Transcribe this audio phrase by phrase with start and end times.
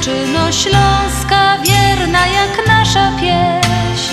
[0.00, 4.12] dziewczyno Śląska, wierna jak nasza pieśń.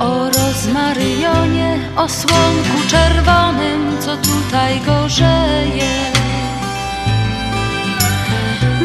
[0.00, 5.90] O rozmaryjonie, o słonku czerwonym, co tutaj gorzeje.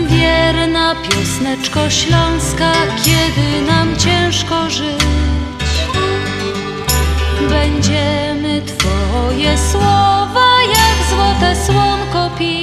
[0.08, 2.72] Wierna piosneczko Śląska,
[3.04, 5.04] kiedy nam ciężko żyć.
[7.50, 12.63] Będziemy Twoje słowa jak złote słonko pić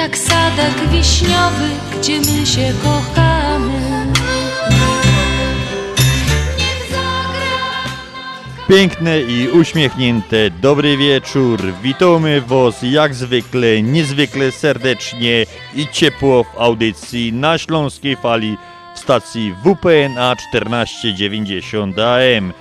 [0.00, 4.06] jak sadek wiśniowy, gdzie my się kochamy
[8.68, 11.60] Piękne i uśmiechnięte, dobry wieczór.
[11.82, 18.56] Witamy Was jak zwykle, niezwykle serdecznie i ciepło w audycji na Śląskiej Fali
[18.94, 22.52] w stacji WPNA 1490 AM.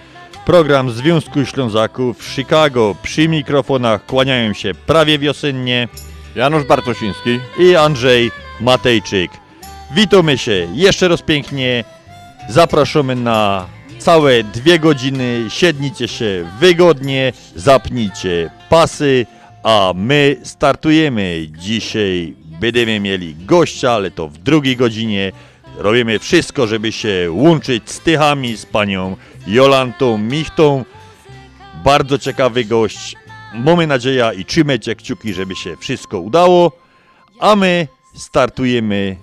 [0.45, 2.95] Program Związku Ślązaków Chicago.
[3.03, 5.87] Przy mikrofonach kłaniają się prawie wiosennie
[6.35, 7.39] Janusz Bartosiński.
[7.59, 8.31] i Andrzej
[8.61, 9.31] Matejczyk.
[9.95, 11.83] Witamy się jeszcze raz pięknie.
[12.49, 13.65] Zapraszamy na
[13.99, 15.45] całe dwie godziny.
[15.49, 19.25] Siednijcie się wygodnie, zapnijcie pasy,
[19.63, 21.47] a my startujemy.
[21.57, 25.31] Dzisiaj będziemy mieli gościa, ale to w drugiej godzinie.
[25.77, 29.15] Robimy wszystko, żeby się łączyć z Tychami, z panią
[29.47, 30.85] Jolantą Michtą.
[31.83, 33.15] Bardzo ciekawy gość.
[33.53, 36.71] Mamy nadzieję i trzymajcie kciuki, żeby się wszystko udało.
[37.39, 39.17] A my startujemy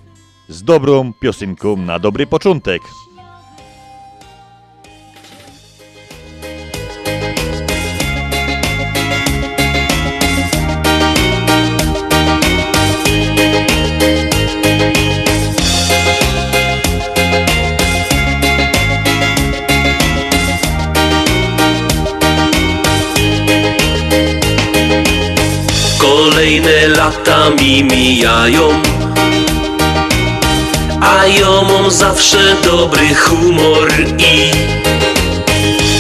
[0.49, 2.83] z dobrą piosenką na dobry początek.
[27.07, 28.83] Kolejne lata mi mijają.
[31.01, 34.51] A ja mam zawsze dobry humor i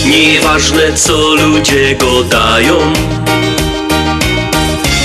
[0.06, 2.76] Nieważne co ludzie go dają.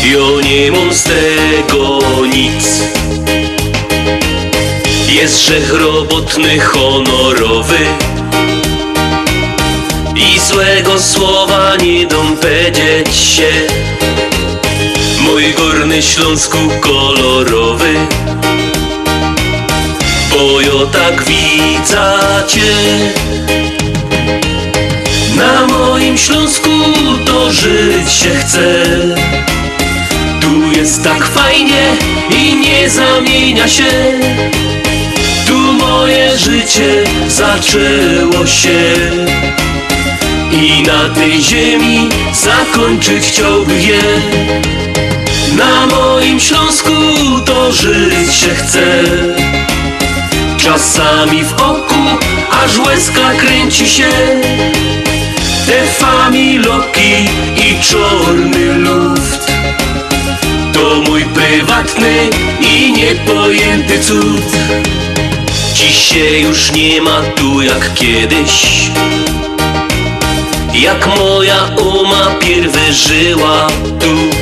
[0.04, 2.00] Ja nie mam z tego
[2.34, 2.82] nic.
[5.10, 7.80] Jest grzech robotny, honorowy.
[10.16, 13.52] I złego słowa nie powiedzieć się
[15.41, 17.94] Mój górny Śląsku kolorowy.
[20.31, 22.74] Bo ja tak widzę Cię.
[25.35, 26.69] Na moim Śląsku
[27.25, 28.85] to żyć się chce.
[30.41, 31.84] Tu jest tak fajnie
[32.29, 33.91] i nie zamienia się.
[35.47, 38.94] Tu moje życie zaczęło się.
[40.52, 44.02] I na tej ziemi zakończyć chciałbym je
[45.58, 46.92] Na moim Śląsku
[47.46, 49.03] to żyć się chce.
[50.58, 52.03] Czasami w oku
[52.64, 54.09] aż łezka kręci się.
[55.66, 57.14] Te familoki
[57.58, 59.52] i czarny luft
[60.74, 62.30] To mój prywatny
[62.62, 64.46] i niepojęty cud.
[65.74, 68.82] Dzisiaj już nie ma tu jak kiedyś.
[70.74, 73.68] Jak moja uma pierwy żyła
[74.00, 74.42] tu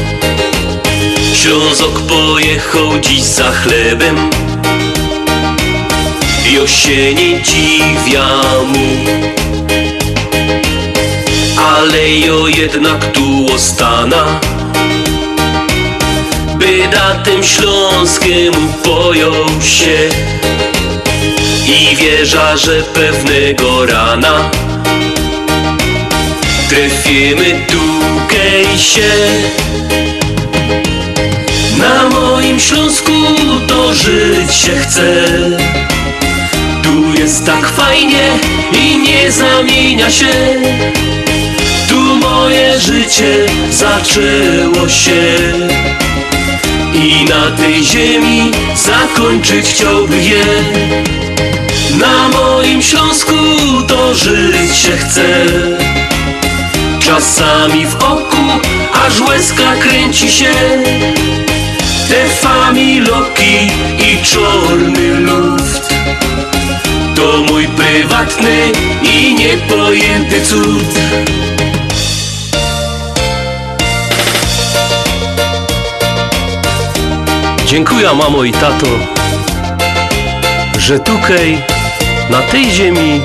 [1.42, 4.30] Ślązok pojechał dziś za chlebem.
[6.52, 8.28] Jo się nie dziwia
[8.68, 8.88] mu
[11.58, 14.40] Ale jo jednak tu ostana.
[16.56, 20.10] Byda tym śląskiemu pojął się.
[21.66, 24.50] I wie, żarze pewnego rana.
[26.70, 29.10] Trefimy długiej się
[31.80, 33.12] Na moim Śląsku
[33.68, 35.26] to żyć się chce.
[36.84, 38.30] Tu jest tak fajnie
[38.74, 40.34] i nie zamienia się.
[41.90, 45.22] Tu moje życie zaczęło się.
[46.94, 50.46] I na tej ziemi zakończyć chciałbym je.
[52.00, 53.36] Na moim Śląsku
[53.88, 55.46] to żyć się chce.
[57.00, 58.44] Czasami w oku
[59.06, 60.52] aż łezka kręci się
[62.10, 63.68] Te familoki
[64.00, 65.94] i czarny luft
[67.16, 68.72] To mój prywatny
[69.04, 71.00] i niepojęty cud
[77.66, 78.88] Dziękuję mamo i tato,
[80.78, 81.64] że tutaj,
[82.30, 83.22] na tej ziemi,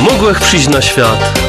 [0.00, 1.40] mogłech przyjść na świat.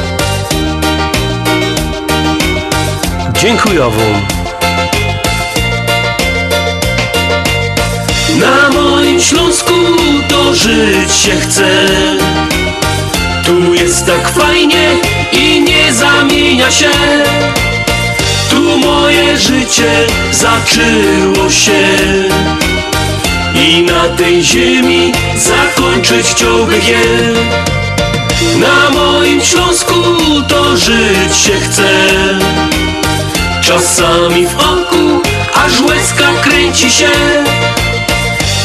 [3.34, 4.43] Dziękuję wam.
[8.40, 9.74] Na moim Śląsku
[10.28, 11.86] to żyć się chce.
[13.44, 14.96] Tu jest tak fajnie
[15.32, 16.90] i nie zamienia się.
[18.50, 21.82] Tu moje życie zaczęło się
[23.54, 27.00] I na tej ziemi zakończyć chciałbym je
[28.58, 29.94] Na moim Śląsku
[30.48, 32.08] to żyć się chce
[33.62, 35.22] Czasami w oku
[35.54, 37.10] aż łezka kręci się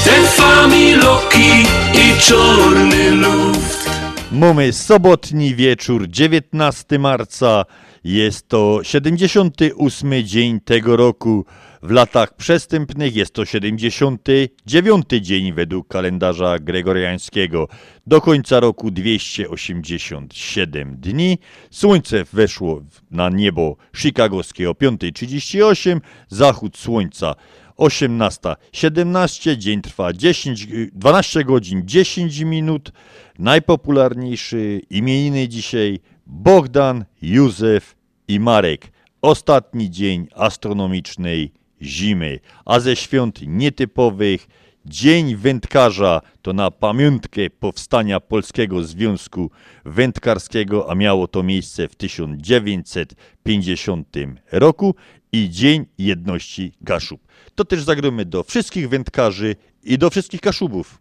[0.09, 3.89] Familoki i czarny luft
[4.31, 7.65] Mamy sobotni wieczór, 19 marca.
[8.03, 11.45] Jest to 78 dzień tego roku.
[11.83, 17.67] W latach przestępnych jest to 79 dzień według kalendarza gregoriańskiego.
[18.07, 21.37] Do końca roku 287 dni.
[21.71, 25.99] Słońce weszło na niebo chicagowskie o 5.38.
[26.27, 27.35] Zachód słońca
[27.79, 29.57] 18.17.
[29.57, 32.91] Dzień trwa 10, 12 godzin 10 minut.
[33.39, 37.95] Najpopularniejszy imieniny dzisiaj Bogdan, Józef
[38.27, 38.91] i Marek.
[39.21, 44.47] Ostatni dzień astronomicznej zimy, a ze świąt nietypowych
[44.85, 49.51] Dzień Wędkarza to na pamiątkę powstania Polskiego Związku
[49.85, 54.07] Wędkarskiego, a miało to miejsce w 1950
[54.51, 54.95] roku
[55.31, 57.21] i Dzień Jedności Kaszub.
[57.55, 60.99] To też zagromy do wszystkich wędkarzy i do wszystkich Kaszubów.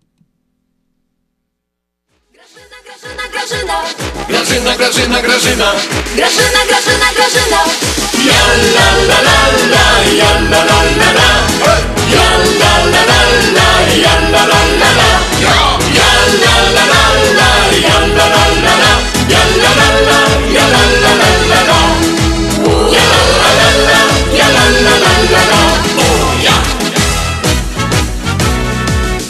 [4.29, 5.73] Grażyna, Grażyna, Grażyna, Grażyna,
[6.17, 7.65] Grażyna Grażyna, Grażyna.
[8.27, 8.43] Ja
[8.75, 9.39] la la la
[9.73, 9.85] la,
[10.19, 11.29] ja la la la la
[11.67, 11.98] Ja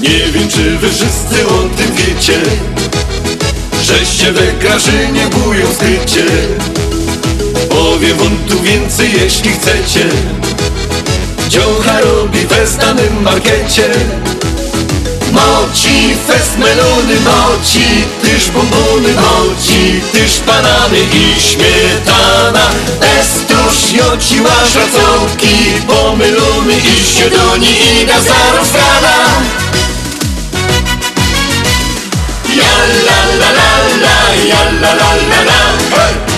[0.01, 2.41] Nie wiem czy wy wszyscy o tym wiecie
[3.83, 6.25] Żeście we Grażynie bują skrycie
[7.69, 10.09] Powiem wam tu więcej jeśli chcecie
[11.49, 13.91] Dziołcha robi w znanym markecie.
[15.33, 22.71] Moci, fest melony, moci Tyż bombony, moci Tyż banany i śmietana.
[23.21, 29.15] Estuż, joci, łasz, raconki Pomylony i siedoni i gazarą strana
[32.59, 32.75] Ja
[33.07, 33.71] la la la
[34.03, 34.17] la,
[34.51, 35.61] ja la la la la.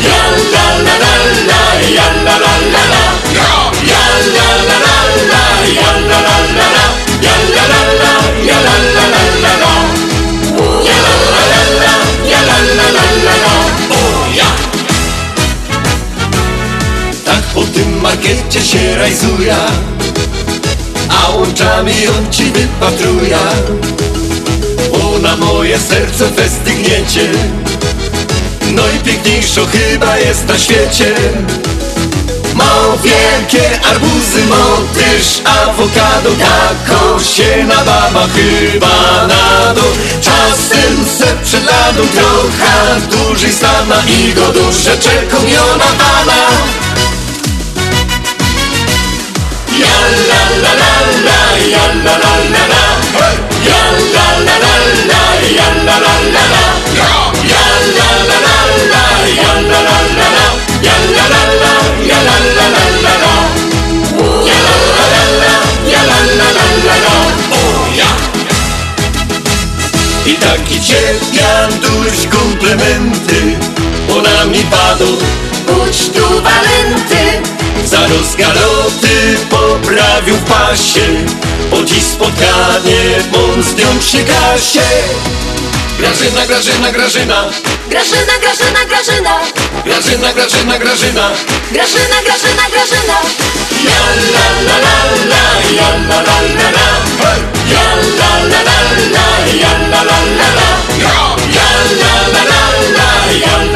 [0.07, 1.13] Ja la la la
[1.49, 1.61] la,
[1.97, 2.80] ja la la la
[18.11, 19.57] markecie się rajzuje
[21.09, 23.39] A łączami on ci wypatruje.
[24.93, 27.33] Bo na moje serce westygniecie
[28.71, 31.15] Najpiękniejszo chyba jest na świecie.
[32.55, 39.93] Mo wielkie arbuzy, mo tyż awokado Tako się nabawa chyba na dół.
[40.21, 46.51] Czasem se przed ladą trochę dłużej stana I go duże czekam jona pana
[70.27, 73.59] I taki cierpianduś komplementy
[74.17, 75.17] Ona mi padł
[78.11, 81.01] Za rozgaloty poprawił w pasie
[81.71, 83.03] Po dziś spotkanie
[83.79, 84.81] nią przy kasie
[85.99, 87.37] Grażyna, Grażyna, Grażyna
[87.91, 88.85] Grażyna, Grażyna,
[89.85, 91.31] Grażyna Grażyna, Grażyna, Grażyna
[91.73, 93.17] Grażyna, Grażyna, Grażyna
[93.85, 94.03] Ja
[94.35, 94.97] la la la
[95.31, 95.43] la,
[95.77, 96.89] ja la la la la!
[97.73, 97.87] Ja
[98.19, 98.79] la la la
[99.15, 99.27] la,
[99.63, 101.19] ja la la la la Ja
[102.01, 102.63] la la la
[102.97, 103.09] la,
[103.43, 103.70] ja la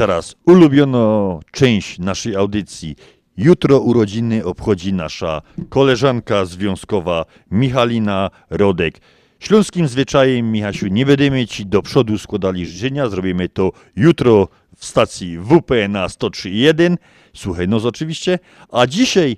[0.00, 2.96] teraz ulubioną część naszej audycji.
[3.36, 9.00] Jutro urodziny obchodzi nasza koleżanka związkowa Michalina Rodek.
[9.40, 13.08] Śląskim zwyczajem, Michasiu, nie będziemy Ci do przodu składali życzenia.
[13.08, 16.96] Zrobimy to jutro w stacji WP na 103.1.
[17.34, 18.38] Słuchaj, no oczywiście.
[18.72, 19.36] A dzisiaj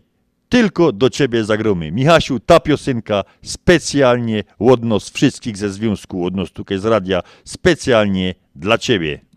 [0.49, 1.92] tylko do Ciebie zagromy.
[1.92, 8.35] Michasiu, ta piosenka specjalnie od nas wszystkich ze związku, od nas tutaj z radia, specjalnie
[8.57, 9.31] dla Ciebie.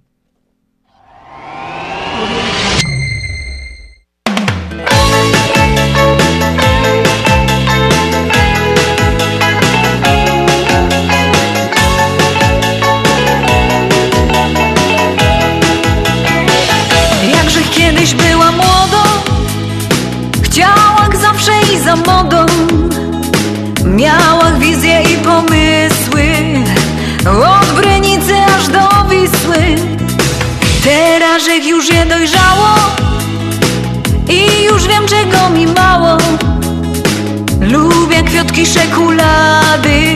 [38.46, 40.16] Kwiatki szekulady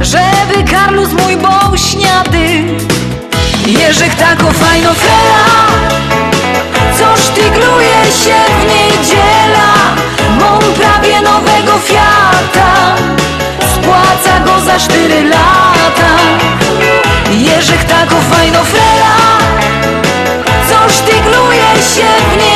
[0.00, 2.64] Żeby Karlus mój był śniady.
[3.66, 5.44] Jerzyk tako fajno frela
[6.98, 7.20] Coż
[8.24, 9.72] się w niedziela
[10.40, 12.96] Mam prawie nowego Fiata
[13.74, 16.16] Spłaca go za cztery lata.
[17.30, 19.16] Jerzyk tako fajno frela
[20.68, 20.92] Coż
[21.96, 22.53] się w niedziela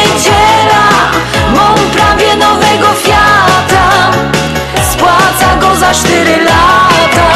[5.88, 7.30] Za cztery lata.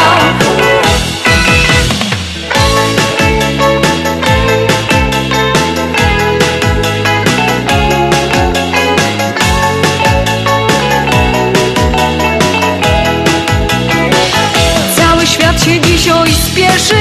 [14.97, 16.94] Cały świat się dzisiaj spieszy.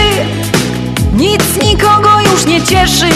[1.13, 3.09] Nic nikogo już nie cieszy.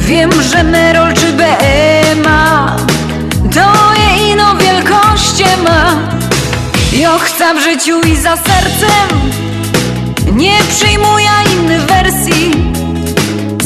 [0.00, 1.89] Wiem, że Merol czy BMA
[7.10, 9.20] Ja chcę w życiu i za sercem.
[10.32, 12.50] Nie przyjmuję innych wersji.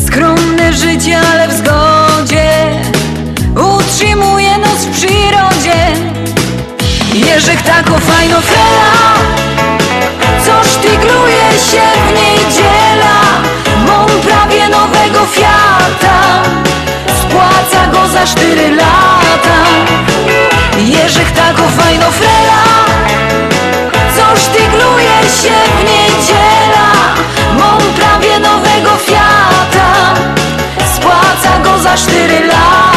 [0.06, 2.50] Skromne życie, ale w zgodzie.
[3.76, 5.76] Utrzymuje nas w przyrodzie.
[7.14, 9.14] Jerzyk tako fajno frela
[10.46, 13.20] Coż tygruje się w niedziela
[13.86, 16.23] Mam prawie nowego Fiata
[18.12, 19.58] Za cztery lata.
[20.78, 22.62] Jerzyk tako fajno frela.
[24.16, 26.88] Coż tygruje się w niedziela.
[27.58, 30.14] Mam prawie nowego Fiata.
[30.94, 32.94] Spłaca go za cztery lata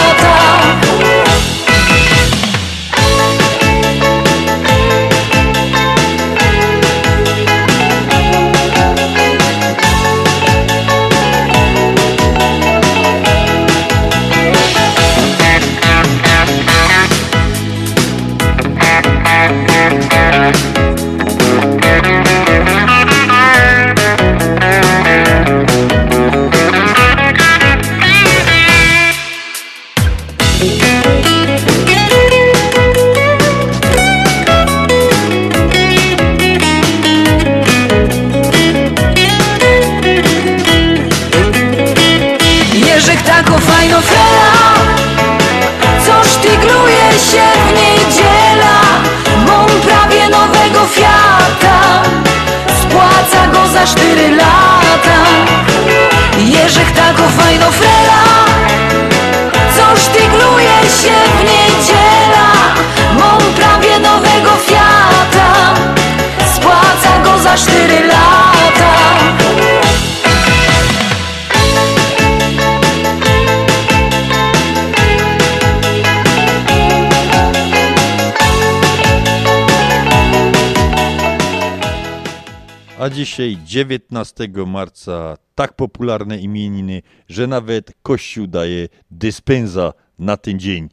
[83.07, 90.89] A dzisiaj 19 marca tak popularne imieniny, że nawet Kościół daje dyspensa na ten dzień,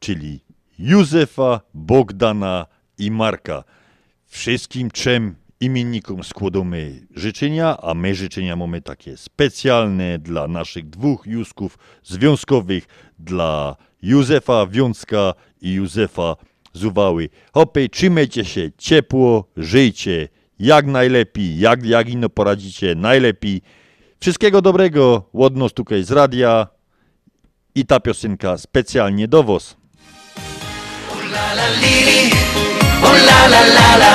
[0.00, 0.40] czyli
[0.78, 2.66] Józefa, Bogdana
[2.98, 3.64] i Marka.
[4.26, 11.78] Wszystkim trzem imiennikom składamy życzenia, a my życzenia mamy takie specjalne dla naszych dwóch Józków
[12.02, 12.86] związkowych,
[13.18, 16.36] dla Józefa Wiązka i Józefa
[16.72, 17.28] Zuwały.
[17.52, 20.28] Hopy, trzymajcie się ciepło, żyjcie
[20.60, 23.62] jak najlepiej, jak, jak ino poradzicie najlepiej.
[24.20, 26.66] Wszystkiego dobrego, łodność tutaj z radia
[27.74, 29.76] i ta piosenka specjalnie do was.
[31.56, 32.30] la lili,
[33.02, 34.14] o la la la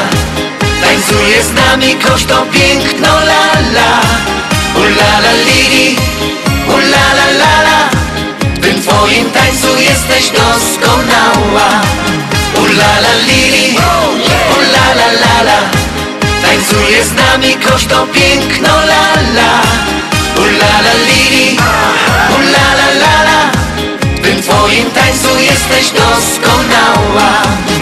[0.81, 4.01] Tańcuje z nami kosztą piękno la la.
[4.75, 5.95] O la lili,
[6.69, 7.89] o la
[8.55, 11.81] W tym twoim tańcu jesteś doskonała.
[12.57, 15.84] O la lili, o la la la la
[16.55, 19.61] Tańcuje z nami kosztą piękno la la.
[21.07, 21.57] Lili,
[22.29, 23.51] o la la la la.
[24.15, 27.31] W tym twoim tańcu jesteś doskonała.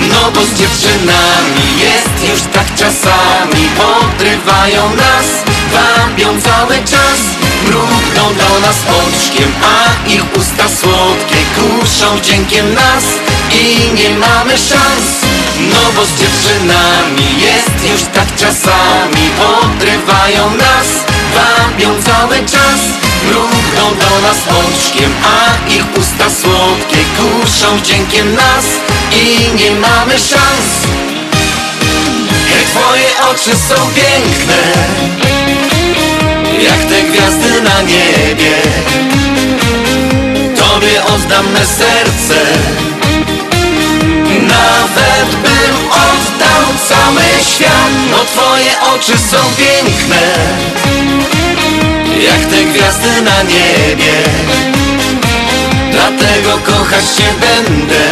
[0.09, 3.69] No bo z dziewczynami jest już tak czasami.
[3.77, 5.27] Podrywają nas,
[5.73, 7.19] wabią cały czas.
[7.67, 13.03] Mrugną do nas oczkiem, a ich usta słodkie Kuszą wdziękiem nas.
[13.51, 19.24] I nie mamy szans No bo z dziewczynami jest już tak czasami.
[19.38, 20.88] Podrywają nas,
[21.36, 22.81] wabią cały czas.
[23.27, 28.65] Mrugną do nas oczkiem, a ich usta słodkie Kuszą wdziękiem nas.
[29.12, 30.69] I nie mamy szans.
[32.49, 34.58] Hej, twoje oczy są piękne
[36.63, 38.56] Jak te gwiazdy na niebie.
[40.56, 42.39] Tobie oddam me serce
[44.63, 47.23] Nawet bym oddał cały
[47.56, 50.34] świat No twoje oczy są piękne
[52.23, 54.13] jak te gwiazdy na niebie.
[55.91, 58.06] Dlatego kochać cię będę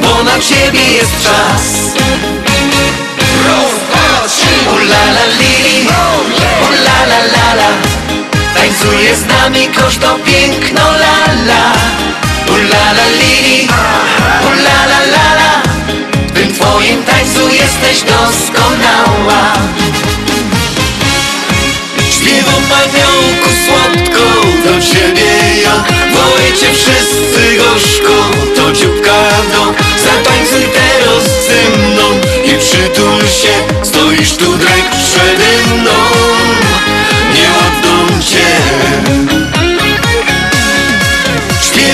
[0.00, 1.62] Bo na ciebie jest czas.
[4.72, 5.04] U la
[5.38, 5.88] lili,
[8.54, 11.72] Tańcuje z nami kosztą piękno la la
[17.66, 19.52] Jesteś doskonała.
[22.10, 24.24] Śpiewam aniołku słodko
[24.64, 25.84] do ciebie ja.
[26.12, 29.74] Wołaj cię wszyscy gorzko To dzióbka do.
[30.04, 35.92] Zatańcuj teraz ze mną I przytul się Stoisz tu drek przede mną.
[37.34, 39.45] Nie oddam cię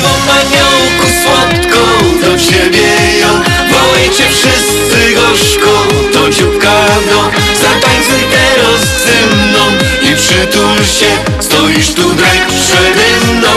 [0.03, 1.79] Śpiewam aniołku słodko
[2.21, 3.31] do ciebie ja.
[3.71, 7.31] Wołaj cię wszyscy gorzko To dzióbka do.
[7.61, 9.61] Zatańcuj teraz ze mną
[10.03, 13.51] I przytul się Stoisz tu drek przede mną.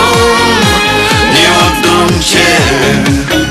[1.33, 3.44] Nie oddam cię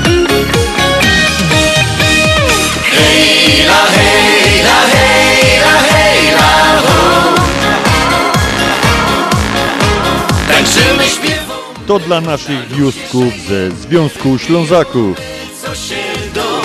[11.87, 15.17] To dla naszych Józków ze Związku Ślązaków.
[15.61, 15.95] co się
[16.33, 16.61] do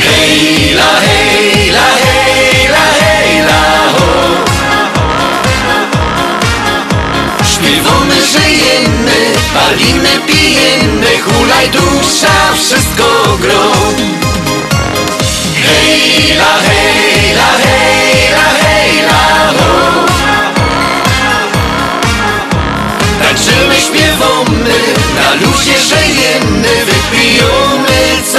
[0.00, 4.44] Hej la hej la hej la hej la ho
[7.44, 9.18] Śpiewamy, żyjemy,
[9.54, 10.73] palimy, pijemy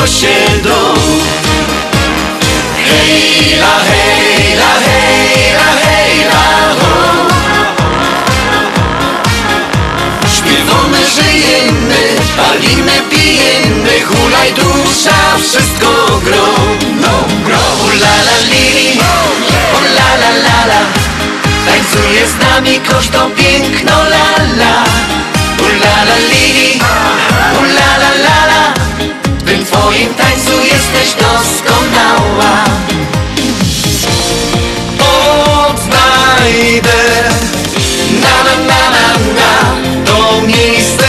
[0.06, 0.94] Do.
[2.78, 4.74] Hej la hej la
[5.84, 6.18] hej
[6.80, 6.94] ho.
[10.36, 12.02] Śpiewamy, żyjemy,
[12.38, 16.46] palimy, pijemy Hulaj dusza, wszystko gro.
[17.02, 17.14] No,
[17.46, 17.66] gro
[18.02, 19.00] la la lili,
[19.74, 20.82] o la la la
[21.66, 24.84] Tańcuje z nami kosztą piękno la la.
[25.60, 26.80] U la la lili,
[27.60, 28.45] u la la
[29.86, 32.64] twoim tańcu jesteś doskonała
[35.70, 37.04] Odnajdę
[38.22, 39.08] na na na na
[39.40, 39.52] na
[40.06, 41.08] To miejsce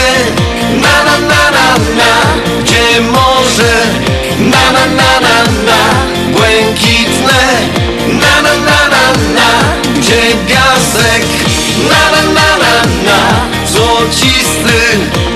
[0.81, 2.13] na na na na na
[2.61, 3.75] Gdzie morze
[4.39, 5.81] na na na na na
[6.31, 7.41] Błękitne
[8.07, 9.49] na na na na na
[9.99, 11.25] Gdzie piasek
[11.89, 13.19] na na na na na
[13.67, 15.26] Złocisty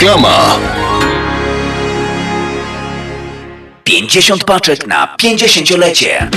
[0.00, 0.58] Reklama
[3.84, 6.30] 50 paczek na 50-lecie.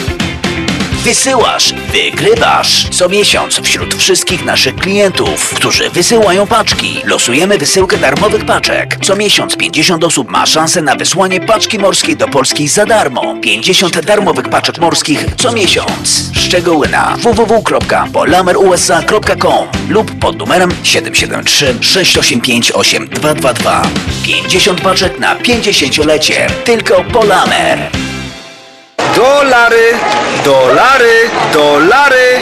[1.03, 2.89] Wysyłasz, wygrywasz.
[2.89, 8.97] Co miesiąc wśród wszystkich naszych klientów, którzy wysyłają paczki, losujemy wysyłkę darmowych paczek.
[9.01, 13.35] Co miesiąc 50 osób ma szansę na wysłanie paczki morskiej do Polski za darmo.
[13.41, 16.32] 50 darmowych paczek morskich co miesiąc.
[16.43, 23.81] Szczegóły na www.polamerusa.com lub pod numerem 773 685 8222.
[24.23, 26.47] 50 paczek na 50-lecie.
[26.63, 27.89] Tylko Polamer.
[29.15, 29.93] Dolary,
[30.45, 32.41] dolary, dolary,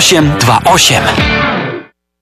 [0.00, 1.67] 0828.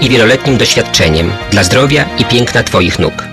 [0.00, 3.24] i wieloletnim doświadczeniem dla zdrowia i piękna Twoich nóg.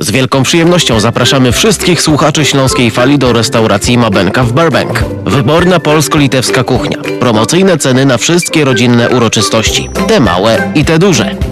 [0.00, 5.04] Z wielką przyjemnością zapraszamy wszystkich słuchaczy Śląskiej Fali do restauracji Mabenka w Burbank.
[5.24, 6.98] Wyborna polsko-litewska kuchnia.
[7.20, 9.88] Promocyjne ceny na wszystkie rodzinne uroczystości.
[10.08, 11.51] Te małe i te duże.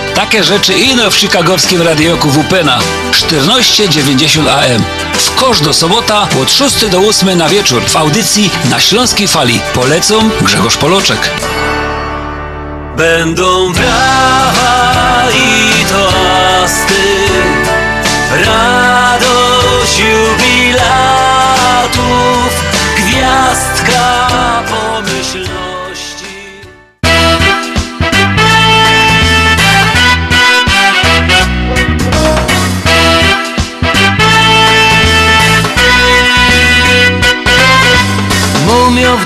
[0.15, 2.79] takie rzeczy ino w chicagowskim radioku WPNA
[3.11, 4.83] 1490 AM.
[5.13, 9.59] W kosz do sobota od 6 do 8 na wieczór w audycji na Śląskiej Fali.
[9.73, 11.29] Polecą Grzegorz Poloczek.
[12.97, 17.03] Będą brawa i toasty,
[18.45, 20.70] radość jubilatów,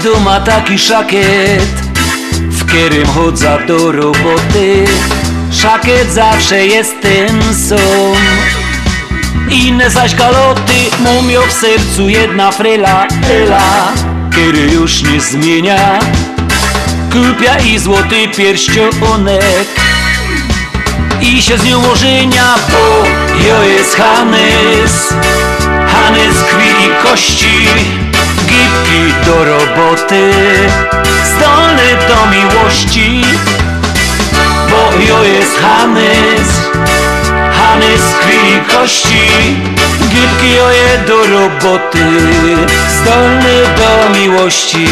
[0.05, 1.69] W duma taki szakiet
[2.31, 4.85] w którym chodzę do roboty.
[5.51, 8.15] Szakiet zawsze jest ten sam.
[9.49, 13.93] Inne zaś galoty Mumio w sercu jedna fryla Ela,
[14.31, 15.99] który już nie zmienia.
[17.13, 19.67] Kupia i złoty pierścionek
[21.21, 23.03] I się z nią ożenia Bo
[23.47, 25.13] jo jest Hanys
[25.87, 28.14] Hanys krwi i kości
[28.47, 30.31] Gipki do roboty
[31.23, 33.21] Zdolny do miłości
[34.69, 36.65] Bo jo jest Hanys
[37.75, 39.27] Hanys krwi i kości.
[40.09, 42.05] Gipki joje do roboty
[43.01, 44.87] Zdolny do miłości.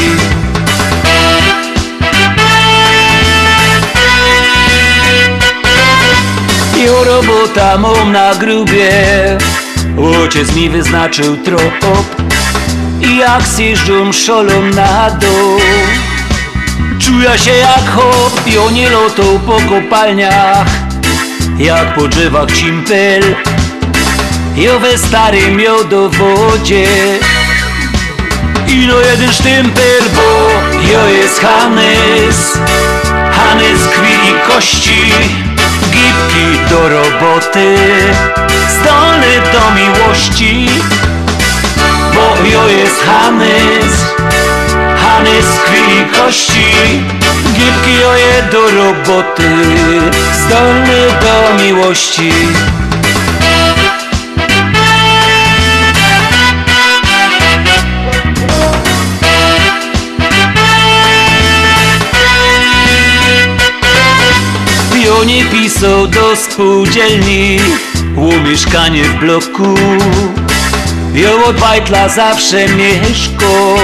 [6.85, 8.91] Jo robota mam na grubie
[10.21, 12.21] Ojciec mi wyznaczył trop.
[13.01, 15.59] I jak zjeżdżą szolą na dół.
[16.99, 20.67] Czuję się jak hop i oni lotą po kopalniach.
[21.59, 23.35] Jak po drzewach cimpel
[24.55, 26.87] Jo we starym jodowodzie
[28.67, 30.49] Ino jeden sztympel, bo
[30.91, 32.57] jo jest Hanys
[33.31, 35.13] Hanys krwi i kości
[35.91, 37.75] Gipki do roboty
[38.73, 40.69] Zdolny do miłości
[42.13, 43.93] Bo jo jest Hanys
[44.97, 47.03] Hanys krwi kości.
[47.53, 49.49] Gipki joje do roboty
[50.45, 52.31] Zdolny do miłości
[65.23, 67.59] Pionie pisał do spółdzielni
[68.15, 69.75] Ło mieszkanie w bloku.
[71.47, 73.75] Od bajtla zawsze mieszko.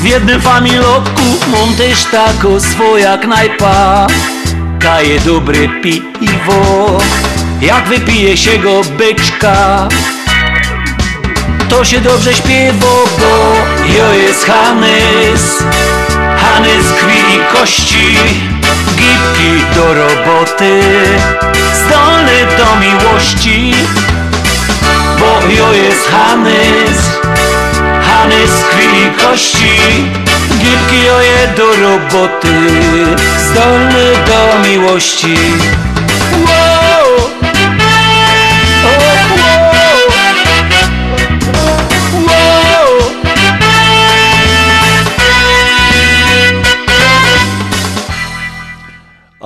[0.00, 4.06] W jednym familotku mam też taką swoja knajpa
[4.80, 6.98] Kaje dobre piwo
[7.60, 9.88] Jak wypije się go byczka.
[11.68, 12.86] To się dobrze śpiewa,
[13.18, 13.54] bo
[13.98, 15.64] jo jest Hanys
[16.36, 18.59] Hanys krwi i kości
[19.00, 20.80] Gipki do roboty
[21.74, 23.74] Zdolny do miłości
[25.18, 26.98] Bo jo jest Hanys
[28.02, 29.76] Hanys krwi kości
[30.58, 32.54] Gipki joje do roboty
[33.50, 35.36] Zdolny do miłości!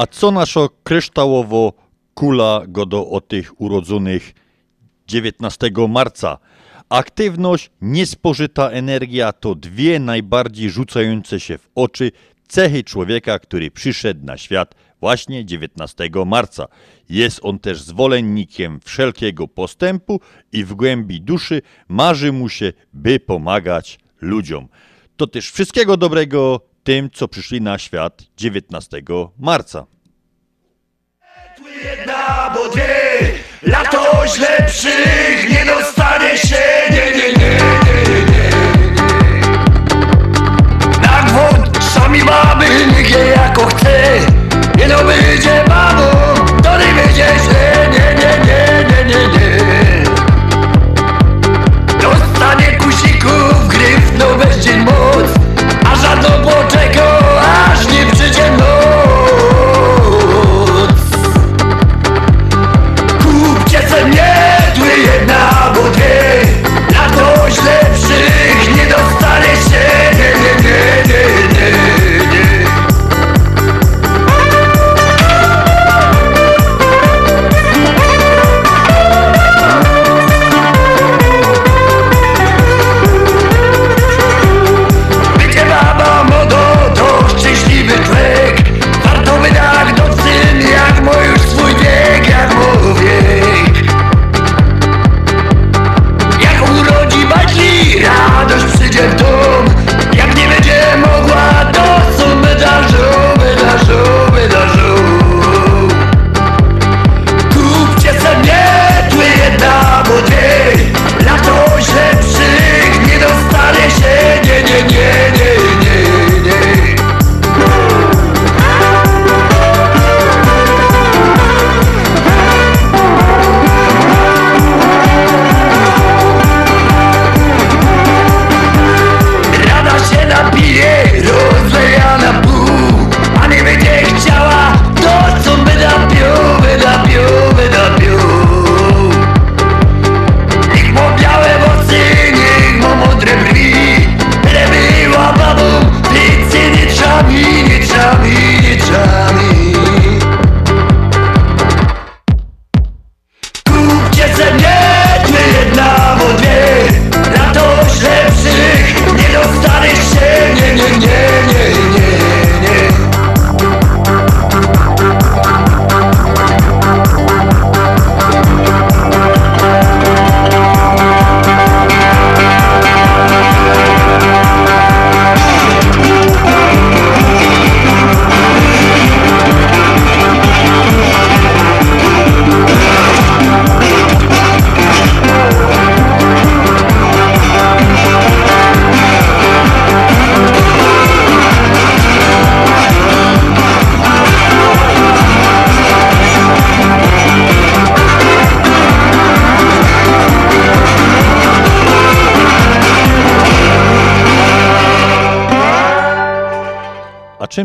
[0.06, 1.72] Co nasza kryształowo
[2.14, 4.34] kula go do o tych urodzonych
[5.06, 6.38] 19 marca?
[6.88, 12.12] Aktywność, niespożyta energia to dwie najbardziej rzucające się w oczy
[12.48, 16.66] cechy człowieka, który przyszedł na świat właśnie 19 marca.
[17.08, 20.20] Jest on też zwolennikiem wszelkiego postępu
[20.52, 24.68] i w głębi duszy marzy mu się, by pomagać ludziom.
[25.16, 29.02] To też wszystkiego dobrego tym, co przyszli na świat 19
[29.38, 29.86] marca.
[31.84, 32.84] Jedna, bo dwie.
[33.62, 36.56] Latoś lepszych nie dostanie się.
[36.90, 37.58] Nie, nie, nie,
[38.08, 38.50] nie, nie.
[41.02, 42.66] Na gwód sami mamy
[43.10, 44.18] je jako chce.
[44.78, 46.02] Nie no będzie babą
[46.62, 47.88] To nie będzie źle.
[47.92, 50.04] Nie, nie, nie, nie, nie, nie.
[52.02, 55.44] Dostanie kusików Gryf no będzie moc.
[55.86, 56.44] A żadną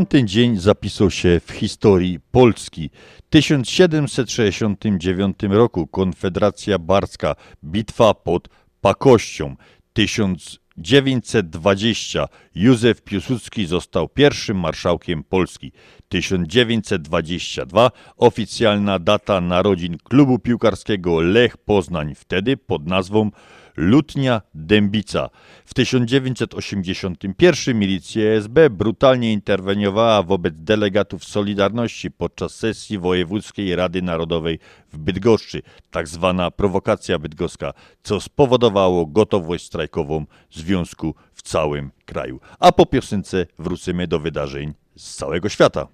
[0.09, 2.89] A czym ten dzień zapisał się w historii Polski?
[3.17, 8.49] W 1769 roku Konfederacja Barska, bitwa pod
[8.81, 9.55] Pakością.
[9.93, 15.71] 1920 Józef Piłsudski został pierwszym marszałkiem Polski.
[16.07, 23.31] 1922 oficjalna data narodzin klubu piłkarskiego Lech Poznań, wtedy pod nazwą
[23.79, 25.29] Lutnia Dębica.
[25.65, 34.59] W 1981 milicja SB brutalnie interweniowała wobec delegatów Solidarności podczas sesji Wojewódzkiej Rady Narodowej
[34.93, 35.61] w Bydgoszczy,
[35.91, 42.39] tak zwana prowokacja bydgoska, co spowodowało gotowość strajkową związku w całym kraju.
[42.59, 45.87] A po piosence wrócimy do wydarzeń z całego świata.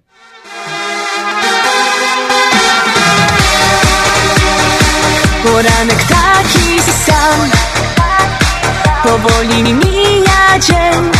[5.42, 7.50] Poranek taki sam
[9.06, 11.10] Powoli mija dzień.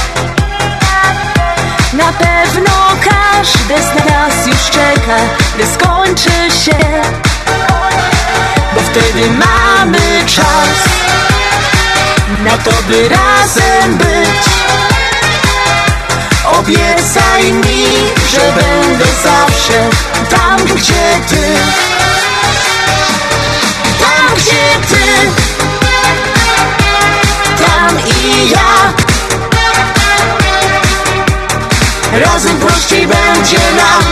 [1.92, 2.70] Na pewno
[3.04, 5.16] każdy z nas już czeka
[5.54, 7.02] Gdy skończy się.
[8.74, 10.78] Bo wtedy mamy czas
[12.44, 14.46] Na to by razem być.
[16.58, 17.86] Obiecaj mi,
[18.30, 19.88] że będę zawsze
[20.30, 21.56] Tam gdzie ty.
[24.00, 25.45] Tam gdzie ty
[27.66, 28.92] Tam i ja.
[32.24, 34.04] Razem prościej będzie nam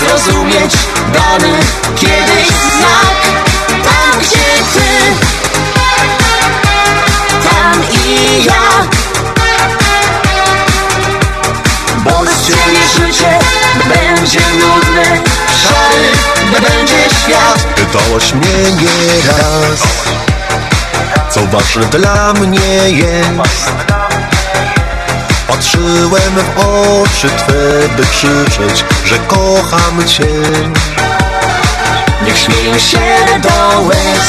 [0.00, 0.72] Zrozumieć
[1.12, 1.58] dany
[1.96, 3.16] kiedyś znak.
[3.68, 4.88] Tam gdzie ty
[7.48, 8.88] Tam i ja.
[12.04, 13.38] Bo bez ciebie życie
[13.84, 15.04] będzie nudne
[15.62, 16.28] Szary
[16.60, 17.64] będzie świat.
[17.74, 19.80] Pytałaś mnie nieraz
[21.30, 23.72] Co ważne dla mnie jest?
[25.48, 30.26] Patrzyłem w oczy Twe, by krzyczeć, że kocham Cię.
[32.24, 34.28] Niech śmieją się do łez.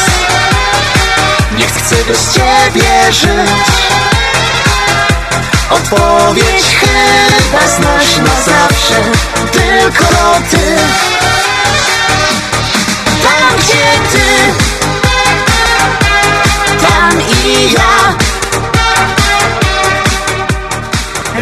[1.57, 3.89] Niech chcę bez Ciebie żyć.
[5.69, 8.95] Odpowiedź chyba znasz na zawsze
[9.51, 10.05] Tylko
[10.51, 10.75] Ty.
[13.23, 14.78] Tam gdzie Ty
[16.81, 18.17] Tam i ja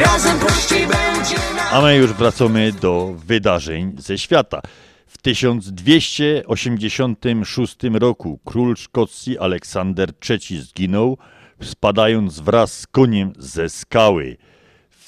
[0.06, 4.62] Razem prościej będzie nam A my już wracamy do wydarzeń ze świata.
[5.08, 11.18] W 1286 roku król Szkocji Aleksander III zginął,
[11.62, 14.38] spadając wraz z koniem ze skały.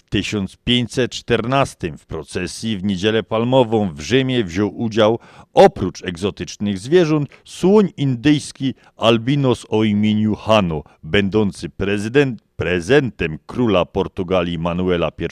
[0.09, 5.19] W 1514 w procesji w Niedzielę Palmową w Rzymie wziął udział
[5.53, 15.11] oprócz egzotycznych zwierząt słoń indyjski albinos o imieniu Hano, będący prezydent, prezentem króla Portugalii Manuela
[15.19, 15.23] I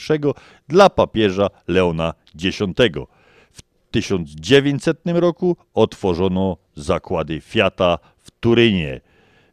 [0.68, 2.14] dla papieża Leona
[2.44, 2.58] X.
[3.52, 9.00] W 1900 roku otworzono zakłady Fiata w Turynie.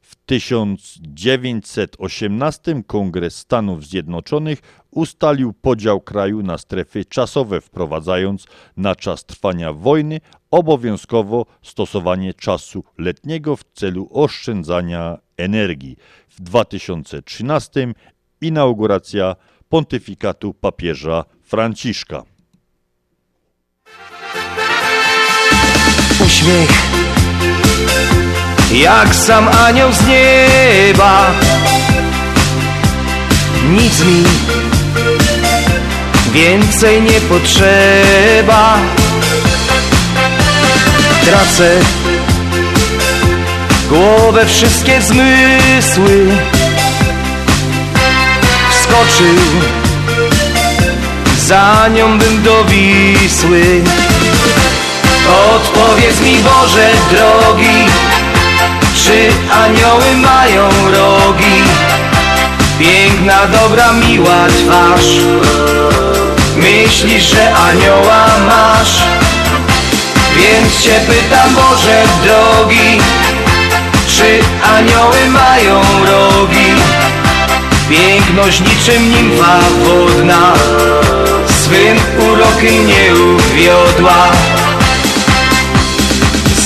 [0.01, 4.61] W 1918 Kongres Stanów Zjednoczonych
[4.95, 8.45] ustalił podział kraju na strefy czasowe, wprowadzając
[8.77, 15.97] na czas trwania wojny obowiązkowo stosowanie czasu letniego w celu oszczędzania energii.
[16.29, 17.93] W 2013
[18.41, 19.35] inauguracja
[19.69, 22.23] pontyfikatu papieża Franciszka.
[26.25, 26.95] Uśmiech
[28.73, 31.31] jak sam anioł z nieba
[33.69, 34.23] Nic mi
[36.35, 38.77] więcej nie potrzeba.
[41.25, 41.79] Tracę
[43.89, 46.27] głowę, wszystkie zmysły.
[48.71, 49.35] Wskoczył
[51.37, 53.63] za nią bym do Wisły.
[55.55, 57.85] Odpowiedz mi Boże drogi
[58.95, 61.63] Czy anioły mają rogi?
[62.79, 65.19] Piękna, dobra, miła twarz
[66.55, 69.03] Myślisz, że anioła masz?
[70.35, 73.01] Więc cię pytam Boże drogi
[74.07, 74.39] Czy
[74.75, 76.73] anioły mają rogi?
[77.89, 80.53] Piękność niczym nimfa wodna
[81.47, 81.97] Swym
[82.29, 84.31] urokiem nie uwiodła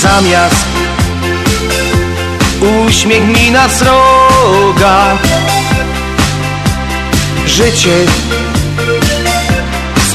[0.00, 0.66] Zamiast
[2.86, 5.18] uśmiech mi na sroga
[7.46, 8.06] Życie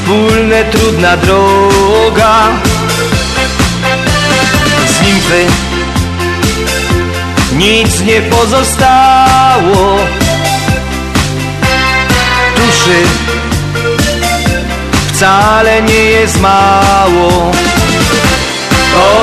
[0.05, 2.33] Wspólne trudna droga.
[4.87, 5.45] Z nimfy
[7.57, 9.97] Nic nie pozostało.
[12.55, 13.03] Duszy
[15.13, 17.51] Wcale nie jest mało.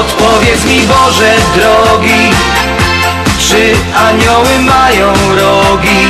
[0.00, 2.30] Odpowiedz mi Boże drogi
[3.38, 3.74] Czy
[4.08, 6.06] anioły mają rogi?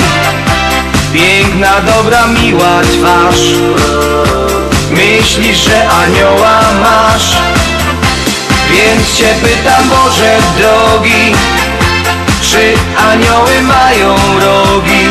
[1.13, 3.41] Piękna, dobra, miła twarz
[4.93, 7.37] Myślisz, że anioła masz.
[8.71, 11.35] Więc cię pytam Boże drogi
[12.43, 12.75] Czy
[13.11, 15.09] anioły mają rogi?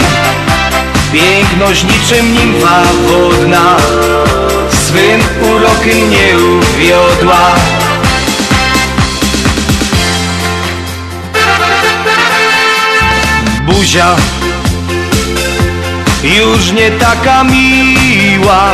[1.13, 3.77] Piękność niczym nimfa wodna
[4.69, 5.21] Swym
[5.51, 7.51] urokiem nie uwiodła.
[13.65, 14.15] Buzia
[16.23, 18.73] już nie taka miła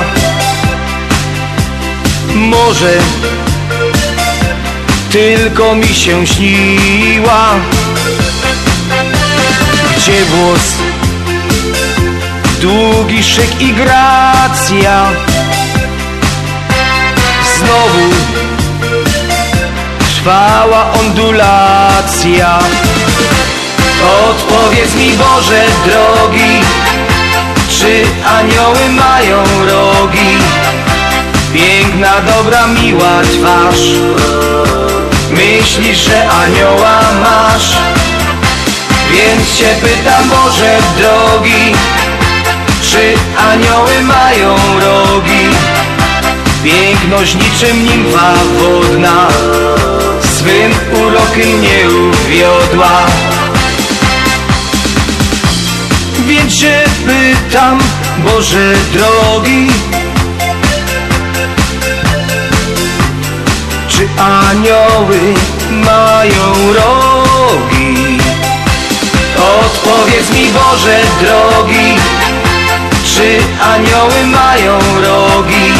[2.38, 2.94] Może
[5.12, 7.56] tylko mi się śniła
[9.98, 10.62] Gdzie włos,
[12.62, 15.08] długi szyk i gracja
[17.58, 18.14] Znowu
[20.00, 22.60] trwała ondulacja
[24.30, 26.62] Odpowiedz mi Boże drogi
[27.70, 30.38] Czy anioły mają rogi?
[31.58, 33.82] Piękna, dobra, miła twarz
[35.32, 37.78] Myślisz, że anioła masz?
[39.12, 41.76] Więc się pytam Boże drogi
[42.82, 43.14] Czy
[43.52, 45.48] anioły mają rogi?
[46.64, 49.28] Piękność niczym nimfa wodna
[50.22, 53.06] Swym urokiem nie uwiodła
[56.28, 57.80] Więc się pytam,
[58.18, 59.68] Boże drogi
[64.18, 65.20] anioły
[65.70, 68.18] mają rogi?
[69.38, 71.98] Odpowiedz mi Boże drogi
[73.16, 75.74] Czy anioły mają rogi?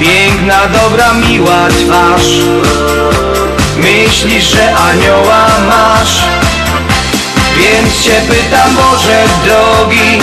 [0.00, 2.28] Piękna, dobra, miła twarz
[3.76, 6.22] Myślisz, że anioła masz?
[7.56, 10.18] Więc się pytam Boże drogi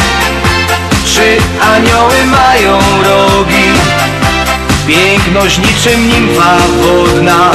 [1.05, 1.37] Czy
[1.75, 3.65] anioły mają rogi?
[4.87, 7.51] Piękność niczym nimfa wodna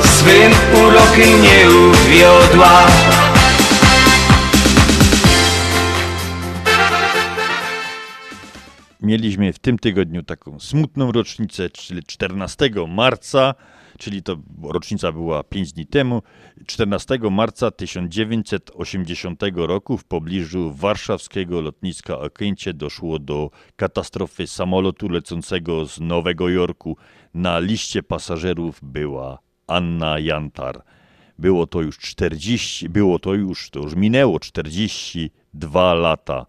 [0.00, 2.86] Swym urokiem nie uwiodła.
[9.00, 13.54] Mieliśmy w tym tygodniu taką smutną rocznicę, czyli 14 marca,
[14.02, 16.22] czyli to rocznica była 5 dni temu.
[16.66, 26.00] 14 marca 1980 roku w pobliżu warszawskiego lotniska Okęcie doszło do katastrofy samolotu lecącego z
[26.00, 26.96] Nowego Jorku.
[27.34, 30.82] Na liście pasażerów była Anna Jantar.
[31.38, 36.46] Było to już 40, było to już, to już minęło 42 lata.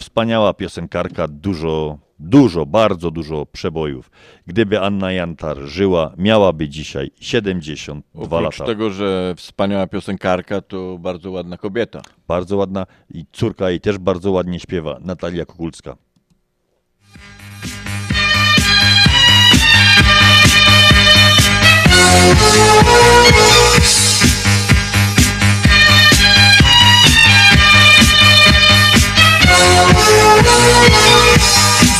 [0.00, 4.10] Wspaniała piosenkarka, dużo, dużo, bardzo dużo przebojów.
[4.46, 8.64] Gdyby Anna Jantar żyła, miałaby dzisiaj 72 Oprócz lata.
[8.72, 12.00] tego, że wspaniała piosenkarka, to bardzo ładna kobieta.
[12.28, 15.96] Bardzo ładna i córka jej też bardzo ładnie śpiewa, Natalia Kukulska.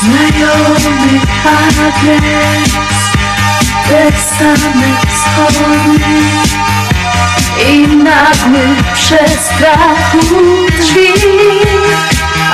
[0.03, 2.73] Znajomy adres
[3.89, 6.21] Te same schody
[7.69, 11.13] I nagły przestrach u drzwi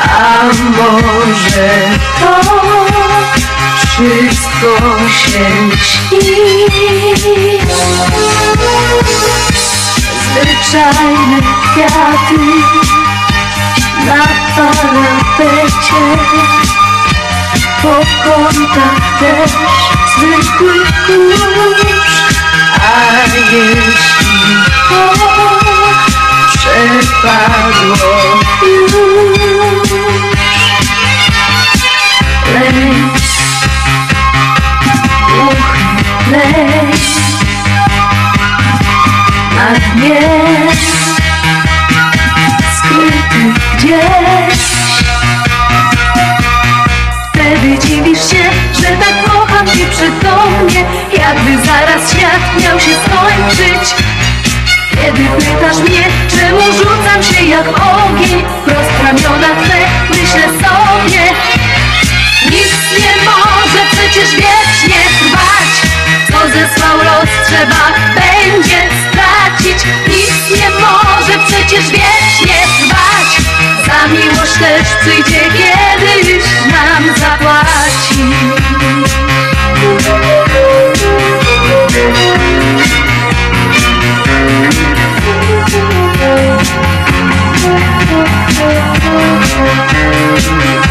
[0.02, 0.44] A
[0.76, 1.70] może
[2.20, 2.56] to
[3.96, 5.46] wszystko się
[5.84, 6.36] śni?
[10.22, 13.05] Zwyczajne kwiaty
[14.06, 14.26] na
[14.56, 16.02] parapecie
[17.82, 17.94] po
[18.24, 19.50] kątach też
[20.16, 20.76] zwykły
[22.80, 24.56] A jeśli
[24.88, 25.00] to
[26.48, 27.96] przepadło
[29.66, 29.96] już
[39.96, 41.05] skryty
[43.76, 44.58] gdzieś.
[47.30, 53.94] Wtedy dziwisz się, że tak kocham Cię przytomnie Jakby zaraz świat miał się skończyć.
[54.90, 59.78] Kiedy pytasz mnie, czemu rzucam się jak ogień Wprost w ramiona Twe
[60.10, 61.22] myślę sobie.
[62.50, 65.70] Nic nie może przecież wiecznie trwać.
[66.30, 69.84] Co zesłał los trzeba będzie stracić.
[70.08, 72.15] Nic nie może przecież wiecznie
[74.12, 78.36] Miłość też przyjdzie kiedyś nam zapłaci.
[90.56, 90.85] tylko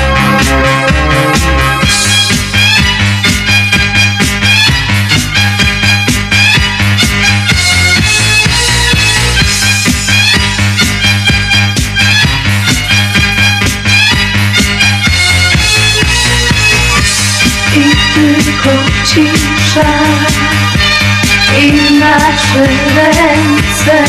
[22.46, 24.04] nasze ręce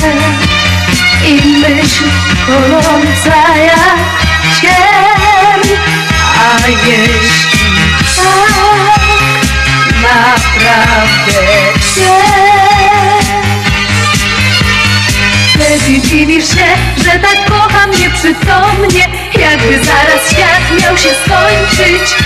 [1.27, 2.05] i myśl
[2.47, 3.99] koląca jak
[4.61, 5.77] cień.
[6.39, 7.67] A jeśli
[10.03, 12.01] tak naprawdę jest,
[15.55, 16.67] wtedy dziwisz się,
[17.05, 19.09] że tak kocham nieprzytomnie,
[19.41, 22.17] jakby zaraz świat miał się skończyć.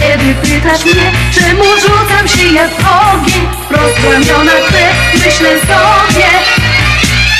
[0.00, 2.70] Kiedy pytasz mnie, czemu rzucam się jak
[3.14, 6.28] ogień Wprost w ramiona Twe myślę sobie.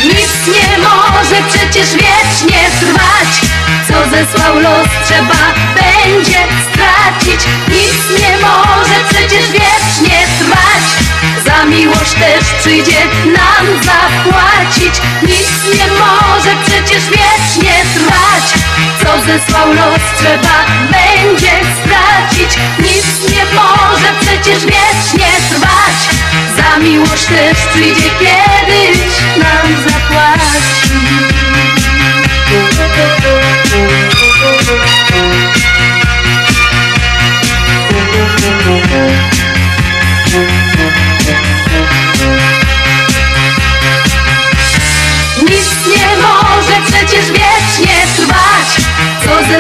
[0.05, 3.41] Nic nie może przecież wiecznie trwać.
[3.89, 5.43] Co zesłał los trzeba
[5.75, 6.39] będzie
[6.73, 7.41] stracić.
[7.69, 11.10] Nic nie może przecież wiecznie trwać
[11.45, 15.01] Za miłość też przyjdzie nam zapłacić.
[15.23, 18.45] Nic nie może przecież wiecznie trwać.
[19.03, 22.59] Co zesłał los trzeba będzie stracić.
[22.79, 25.99] Nic nie może przecież wiecznie trwać.
[26.57, 28.99] Za miłość też przyjdzie kiedyś
[29.37, 30.91] nam zapłacić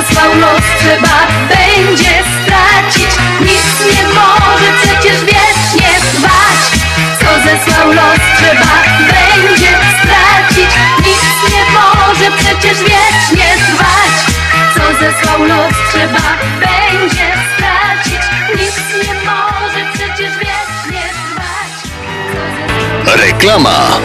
[0.01, 3.11] Co zesłał los trzeba będzie stracić.
[3.41, 6.61] Nic nie może przecież wiecznie trwać.
[7.21, 10.71] Co zesłał los trzeba będzie stracić.
[10.99, 14.15] Nic nie może przecież wiecznie trwać.
[14.75, 16.27] Co zesłał los trzeba
[16.61, 18.23] będzie stracić.
[18.57, 21.73] Nic nie może przecież wiecznie trwać.
[23.17, 24.01] Reklama.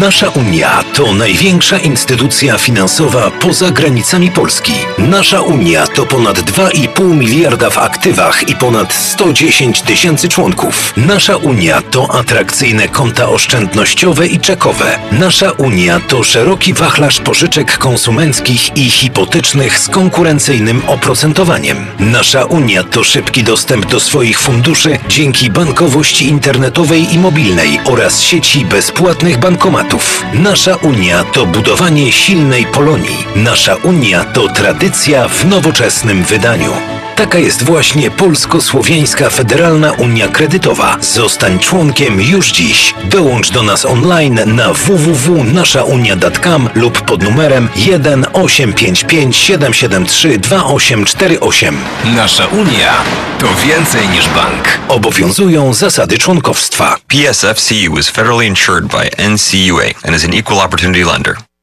[0.00, 4.72] Nasza Unia to największa instytucja finansowa poza granicami Polski.
[4.98, 10.94] Nasza Unia to ponad 2,5 miliarda w aktywach i ponad 110 tysięcy członków.
[10.96, 14.98] Nasza Unia to atrakcyjne konta oszczędnościowe i czekowe.
[15.12, 21.86] Nasza Unia to szeroki wachlarz pożyczek konsumenckich i hipotecznych z konkurencyjnym oprocentowaniem.
[21.98, 28.64] Nasza Unia to szybki dostęp do swoich funduszy dzięki bankowości internetowej i mobilnej oraz sieci
[28.64, 29.89] bezpłatnych bankomatów.
[30.34, 33.26] Nasza Unia to budowanie silnej Polonii.
[33.36, 36.99] Nasza Unia to tradycja w nowoczesnym wydaniu.
[37.20, 40.96] Taka jest właśnie Polsko-Słowiańska Federalna Unia Kredytowa.
[41.00, 42.94] Zostań członkiem już dziś.
[43.04, 51.78] Dołącz do nas online na www.naszaunia.com lub pod numerem 1 855 773 2848.
[52.04, 52.92] Nasza Unia
[53.38, 54.78] to więcej niż bank.
[54.88, 56.96] Obowiązują zasady członkowstwa.
[57.08, 61.49] PSFCU is federally insured by NCUA and is an equal opportunity lender.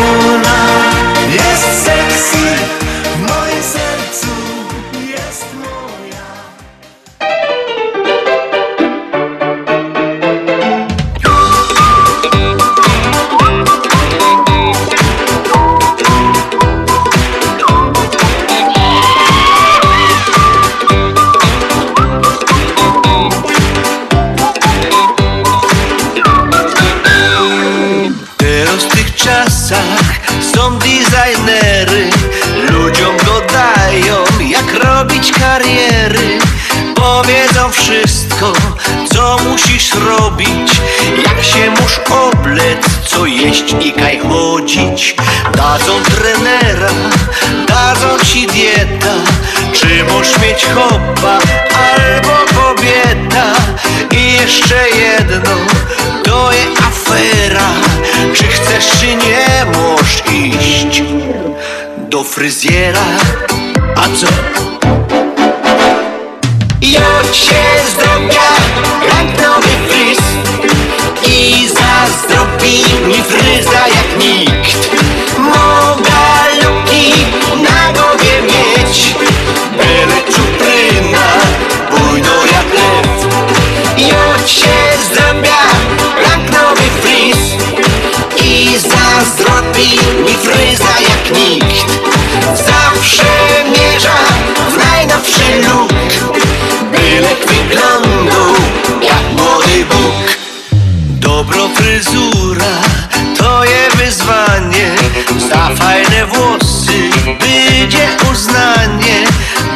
[0.00, 0.58] ona
[1.32, 2.46] jest sexy
[43.50, 45.14] jeść i kaj chodzić.
[45.56, 46.90] Dadzą trenera,
[47.68, 49.14] dadzą ci dieta.
[49.72, 51.38] Czy możesz mieć chłopa
[51.88, 53.46] albo kobieta?
[54.10, 55.56] I jeszcze jedno,
[56.24, 57.70] to jest afera.
[58.34, 61.02] Czy chcesz czy nie możesz iść
[61.98, 63.04] do fryzjera?
[63.96, 64.26] A co?
[66.80, 67.70] Jo się
[73.06, 74.90] mi fryza jak nikt.
[75.38, 76.20] Mogę
[76.62, 77.12] luki
[77.62, 79.14] na głowie mieć.
[79.76, 81.26] Byle czupryna,
[81.90, 83.26] bujno jak lew.
[83.96, 85.62] Jo się zdrowia,
[86.22, 87.38] jak nowy fryz
[88.44, 89.98] I zazdrobi
[107.40, 109.26] włosy będzie uznanie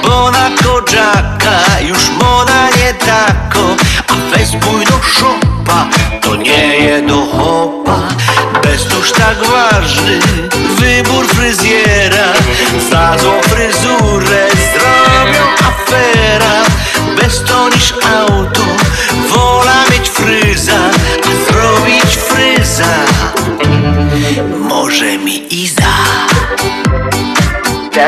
[0.03, 3.77] Bo na kodzaka już moda nie tako.
[4.09, 5.87] A weź bujno szopa
[6.23, 7.27] to nie je do
[8.63, 10.19] Bez tuż tak ważny
[10.79, 12.33] wybór fryzjera.
[12.91, 16.65] Za złą fryzurę zrobią afera.
[17.17, 17.95] Bez to niż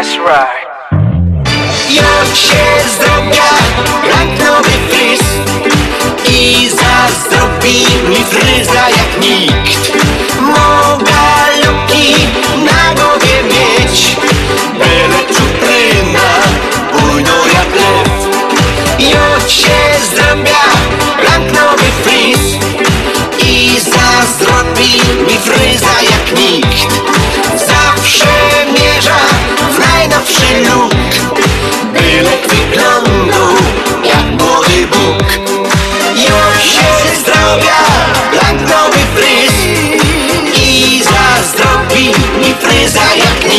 [0.06, 0.66] That's right.
[1.90, 3.50] Jak się zdrowia
[4.06, 5.20] Jak nowy fryz.
[6.28, 9.92] I zazdrobi mi fryza jak nikt.
[10.40, 11.22] Mogę
[11.56, 12.14] luki
[12.64, 14.16] na głowie mieć.
[14.72, 16.28] Byle czupryna
[16.92, 18.28] Bujno jak lew.
[18.98, 20.64] Jod się zdrobia
[21.22, 22.56] Jak nowy fryz.
[23.48, 25.95] I zazdrobi mi fryza
[37.56, 37.76] zdrowia.
[38.32, 39.52] Jak nowy fryz
[40.56, 42.06] I zazdrobi
[42.38, 43.55] mi fryza jak nikt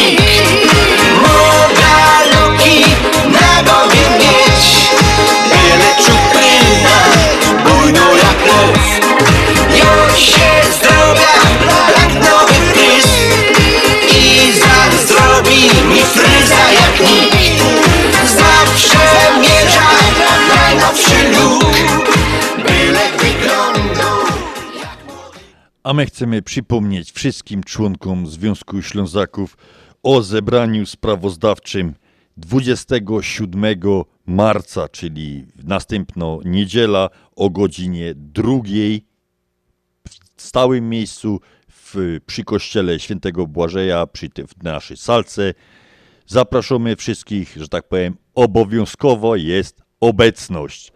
[25.88, 29.58] A my chcemy przypomnieć wszystkim członkom Związku Ślązaków
[30.04, 31.94] o zebraniu sprawozdawczym
[32.38, 33.64] 27
[34.26, 39.06] marca, czyli następną niedziela o godzinie drugiej
[40.36, 45.54] w stałym miejscu w, przy kościele świętego Błażeja, przy te, w naszej salce.
[46.26, 50.92] Zapraszamy wszystkich, że tak powiem, obowiązkowo jest obecność.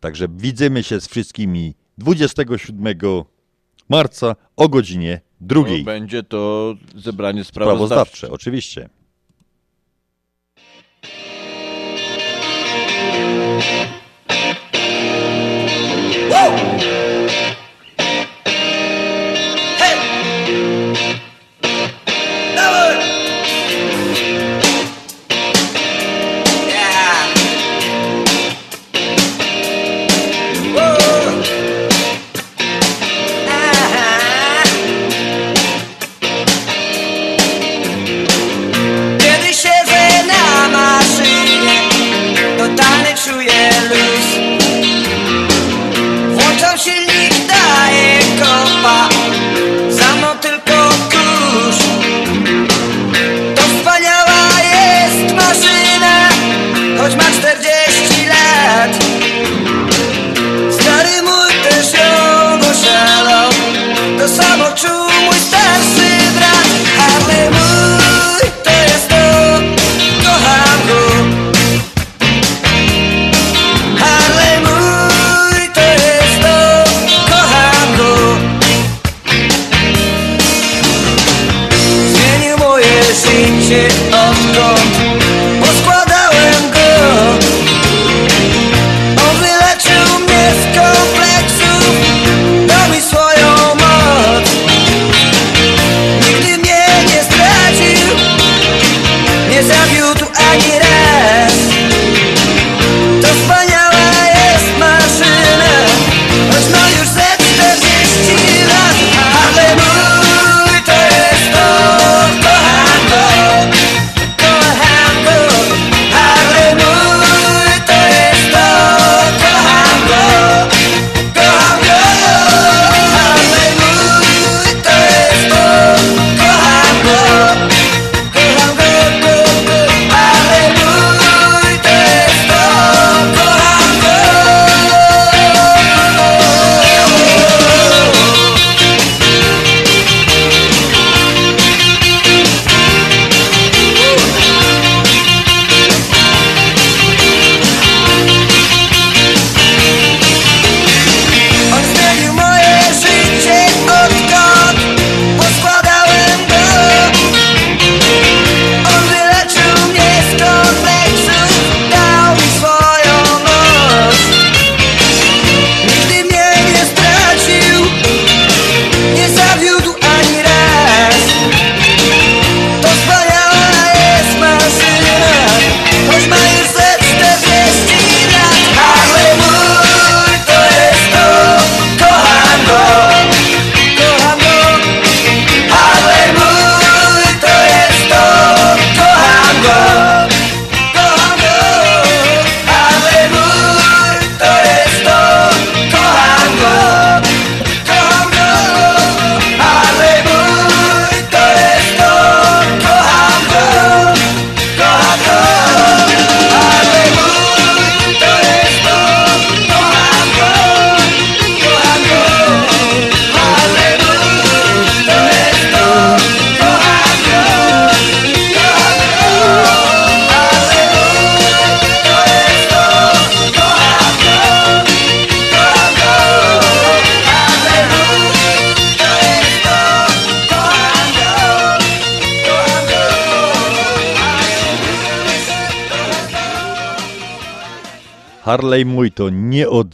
[0.00, 2.98] Także widzimy się z wszystkimi 27
[3.88, 5.78] marca o godzinie drugiej.
[5.78, 8.30] No, będzie to zebranie Sprawozdawcze, sprawozdawcze.
[8.30, 8.88] oczywiście.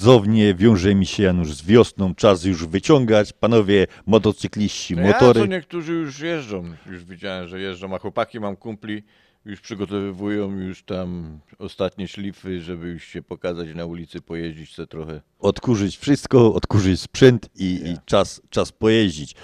[0.00, 5.40] Nieodzownie wiąże mi się Janusz z wiosną, czas już wyciągać, panowie motocykliści, No ja, motory.
[5.40, 9.02] co niektórzy już jeżdżą, już widziałem, że jeżdżą, a chłopaki mam kumpli,
[9.44, 15.20] już przygotowywują już tam ostatnie szlify, żeby już się pokazać na ulicy, pojeździć se trochę.
[15.38, 19.34] odkurzyć wszystko, odkurzyć sprzęt i, i czas, czas pojeździć.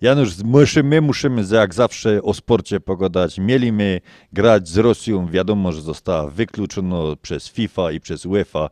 [0.00, 3.38] Janusz, musimy, my musimy jak zawsze o sporcie pogadać.
[3.38, 4.00] Mieliśmy
[4.32, 8.68] grać z Rosją, wiadomo, że została wykluczona przez FIFA i przez UEFA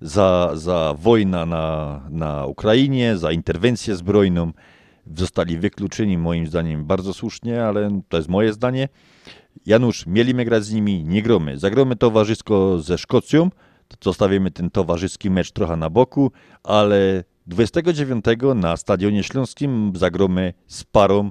[0.00, 4.52] za, za wojna na, na Ukrainie, za interwencję zbrojną.
[5.16, 8.88] Zostali wykluczeni moim zdaniem bardzo słusznie, ale to jest moje zdanie.
[9.66, 11.58] Janusz, mieliśmy grać z nimi, nie gromy.
[11.58, 13.50] Zagromy towarzysko ze Szkocją,
[14.04, 16.32] zostawimy ten towarzyski mecz trochę na boku,
[16.62, 18.24] ale 29
[18.54, 21.30] na Stadionie Śląskim zagromy z parą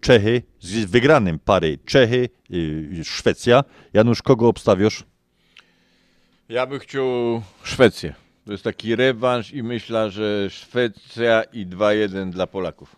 [0.00, 3.64] Czechy, z wygranym pary Czechy, yy, Szwecja.
[3.92, 5.04] Janusz, kogo obstawiasz?
[6.48, 7.06] Ja bym chciał
[7.62, 8.14] Szwecję.
[8.44, 12.96] To jest taki rewanż i myślę, że Szwecja i 2-1 dla Polaków.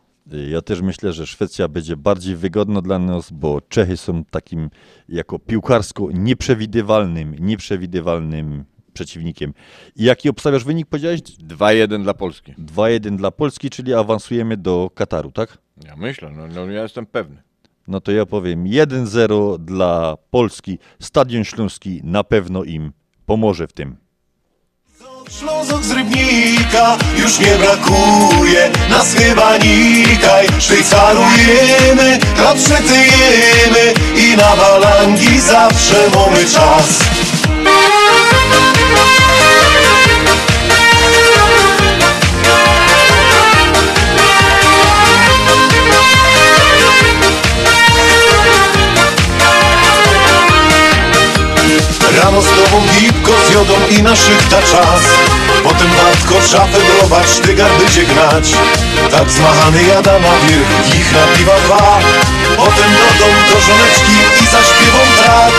[0.51, 4.71] Ja też myślę, że Szwecja będzie bardziej wygodna dla nas, bo Czechy są takim
[5.09, 9.55] jako piłkarsko nieprzewidywalnym, nieprzewidywalnym przeciwnikiem.
[9.97, 11.21] I jaki obstawiasz wynik, powiedziałeś?
[11.21, 12.55] 2-1 dla Polski.
[12.55, 15.59] 2-1 dla Polski, czyli awansujemy do Kataru, tak?
[15.85, 17.43] Ja myślę, no, no ja jestem pewny.
[17.89, 20.79] No to ja powiem 1-0 dla Polski.
[21.01, 22.93] Stadion Śląski na pewno im
[23.31, 23.97] pomoże w tym.
[25.39, 35.41] Ślązok z Rybnika już nie brakuje Nas chyba nikaj Szwajcarujemy, chleb przetyjemy I na balangi
[35.41, 36.99] zawsze mamy czas
[52.21, 55.03] Rano z tobą gipko z jodą i na szychta czas.
[55.65, 58.47] Potem Bartko szafę brować, sztygar będzie gnać.
[59.11, 61.99] Tak zmachany jada na wierzch, ich na piwa dwa.
[62.57, 65.55] Potem do dom do żoneczki i zaśpiewą tak.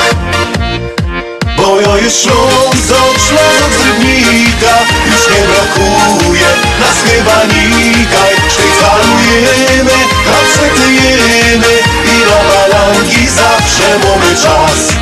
[1.58, 4.76] Bo ja jest Ślązok, Ślązok z Rybnika.
[5.06, 6.48] Już nie brakuje
[6.80, 11.74] nas chyba nikaj Szwajcarujemy, kapsetyjemy
[12.06, 15.02] I na balangi zawsze mamy czas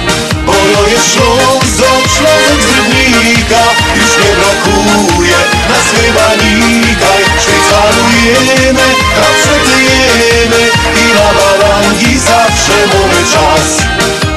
[0.72, 3.63] Ja jest Ślązok, Ślązok z Rybnika
[3.95, 5.38] Już nie brakuje
[5.70, 8.84] nas chyba nikaj Szwajcarujemy,
[9.15, 14.28] kapsetyjemy I na balangi zawsze mamy czas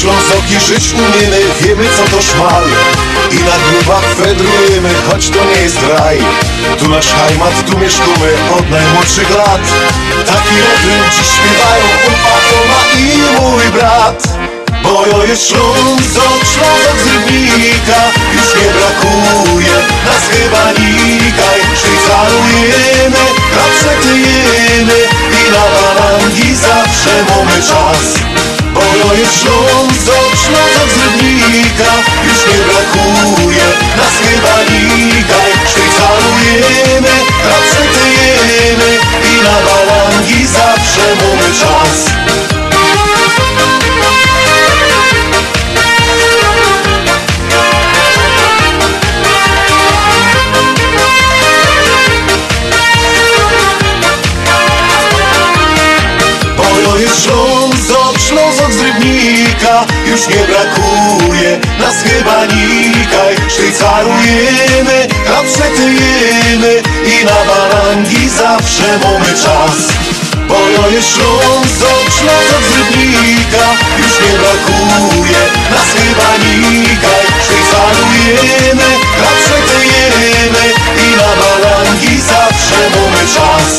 [0.00, 2.64] Ślązoki żyć umiemy, wiemy co to szmal.
[3.30, 6.18] I na grubach fedrujemy, choć to nie jest raj.
[6.78, 9.60] Tu nasz hajmat, tu mieszkamy od najmłodszych lat.
[10.26, 14.22] Taki refren dziś śpiewają Upa, i mój brat.
[14.82, 18.00] Bo ja jest Ślązok, Ślązok z Rybnika
[18.34, 19.76] Już nie brakuje
[20.06, 21.60] nas chyba nikaj.
[21.76, 23.24] Szwajcarujemy,
[23.54, 24.98] kapsetyjemy
[25.46, 28.57] I na balangi zawsze mamy czas
[28.98, 31.92] ja jest Ślązok, Ślązok z Rybnika
[32.24, 38.90] Już nie brakuje nas chyba nikaj Szwajcarujemy, kapsetyjemy
[39.32, 42.47] I na balangi zawsze mamy czas
[60.06, 61.60] Już nie brakuje.
[61.80, 63.34] Nas chyba nikaj.
[63.48, 69.76] Szwajcarujemy, kapsetyjemy I na balangi zawsze mamy czas.
[70.48, 73.66] Bo ja jest Ślązok z Rybnika.
[73.98, 75.42] Już nie brakuje.
[75.70, 77.24] Nas chyba nikaj.
[77.44, 78.90] Szwajcarujemy,
[79.20, 80.64] kapsetyjemy
[81.06, 83.72] I na balangi zawsze mamy czas.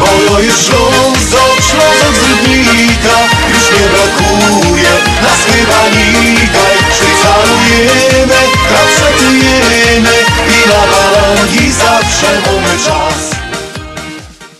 [0.00, 3.16] Bo ja jest Ślązok z Rybnika.
[3.48, 10.16] Już nie brakuje nas chyba nikaj Szwajcarujemy, kapsetyjemy
[10.56, 13.38] I na balangi zawsze mamy czas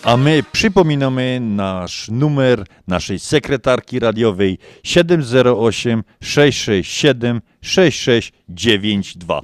[0.03, 9.41] A my przypominamy nasz numer naszej sekretarki radiowej 708 667 6692.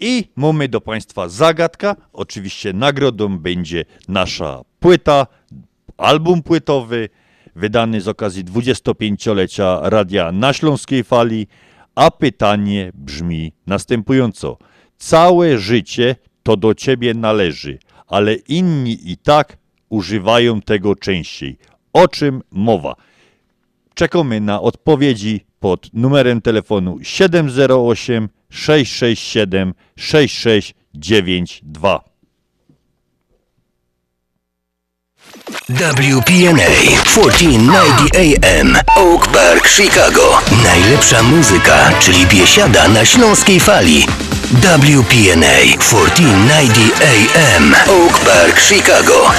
[0.00, 1.96] I mamy do Państwa zagadka.
[2.12, 5.26] Oczywiście nagrodą będzie nasza płyta,
[5.96, 7.08] album płytowy,
[7.56, 11.46] wydany z okazji 25-lecia radia na Śląskiej Fali.
[11.94, 14.58] A pytanie brzmi następująco.
[14.98, 19.56] całe życie to do ciebie należy, ale inni i tak
[19.88, 21.58] używają tego częściej.
[21.92, 22.94] O czym mowa?
[23.94, 32.15] Czekamy na odpowiedzi pod numerem telefonu 708 667 6692.
[35.46, 36.70] WPNA
[37.04, 40.22] 1490 AM Oak Park, Chicago.
[40.64, 44.02] Najlepsza muzyka, czyli biesiada na śląskiej fali.
[44.52, 47.02] WPNA 1490
[47.36, 49.30] AM Oak Park, Chicago.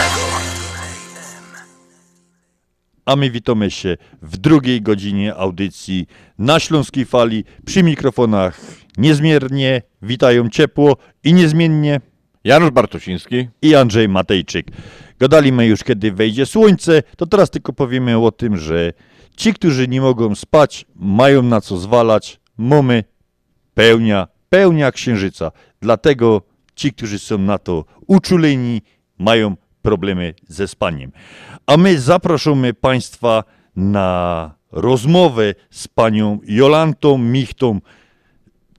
[3.06, 6.08] A my witamy się w drugiej godzinie audycji
[6.40, 7.44] na Śląskiej Fali.
[7.66, 8.62] Przy mikrofonach
[8.98, 12.02] niezmiernie witają ciepło i niezmiennie
[12.44, 14.68] Janusz Bartosiński i Andrzej Matejczyk.
[15.20, 18.94] Gadaliśmy już, kiedy wejdzie słońce, to teraz tylko powiemy o tym, że
[19.36, 22.40] ci, którzy nie mogą spać, mają na co zwalać.
[22.58, 23.04] Mamy
[23.74, 25.52] pełnia, pełnia księżyca.
[25.82, 26.42] Dlatego
[26.76, 28.82] ci, którzy są na to uczuleni,
[29.20, 31.12] mają problemy ze spaniem.
[31.66, 33.44] A my zapraszamy Państwa
[33.76, 37.80] na rozmowę z panią Jolantą Michtą.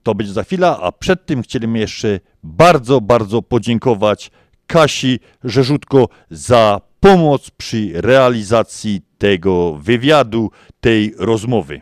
[0.03, 4.31] To będzie za chwilę, a przed tym chcieliśmy jeszcze bardzo, bardzo podziękować
[4.69, 10.51] Kasi Rzeżutko za pomoc przy realizacji tego wywiadu,
[10.81, 11.81] tej rozmowy.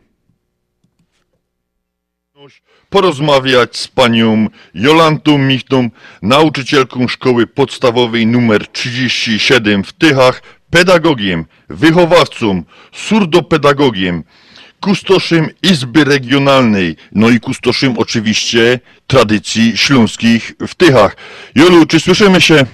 [2.89, 5.89] Porozmawiać z panią Jolantą Michtą,
[6.21, 12.63] nauczycielką szkoły podstawowej numer 37 w Tychach, pedagogiem, wychowawcą,
[12.93, 14.23] surdopedagogiem,
[14.79, 21.15] kustoszem Izby Regionalnej, no i kustoszem oczywiście tradycji śląskich w Tychach.
[21.55, 22.65] Jolu, czy słyszymy się?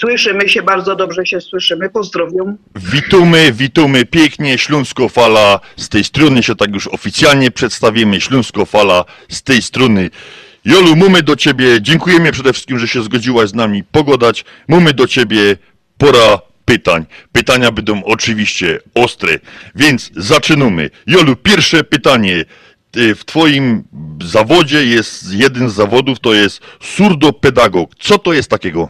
[0.00, 1.90] Słyszymy się, bardzo dobrze się słyszymy.
[1.90, 2.56] Pozdrowiam.
[2.76, 9.04] Witamy, witamy pięknie, Śląsko Fala z tej strony się tak już oficjalnie przedstawimy, Śląsko Fala
[9.28, 10.10] z tej strony.
[10.64, 14.44] Jolu, mamy do Ciebie, dziękujemy przede wszystkim, że się zgodziłaś z nami pogodać.
[14.68, 15.56] Mamy do Ciebie
[15.98, 17.06] pora pytań.
[17.32, 19.38] Pytania będą oczywiście ostre,
[19.74, 20.90] więc zaczynamy.
[21.06, 22.44] Jolu, pierwsze pytanie.
[22.96, 23.84] W Twoim
[24.24, 27.90] zawodzie jest jeden z zawodów, to jest surdopedagog.
[27.98, 28.88] Co to jest takiego?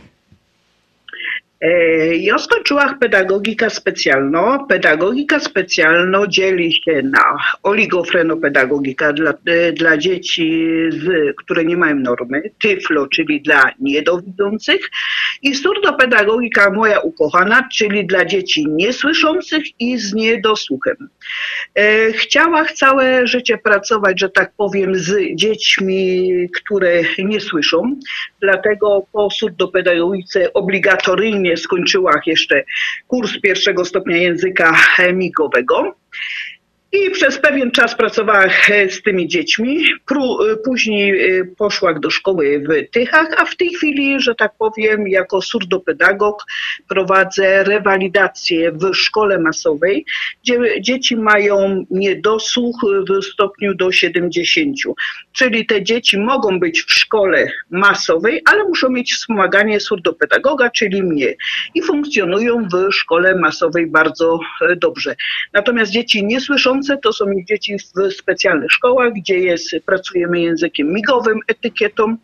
[1.65, 4.67] E, Ja skończyłam pedagogikę specjalną.
[4.67, 12.43] Pedagogika specjalna dzieli się na oligofrenopedagogika dla, e, dla dzieci, z, które nie mają normy,
[12.63, 14.91] tyflo, czyli dla niedowidzących
[15.43, 20.97] i surdopedagogika moja ukochana, czyli dla dzieci niesłyszących i z niedosłuchem.
[21.75, 27.97] E, Chciałam całe życie pracować, że tak powiem, z dziećmi, które nie słyszą.
[28.41, 32.65] Dlatego po surdopedagogice obligatoryjnie skończyłam jeszcze
[33.07, 34.77] kurs pierwszego stopnia języka
[35.15, 35.97] migowego.
[36.95, 39.85] I przez pewien czas pracowałam e, z tymi dziećmi.
[40.11, 45.09] E, Później e, poszłam do szkoły w Tychach, a w tej chwili, że tak powiem,
[45.09, 46.45] jako surdopedagog
[46.89, 50.05] prowadzę rewalidację w szkole masowej,
[50.43, 52.77] gdzie dzieci mają niedosłuch
[53.09, 54.77] w stopniu do 70.
[55.33, 61.35] Czyli te dzieci mogą być w szkole masowej, ale muszą mieć wspomaganie surdopedagoga, czyli mnie.
[61.75, 64.41] I funkcjonują w szkole masowej bardzo
[64.77, 65.15] dobrze.
[65.53, 72.17] Natomiast dzieci niesłyszące to są dzieci w specjalnych szkołach, gdzie jest, pracujemy językiem migowym, etykietą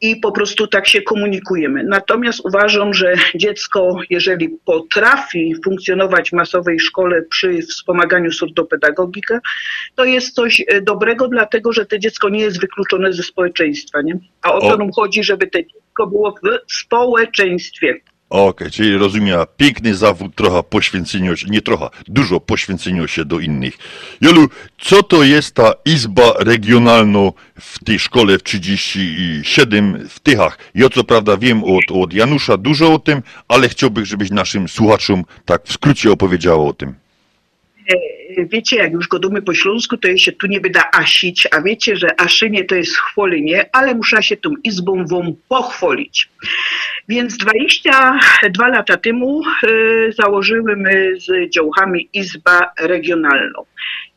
[0.00, 1.84] i po prostu tak się komunikujemy.
[1.84, 9.40] Natomiast uważam, że dziecko, jeżeli potrafi funkcjonować w masowej szkole przy wspomaganiu surdopedagogika,
[9.94, 14.02] to jest coś e, dobrego, dlatego że to dziecko nie jest wykluczone ze społeczeństwa.
[14.02, 14.18] Nie?
[14.42, 16.34] A o to nam chodzi, żeby to dziecko było
[16.68, 18.00] w społeczeństwie.
[18.30, 23.74] Okej, czyli rozumiem, piękny zawód, trochę poświęcenia się, nie trochę, dużo poświęcenia się do innych.
[24.20, 24.48] Jolu,
[24.78, 30.58] co to jest ta izba regionalna w tej szkole w 37 w Tychach?
[30.74, 35.24] Ja co prawda wiem od, od Janusza dużo o tym, ale chciałbym, żebyś naszym słuchaczom
[35.44, 36.94] tak w skrócie opowiedziała o tym.
[37.90, 41.62] E, Wiecie, jak już godumy po śląsku, to je się tu nie wyda asić, a
[41.62, 46.28] wiecie, że aszynie to jest chwolenie, ale muszę się tą izbą wam pochwalić.
[47.08, 49.68] Więc 22 lata temu e,
[50.12, 53.64] założymy z działkami Izba Regionalną.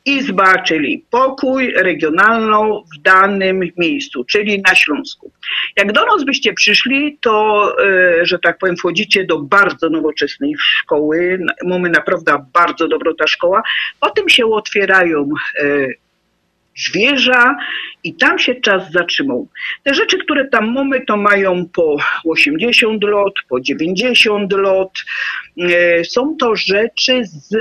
[0.05, 5.31] Izba, czyli pokój regionalną w danym miejscu, czyli na Śląsku.
[5.77, 11.39] Jak do nas byście przyszli, to, e, że tak powiem, wchodzicie do bardzo nowoczesnej szkoły.
[11.65, 13.61] Mamy naprawdę bardzo dobrą ta szkoła.
[13.99, 15.29] Potem się otwierają
[15.59, 15.87] e,
[16.77, 17.55] zwierza
[18.03, 19.47] i tam się czas zatrzymał.
[19.83, 24.91] Te rzeczy, które tam mamy, to mają po 80 lot, po 90 lot.
[25.59, 27.55] E, Są to rzeczy z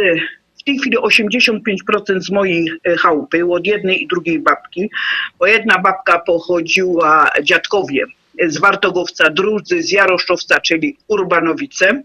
[0.61, 4.91] w tej chwili 85% z mojej e, chałupy od jednej i drugiej babki,
[5.39, 8.07] bo jedna babka pochodziła, dziadkowie
[8.49, 12.03] z Wartogowca, drudzy z Jaroszczowca, czyli Urbanowice.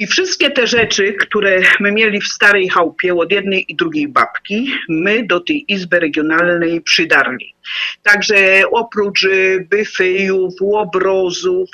[0.00, 4.72] I wszystkie te rzeczy, które my mieli w starej chałupie od jednej i drugiej babki,
[4.88, 7.54] my do tej izby regionalnej przydarli.
[8.02, 9.28] Także oprócz e,
[9.70, 11.68] byfejów, łobrozów,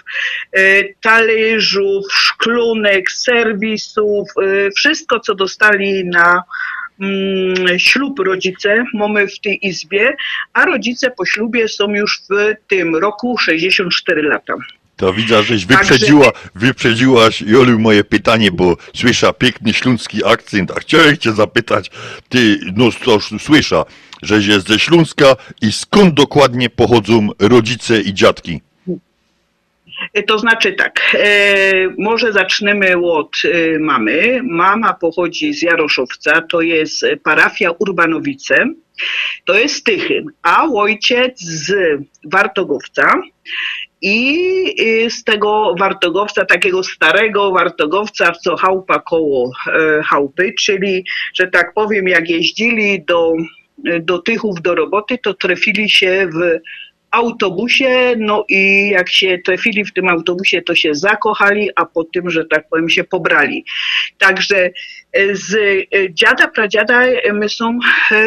[0.53, 6.43] e, talerzów, szklunek, serwisów, e, wszystko co dostali na
[7.01, 10.17] mm, ślub rodzice mamy w tej izbie,
[10.53, 14.55] a rodzice po ślubie są już w tym roku 64 lata.
[14.97, 21.17] To widzę, żeś wyprzedziła, wyprzedziłaś, Jolu, moje pytanie, bo słysza piękny śląski akcent, a chciałem
[21.17, 21.91] cię zapytać,
[22.29, 23.85] ty, no to słysza,
[24.23, 28.61] żeś jest ze Śląska i skąd dokładnie pochodzą rodzice i dziadki?
[30.15, 34.41] E, To znaczy tak, e, może zaczniemy od e, mamy.
[34.43, 38.67] Mama pochodzi z Jaroszowca, to jest parafia Urbanowice,
[39.45, 41.75] to jest Tychyn, a ojciec z
[42.25, 43.23] Wartogowca.
[44.09, 51.05] I e, z tego Wartogowca, takiego starego Wartogowca, co chałupa koło e, chałupy, czyli,
[51.35, 53.33] że tak powiem, jak jeździli do,
[54.01, 56.61] do Tychów do roboty, to trafili się w
[57.11, 62.31] autobusie, no i jak się trafili w tym autobusie, to się zakochali, a po tym,
[62.31, 63.65] że tak powiem, się pobrali.
[64.19, 64.71] Także
[65.13, 67.79] e, z e, dziada, pradziada e, my są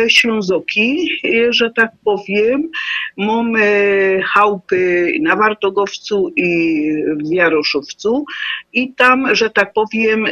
[0.07, 1.09] Ślązoki,
[1.49, 2.69] że tak powiem.
[3.17, 6.91] Mamy chałupy na Wartogowcu i
[7.25, 8.25] w Jaroszowcu
[8.73, 10.25] i tam, że tak powiem,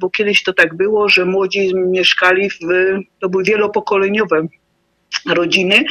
[0.00, 2.56] bo kiedyś to tak było, że młodzi mieszkali w,
[3.20, 4.48] to były wielopokoleniowe
[5.28, 5.84] rodziny.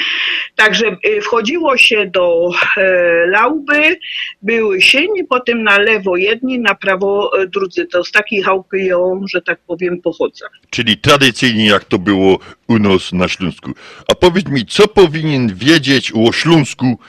[0.55, 2.81] Także y, wchodziło się do e,
[3.27, 3.99] lauby,
[4.41, 7.85] były sieni, potem na lewo jedni, na prawo e, drudzy.
[7.85, 10.45] To z takiej chałupy ją, że tak powiem, pochodzę.
[10.69, 13.71] Czyli tradycyjnie jak to było u nas na Śląsku.
[14.11, 16.99] A powiedz mi, co powinien wiedzieć o Śląsku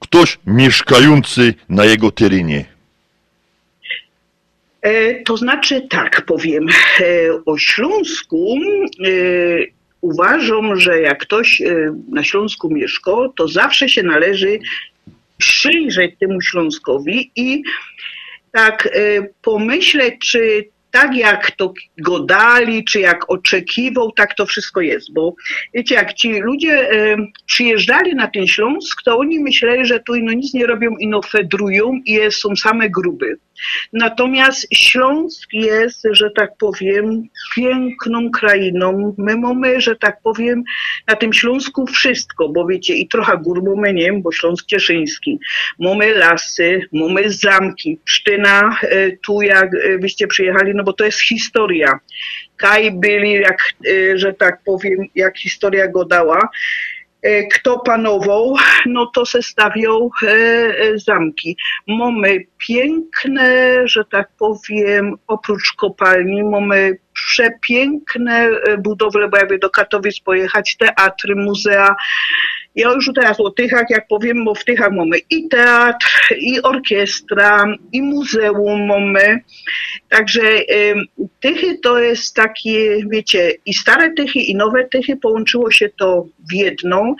[0.00, 2.64] ktoś mieszkający na jego terenie?
[4.82, 6.66] E, To znaczy tak powiem,
[7.46, 8.56] o Śląsku
[10.02, 14.58] uważam, że jak ktoś e, na Śląsku mieszka, to zawsze się należy
[15.38, 17.62] przyjrzeć temu Śląskowi i
[18.52, 18.90] tak e,
[19.42, 25.12] pomyśleć, czy tak jak to go dali, czy jak oczekiwał, tak to wszystko jest.
[25.12, 25.34] Bo
[25.74, 30.32] wiecie, jak ci ludzie e, przyjeżdżali na ten Śląsk, to oni myśleli, że tu no
[30.32, 33.36] nic nie robią, ino fedrują i są same gruby.
[33.92, 39.14] Natomiast Śląsk jest, że tak powiem, piękną krainą.
[39.18, 40.64] My mamy, że tak powiem,
[41.08, 45.38] na tym Śląsku wszystko, bo wiecie, i trochę gór mamy, nie bo Śląsk Cieszyński.
[45.78, 47.98] Mamy lasy, mamy zamki.
[48.04, 52.00] Psztyna, e, tu jak e, wyście przyjechali, no bo to jest historia.
[52.56, 56.48] Kaj byli, jak, e, że tak powiem, jak historia go dała
[57.52, 58.56] kto panował,
[58.86, 59.38] no to se
[60.22, 61.56] e, e, zamki.
[61.88, 70.20] Mamy piękne, że tak powiem, oprócz kopalni, mamy przepiękne e, budowle, bo jakby do Katowic
[70.20, 71.96] pojechać, teatry, muzea.
[72.74, 77.74] Ja już teraz o Tychach, jak powiem, bo w Tychach mamy i teatr, i orkiestra,
[77.92, 79.40] i muzeum mamy.
[80.08, 80.42] Także
[81.40, 86.52] Tychy to jest takie, wiecie, i stare Tychy, i nowe Tychy, połączyło się to w
[86.52, 87.14] jedną.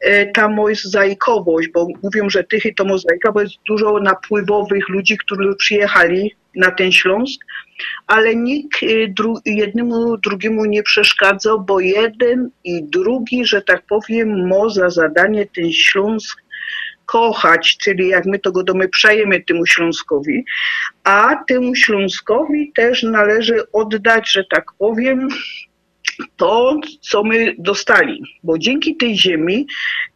[0.00, 5.54] E, Ta mozaikowość, bo mówią, że Tychy to mozaika, bo jest dużo napływowych ludzi, którzy
[5.58, 7.44] przyjechali na ten Śląsk,
[8.06, 14.48] ale nikt y, dru- jednemu drugiemu nie przeszkadzał, bo jeden i drugi, że tak powiem,
[14.48, 16.42] ma za zadanie ten Śląsk
[17.06, 20.44] kochać, czyli jak my to go domy przejemy temu Śląskowi,
[21.04, 25.28] a temu Śląskowi też należy oddać, że tak powiem,
[26.36, 29.66] to, co my dostali, bo dzięki tej ziemi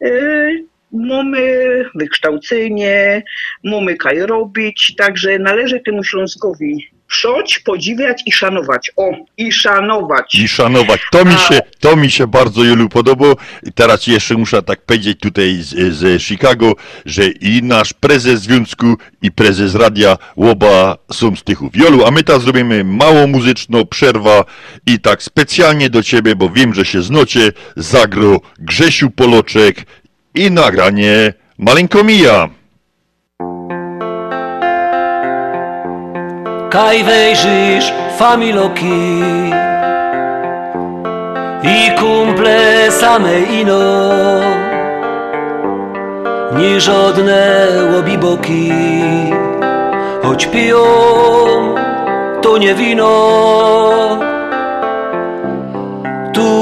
[0.02, 0.64] y,
[0.94, 3.22] mamy wykształcenie,
[3.64, 8.90] mamy kaj robić, także należy temu Śląskowi przoć, podziwiać i szanować.
[8.96, 10.34] O, i szanować.
[10.34, 11.00] I szanować.
[11.12, 13.36] To mi się, to mi się bardzo Jolu podobało.
[13.62, 16.72] I teraz jeszcze muszę tak powiedzieć tutaj z, z Chicago,
[17.06, 21.76] że i nasz prezes związku i prezes radia Łoba są z Tychów.
[21.76, 24.44] Jolu, a my teraz zrobimy małą muzyczną przerwę
[24.86, 29.84] i tak specjalnie do ciebie, bo wiem, że się znocie, zagro Grzesiu Poloczek
[30.34, 32.48] i nagranie Maleńko Mija.
[36.70, 39.22] Kaj wejrzysz familoki
[41.62, 43.80] i kumple same ino?
[46.58, 48.72] Nie żadne łobiboki
[50.22, 50.84] choć piją
[52.42, 54.34] to nie wino.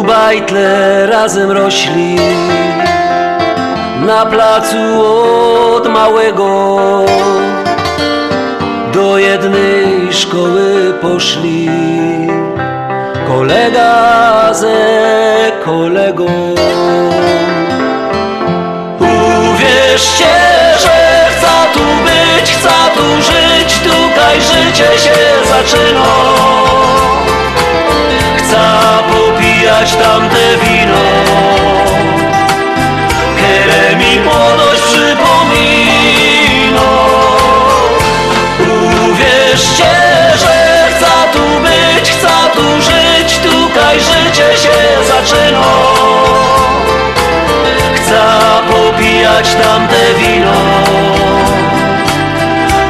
[0.06, 2.16] Bajtle razem rośli
[4.06, 4.76] Na placu
[5.76, 6.78] od małego.
[8.92, 11.70] Do jednej szkoły poszli.
[13.28, 14.76] Kolega ze
[15.64, 16.26] kolegą.
[19.00, 20.34] Uwierzcie,
[20.80, 23.78] że chcę tu być, chcę tu żyć.
[23.78, 25.16] Tutaj życie się
[25.48, 26.12] zaczyna.
[28.36, 28.91] Chcę
[49.82, 50.52] tamte wino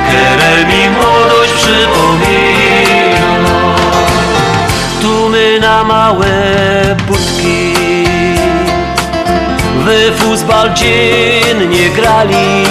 [0.09, 3.27] Które mi młodość przypomina.
[5.01, 6.27] Tu my na małe
[7.09, 7.75] budki
[9.75, 12.65] W futbal dziennie grali.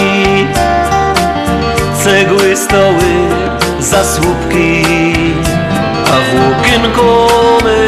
[2.04, 3.12] Cegły, stoły,
[3.80, 4.84] zasłupki.
[6.06, 7.28] A w okienko
[7.64, 7.88] my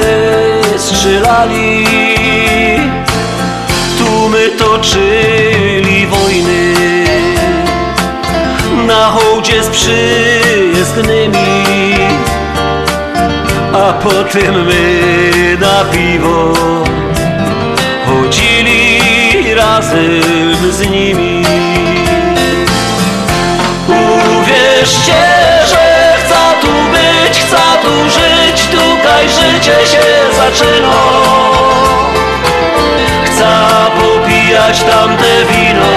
[0.77, 1.87] strzelali.
[3.97, 5.52] Tu my toczyli
[6.13, 6.73] wojny.
[8.87, 11.43] Na hołdzie z przyjezdnymi
[13.73, 16.53] A potem my na piwo
[18.05, 18.99] Chodzili
[19.53, 21.45] razem z nimi.
[23.87, 25.23] Uwierzcie,
[25.67, 30.03] że chcę tu być, chcę tu żyć Tutaj życie się
[30.35, 30.93] zaczyna
[34.53, 35.93] popijać tamte wino.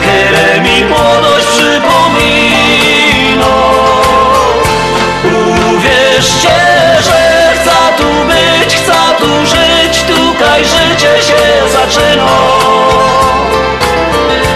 [0.00, 2.26] Które mi młodość przypomina
[5.76, 6.56] Uwierzcie,
[7.04, 12.36] że chcę tu być, chcę tu żyć Tutaj życie się zaczyna.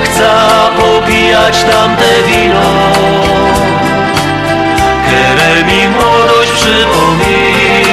[0.05, 0.31] Chcę
[0.77, 2.71] popijać tamte wino.
[5.07, 7.85] Które mi młodość przypomina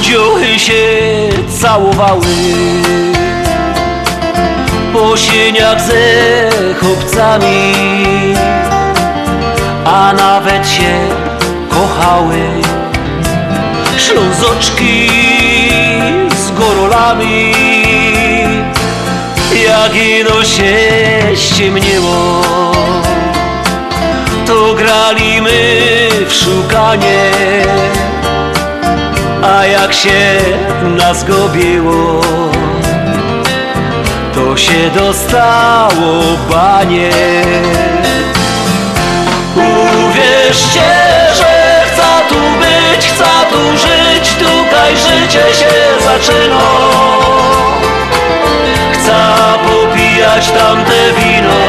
[0.00, 1.13] Dziuchy się
[1.60, 2.34] całowały.
[4.92, 5.94] Po sieniach ze
[6.80, 7.72] chłopcami
[9.84, 10.94] A nawet się
[11.70, 12.40] kochały.
[13.98, 15.08] Ślązoczki
[16.36, 17.52] z gorolami
[19.66, 20.74] Jak ino się
[21.36, 22.42] ściemniło.
[24.46, 25.80] To grali my
[26.28, 27.30] w szukanie
[29.44, 30.40] A jak się
[30.96, 32.20] nas gobiło
[34.34, 37.10] To się dostało banie
[39.56, 40.80] Uwierzcie,
[41.36, 46.60] że chcę tu być, chcę tu żyć Tutaj życie się zaczyna.
[48.92, 49.14] Chcę
[49.64, 51.60] popijać tamte wino.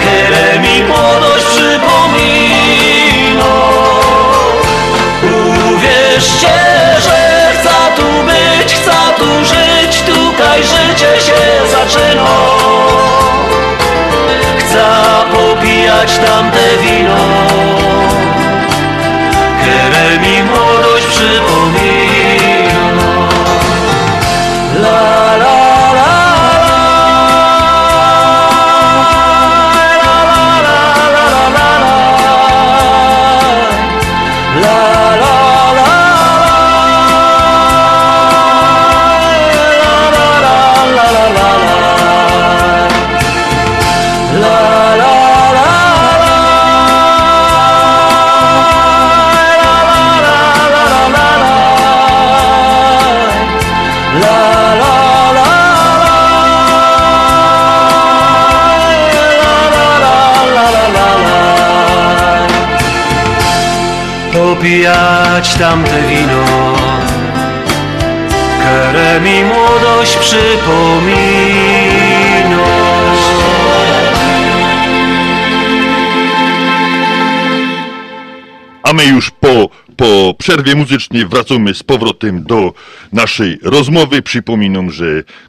[0.00, 1.91] Które mi młodość przypomina
[10.52, 12.26] Tutaj życie się zaczyna.
[14.58, 14.84] Chcę
[15.32, 17.16] popijać tamte wino.
[19.60, 21.52] Które mi młodość przypomina
[64.62, 66.44] Popijać tamte wino
[68.58, 71.52] Które mi młodość przypomina
[78.82, 82.72] A my już po, po przerwie muzycznej wracamy z powrotem do
[83.12, 84.22] naszej rozmowy.
[84.22, 85.04] Przypominam, że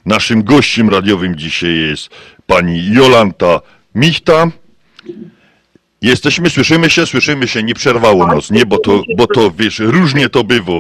[0.06, 2.10] naszym gościem radiowym dzisiaj jest
[2.48, 3.60] pani Jolanta
[3.96, 4.63] Michta.
[6.04, 8.66] Jesteśmy, słyszymy się, słyszymy się, nie przerwało nas, nie?
[8.66, 10.80] Bo to, bo to wiesz, różnie to bywa.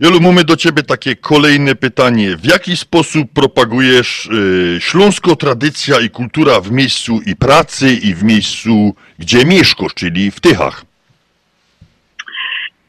[0.00, 2.36] Jolu, mamy do ciebie takie kolejne pytanie.
[2.36, 8.22] W jaki sposób propagujesz y, śląską tradycja i kultura w miejscu i pracy i w
[8.22, 10.84] miejscu, gdzie mieszkasz, czyli w Tychach?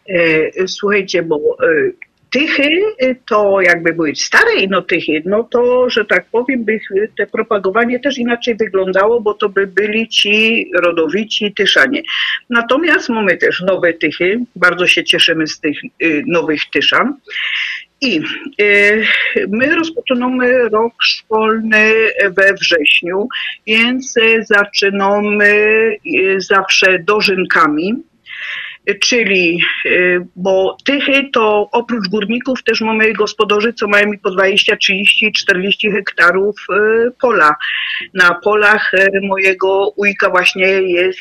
[0.10, 1.92] E, Słuchajcie, bo e,
[2.32, 6.80] tychy e, to jakby były stare inotychy, no to, że tak powiem, by
[7.18, 12.02] te propagowanie też inaczej wyglądało, bo to by byli ci rodowici tyszanie.
[12.50, 17.18] Natomiast mamy też nowe tychy, bardzo się cieszymy z tych y, nowych tyszan.
[18.02, 18.22] I
[18.62, 19.04] y,
[19.50, 21.94] my rozpoczynamy rok szkolny
[22.38, 23.28] we wrześniu,
[23.68, 25.54] więc y, zaczynamy
[26.16, 28.04] y, zawsze dożynkami.
[29.02, 35.32] Czyli, y, bo tychy to oprócz górników też mamy gospodarzy, co mają po 20, 30,
[35.32, 37.56] 40 hektarów y, pola.
[38.14, 41.20] Na polach y, mojego ujka właśnie jest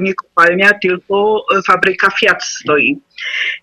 [0.00, 2.98] nie kopalnia, tylko fabryka Fiat stoi.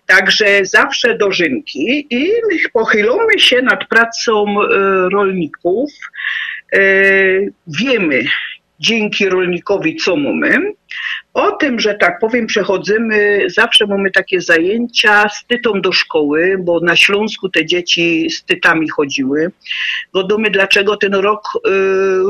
[0.06, 2.30] Także zawsze dożynki i
[2.72, 4.56] pochylamy się nad pracą
[5.10, 5.90] rolników.
[7.66, 8.24] Wiemy
[8.84, 10.72] dzięki rolnikowi, co mamy.
[11.34, 16.80] O tym, że tak powiem, przechodzimy, zawsze mamy takie zajęcia z tytą do szkoły, bo
[16.80, 19.52] na Śląsku te dzieci z tytami chodziły.
[20.14, 21.70] Wiadomo, dlaczego ten rok, y,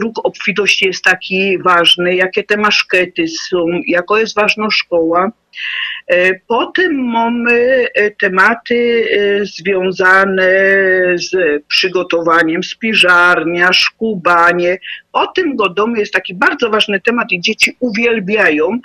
[0.02, 5.32] róg obfitości jest taki ważny, jakie te maszkety są, jaka jest ważna szkoła.
[6.06, 10.52] E, Potem mamy e, tematy e, związane
[11.14, 14.78] z przygotowaniem spiżarnia, szkubanie.
[15.12, 18.78] O tym godomy jest taki bardzo ważny temat i dzieci uwielbiają.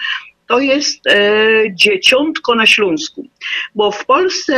[0.49, 3.27] To jest e, dzieciątko na Śląsku,
[3.76, 4.55] bo w Polsce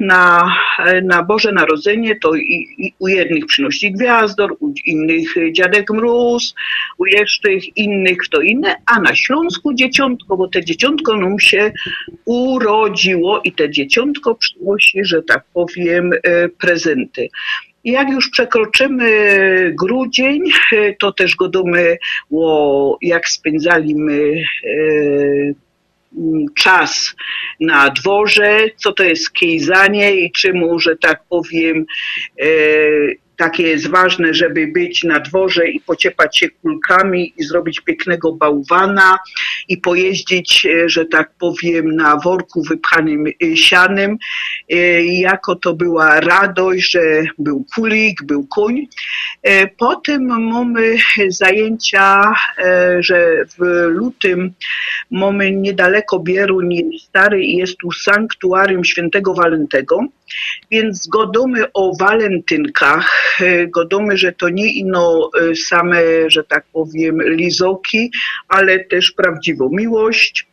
[0.00, 0.54] na,
[1.02, 6.54] na Boże Narodzenie to i, i u jednych przynosi gwiazdor, u innych dziadek mróz,
[6.98, 11.72] u jeszcze innych to inne, a na Śląsku dzieciątko, bo te dzieciątko nam się
[12.24, 17.28] urodziło i te dzieciątko przynosi, że tak powiem, e, prezenty.
[17.84, 19.10] Jak już przekroczymy
[19.78, 20.42] grudzień,
[20.72, 21.98] e, to też godomy,
[22.32, 24.70] o, jak spędzaliśmy e,
[26.18, 27.14] m, czas
[27.60, 31.86] na dworze, co to jest kejzanie i czemu, że tak powiem,
[32.40, 32.46] e,
[33.40, 39.18] takie jest ważne, żeby być na dworze i pociepać się kulkami i zrobić pięknego bałwana
[39.68, 44.18] i pojeździć, e, że tak powiem, na worku wypchanym e, sianem.
[44.70, 47.00] E, Jako to była radość, że
[47.38, 48.86] był kulik, był koń.
[49.78, 50.96] Potem mamy
[51.28, 52.34] zajęcia,
[52.98, 54.52] że w lutym
[55.10, 60.00] mamy niedaleko Bieruń Stary jest tu sanktuarium świętego Walentego,
[60.70, 67.22] więc godomy o walentynkach, e, godomy, że to nie ino e, same, że tak powiem,
[67.22, 68.10] lizoki,
[68.48, 70.46] ale też prawdziwą miłość.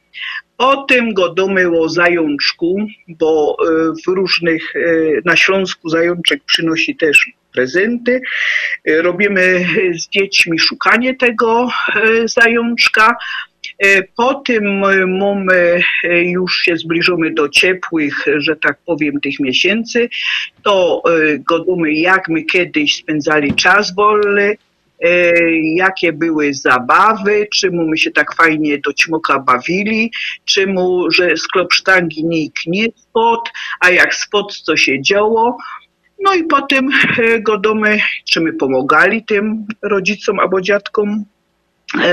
[0.58, 2.78] O tym godomy o zajączku,
[3.08, 3.66] bo e,
[4.06, 4.74] w różnych,
[5.26, 8.22] na Śląsku zajączek przynosi też prezenty.
[8.88, 11.68] Robimy z dziećmi szukanie tego
[12.26, 13.16] zajączka.
[13.80, 19.40] E, Po tym e, mamy, e, już się zbliżamy do ciepłych, że tak powiem, tych
[19.40, 20.10] miesięcy,
[20.64, 21.04] to
[21.50, 24.58] godomy, jak my kiedyś spędzali czas wolny,
[25.76, 30.12] jakie były zabawy, czemu my się tak fajnie do ćmoka bawili,
[30.46, 33.50] czemu, że z klopsztangi nikt nie spod,
[33.80, 35.58] a jak spod, co się działo.
[36.24, 36.90] No i potem
[37.42, 38.00] godomy,
[38.30, 41.26] czy my pomagali tym rodzicom albo dziadkom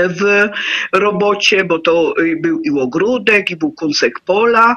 [0.09, 0.49] w
[0.93, 4.75] robocie, bo to był i ogródek, i był kąsek pola.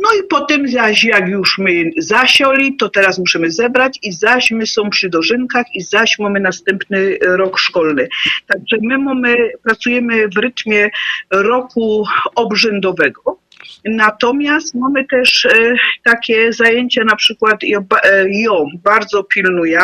[0.00, 4.66] No i potem zaś jak już my zasioli, to teraz musimy zebrać i zaś my
[4.66, 8.08] są przy dożynkach i zaś mamy następny rok szkolny.
[8.46, 10.90] Także my mamy, pracujemy w rytmie
[11.30, 12.04] roku
[12.34, 13.38] obrzędowego.
[13.84, 15.74] Natomiast mamy też e,
[16.04, 19.80] takie zajęcia, na przykład e, jo bardzo pilnuje,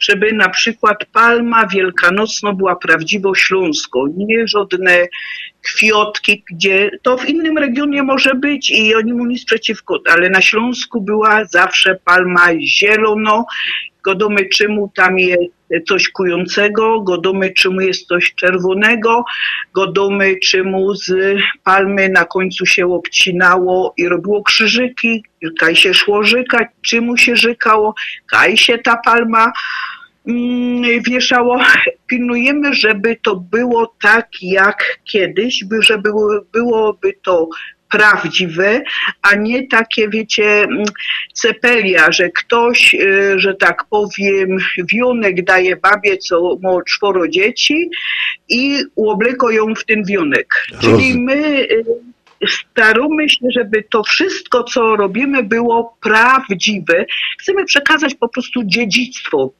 [0.00, 5.06] żeby na przykład palma wielkanocna była prawdziwo śląsko, nie żadne
[5.62, 10.42] kwiotki, gdzie to w innym regionie może być i oni mu nic przeciwko, ale na
[10.42, 13.46] Śląsku była zawsze palma zielono,
[14.06, 15.52] godomy czemu tam jest
[15.88, 19.24] coś kującego, godomy czemu jest coś czerwonego,
[19.74, 25.24] godomy czemu z palmy na końcu się obcinało i robiło krzyżyki,
[25.58, 27.94] kaj się szło żykać, czemu się żykało,
[28.26, 29.52] kaj się ta palma
[30.28, 31.60] mm, wieszało.
[32.06, 37.48] Pilnujemy, żeby to było tak jak kiedyś, by, żeby było, byłoby to
[37.90, 38.82] prawdziwe,
[39.22, 40.84] a nie takie, wiecie, mm,
[41.32, 44.58] cepelia, że ktoś, y, że tak powiem,
[44.92, 47.90] wionek daje babie, co ma czworo dzieci
[48.48, 50.48] i uobliko ją w ten wionek.
[50.80, 51.84] Czyli my y,
[52.48, 57.06] staramy się, żeby to wszystko, co robimy, było prawdziwe.
[57.40, 59.52] Chcemy przekazać po prostu dziedzictwo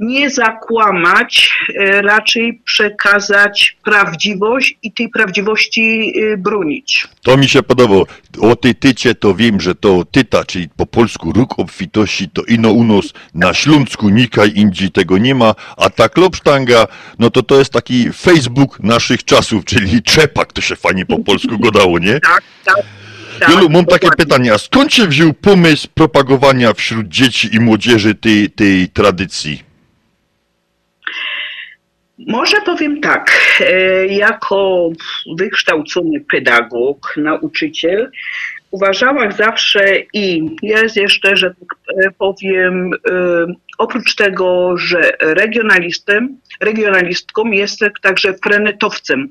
[0.00, 7.08] nie zakłamać, e, raczej przekazać prawdziwość i tej prawdziwości e, bronić.
[7.22, 8.06] To mi się podobało.
[8.40, 12.72] O tej tycie to wiem, że to tyta, czyli po polsku róg obfitości, to ino
[12.72, 16.86] u nas na Śląsku nikaj indziej tego nie ma, a ta klopsztanga,
[17.18, 21.58] no to to jest taki Facebook naszych czasów, czyli czepak, to się fajnie po polsku
[21.58, 22.20] godało, nie?
[22.20, 22.99] Tak, tak.
[23.48, 28.50] Jolu, mam takie pytanie, a skąd się wziął pomysł propagowania wśród dzieci i młodzieży tej,
[28.50, 29.62] tej tradycji?
[32.18, 33.30] Może powiem tak,
[33.60, 34.88] e, jako
[35.38, 38.10] wykształcony pedagog, nauczyciel,
[38.70, 43.46] uważałam zawsze i jest jeszcze, że tak e, powiem, e,
[43.78, 49.28] oprócz tego, że regionalistem, regionalistką jestem także frenetowcem,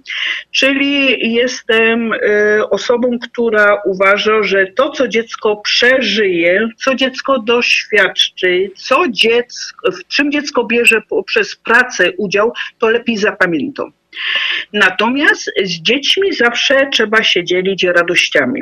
[0.51, 2.17] czyli jestem e,
[2.69, 10.31] osobą, która uważa, że to, co dziecko przeżyje, co dziecko doświadczy, co dziecko, w czym
[10.31, 13.83] dziecko bierze poprzez pracę udział, to lepiej zapamięta.
[14.73, 18.61] Natomiast z dziećmi zawsze trzeba się dzielić radościami.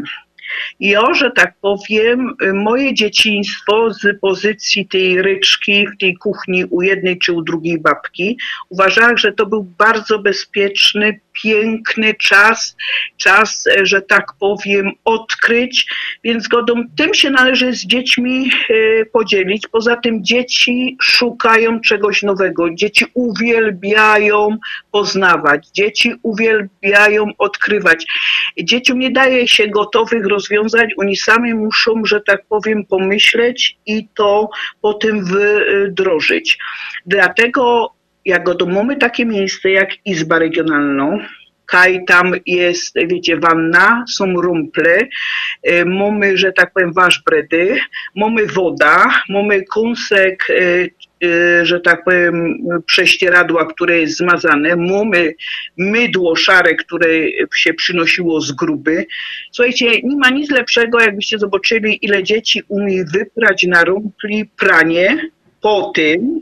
[0.97, 7.19] O, że tak powiem, moje dzieciństwo z pozycji tej ryczki w tej kuchni u jednej
[7.19, 8.37] czy u drugiej babki,
[8.69, 12.75] uważałam, że to był bardzo bezpieczny, piękny czas,
[13.17, 15.85] czas, że tak powiem, odkryć,
[16.23, 19.67] więc zgodą tym się należy z dziećmi e, podzielić.
[19.67, 24.57] Poza tym dzieci szukają czegoś nowego, dzieci uwielbiają
[24.91, 28.05] poznawać, dzieci uwielbiają odkrywać.
[28.63, 30.46] Dzieciom nie daje się gotowych rozwiązań,
[30.97, 34.49] oni sami muszą, że tak powiem, pomyśleć i to
[34.81, 36.57] potem wdrożyć.
[37.05, 37.93] Dlatego
[38.25, 41.19] jak to mamy takie miejsce jak Izba Regionalna,
[41.67, 45.07] Kaj tam jest, wiecie, wanna, są rumple,
[45.63, 47.79] e, mamy, że tak powiem, waszbredy,
[48.15, 50.87] mamy woda, mamy kąsek, e,
[51.63, 55.33] że tak powiem, prześcieradła, które jest zmazane, mamy
[55.77, 57.07] mydło szare, które
[57.55, 59.05] się przynosiło z gruby.
[59.51, 65.29] Słuchajcie, nie ma nic lepszego, jakbyście zobaczyli, ile dzieci umie wyprać na rumpli pranie,
[65.61, 66.41] po tym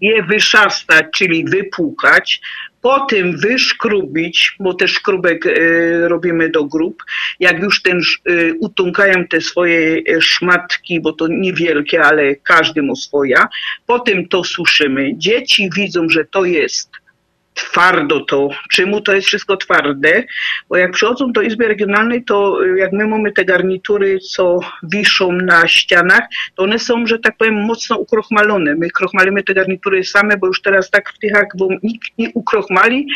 [0.00, 2.40] je wyszastać, czyli wypłukać,
[2.86, 7.02] potem wyszkrubić, bo też szkrubek e, robimy do grup.
[7.40, 12.94] Jak już ten e, utunkają te swoje e, szmatki, bo to niewielkie, ale każdy ma
[12.94, 13.48] swoja,
[13.86, 15.12] potem to suszymy.
[15.16, 16.90] Dzieci widzą, że to jest
[17.56, 20.24] twardo to, czemu to jest wszystko twarde,
[20.68, 25.32] bo jak przychodzą do Izby Regionalnej, to y, jak my mamy te garnitury, co wiszą
[25.32, 26.22] na ścianach,
[26.54, 28.74] to one są, że tak powiem, mocno ukrochmalone.
[28.74, 33.06] My krochmalimy te garnitury same, bo już teraz tak w tychach, bo nikt nie ukrochmali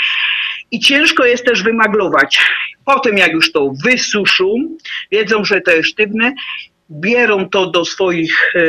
[0.70, 2.44] i ciężko jest też wymaglować.
[2.84, 4.54] Potem jak już to wysuszą,
[5.12, 6.32] wiedzą, że to jest sztywne,
[6.90, 8.60] bierą to do swoich e,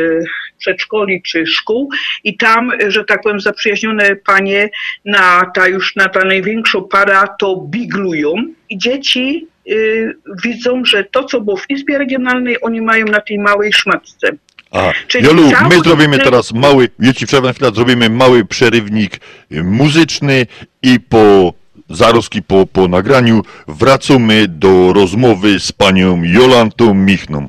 [0.62, 1.90] przedszkoli czy szkół
[2.24, 4.70] i tam, że tak powiem, zaprzyjaźnione panie
[5.04, 8.34] na ta już na ta największą para to biglują
[8.70, 10.14] i dzieci y,
[10.44, 14.28] widzą, że to, co było w Izbie Regionalnej, oni mają na tej małej szmatce.
[14.70, 16.88] A, Czyli Jolu, my zrobimy ten- teraz mały,
[17.26, 19.20] przerwę na chwilę, zrobimy mały przerywnik
[19.50, 20.46] muzyczny
[20.82, 21.52] i po
[21.90, 27.48] zaroski po, po nagraniu wracamy do rozmowy z panią Jolantą Michną.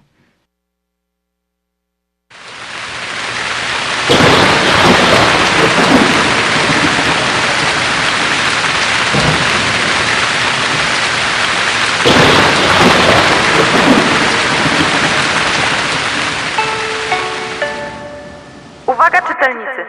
[19.03, 19.85] Uwaga czytelnicy!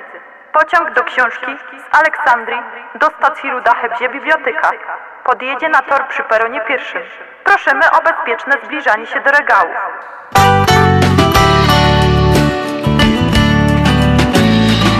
[0.52, 1.46] Pociąg do książki
[1.82, 2.60] z Aleksandrii
[3.00, 4.70] do stacji Rudachebzie Biblioteka.
[5.24, 7.02] Podjedzie na tor przy peronie pierwszym.
[7.44, 9.76] Prosimy o bezpieczne zbliżanie się do regałów.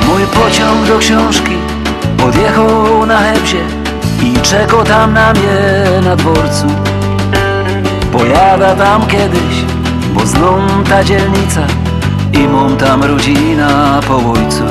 [0.06, 1.58] Mój pociąg do książki
[2.18, 3.64] podjechał na Hebzie
[4.22, 5.56] i czekał tam na mnie
[6.04, 6.66] na dworcu.
[8.12, 9.64] Pojada tam kiedyś,
[10.14, 11.60] bo zną ta dzielnica
[12.35, 14.65] i mam tam rodzina po ojcu.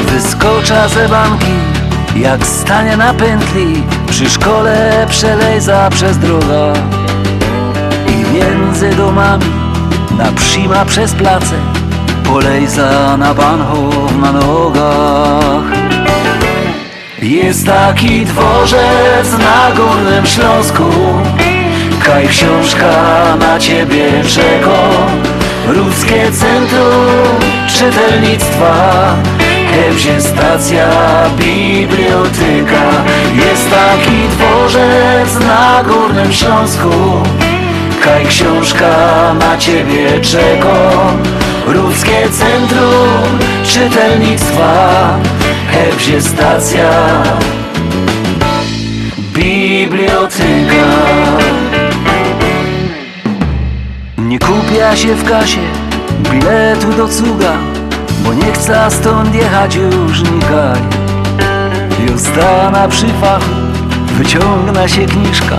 [0.00, 1.54] Wyskocza ze banki,
[2.16, 6.72] jak stanie na pętli, przy szkole przelejza przez droga.
[8.06, 9.44] I między domami,
[10.18, 11.56] na przyma przez place,
[12.24, 15.78] polejza na Bahnhof na nogach.
[17.22, 20.84] Jest taki dworzec na Górnym Śląsku,
[22.04, 22.92] kaj książka
[23.38, 25.19] na ciebie czeko.
[25.74, 27.38] Rudzkie Centrum
[27.68, 29.16] Czytelnictwa,
[29.70, 30.90] Hebzie stacja
[31.36, 32.82] biblioteka.
[33.34, 36.90] Jest taki dworzec na Górnym Śląsku,
[38.02, 38.94] kaj książka
[39.40, 40.90] na ciebie czeko.
[41.66, 45.18] Ruskie Centrum Czytelnictwa
[45.72, 46.90] Hebzie stacja
[49.34, 50.69] Biblioteka
[54.30, 55.60] Nie kupia się w kasie
[56.30, 57.52] biletu do cuga
[58.24, 60.80] Bo nie chce stąd jechać już nikaj
[62.06, 63.50] I ostana przy fachu
[64.18, 65.56] Wyciągna się kniżka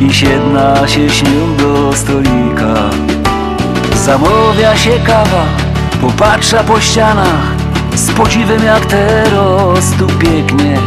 [0.00, 2.74] I siedna się śnią do stolika.
[3.94, 5.44] Zamawia się kawa
[6.00, 7.54] Popatrza po ścianach
[7.94, 10.78] Z podziwem jak teraz tu pięknie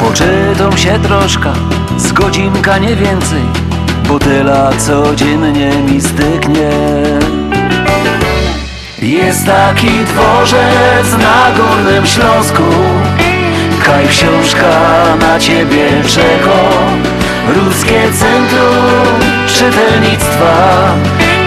[0.00, 1.52] Poczytam się troszkę
[1.96, 3.69] Z godzinka nie więcej
[4.10, 6.70] Bo tyle codziennie mi styknie
[9.02, 12.62] Jest taki dworzec na Górnym Śląsku.
[13.84, 14.70] Kaj książka
[15.20, 16.60] na ciebie czeka
[17.48, 20.54] Ruskie Centrum Czytelnictwa.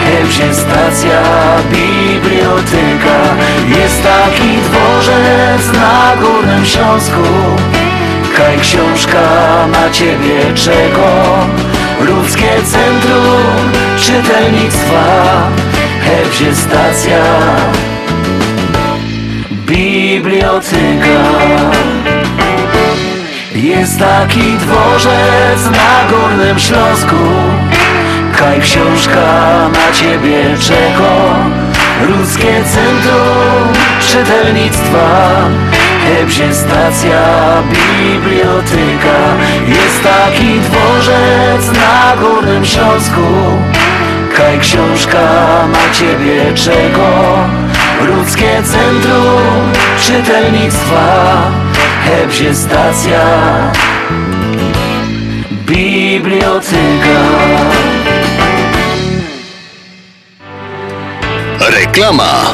[0.06, 1.22] Hebzie stacja
[1.72, 3.20] biblioteka.
[3.68, 7.24] Jest taki dworzec na Górnym Śląsku.
[8.38, 9.22] Kaj książka
[9.72, 15.04] na ciebie czeka Ruskie Centrum Czytelnictwa
[16.02, 17.24] Hebzie stacja.
[19.52, 21.24] Biblioteka.
[23.56, 27.16] Jest taki dworzec na Górnym Śląsku.
[28.38, 31.14] Kaj książka na ciebie czeka.
[32.02, 33.74] Ruskie Centrum
[34.08, 35.40] Czytelnictwa
[36.04, 37.24] Hebzie stacja
[37.70, 39.18] biblioteka
[39.68, 43.22] Jest taki dworzec na Górnym Śląsku.
[44.38, 45.20] Kaj książka
[45.68, 47.50] na ciebie czeka
[48.06, 49.72] Ludzkie Centrum
[50.02, 51.36] Czytelnictwa.
[52.06, 53.22] Hebzie stacja
[55.66, 57.20] Biblioteka.
[61.60, 62.54] Reklama.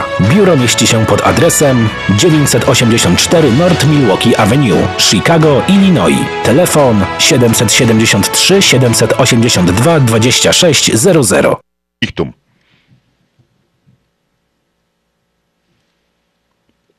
[0.21, 6.25] Biuro mieści się pod adresem 984 North Milwaukee Avenue, Chicago, Illinois.
[6.43, 11.45] Telefon 773 782 2600.
[12.01, 12.33] Ichtum.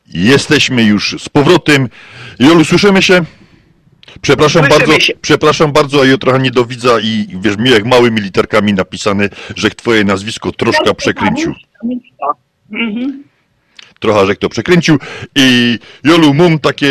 [0.06, 1.88] Jesteśmy już z powrotem.
[2.38, 3.24] Jolu, słyszymy się?
[4.20, 5.12] Przepraszam Słyszymy bardzo, się.
[5.20, 9.28] przepraszam bardzo, a ja trochę nie do widza i wiesz, mi jak małymi literkami napisane,
[9.56, 11.54] że twoje nazwisko troszkę przekręcił.
[12.72, 13.22] Mhm.
[14.00, 14.98] Trochę, że kto przekręcił.
[15.36, 16.88] I Jolu, mam takie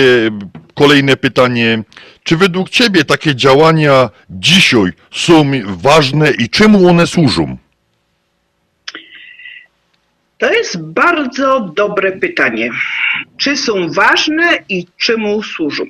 [0.76, 1.84] kolejne pytanie.
[2.24, 7.58] Czy według ciebie takie działania dzisiaj są ważne i czemu one służą?
[10.38, 12.70] To jest bardzo dobre pytanie.
[13.38, 15.84] Czy są ważne i czemu służą?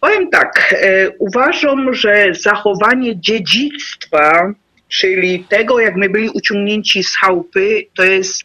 [0.00, 4.52] Powiem tak, e, uważam, że zachowanie dziedzictwa,
[4.88, 8.44] czyli tego, jak my byli uciągnięci z chałupy, to jest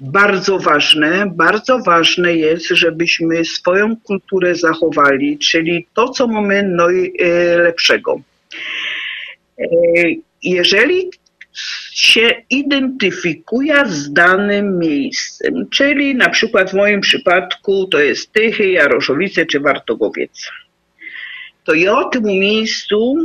[0.00, 1.32] bardzo ważne.
[1.34, 8.20] Bardzo ważne jest, żebyśmy swoją kulturę zachowali, czyli to, co mamy najlepszego.
[9.58, 9.66] E,
[10.42, 11.10] Jeżeli
[11.92, 15.68] się identyfikuje z danym miejscem.
[15.70, 20.50] Czyli na przykład w moim przypadku to jest Tychy, Jaroszowice czy Wartogowiec.
[21.64, 23.16] To ja temu miejscu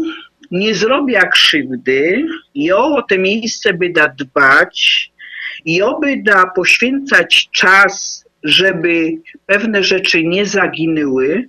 [0.52, 2.26] nie zrobię krzywdy,
[2.56, 5.11] ja o te miejsce byda dbać,
[5.66, 9.12] ja byda poświęcać czas, żeby
[9.46, 11.48] pewne rzeczy nie zaginęły.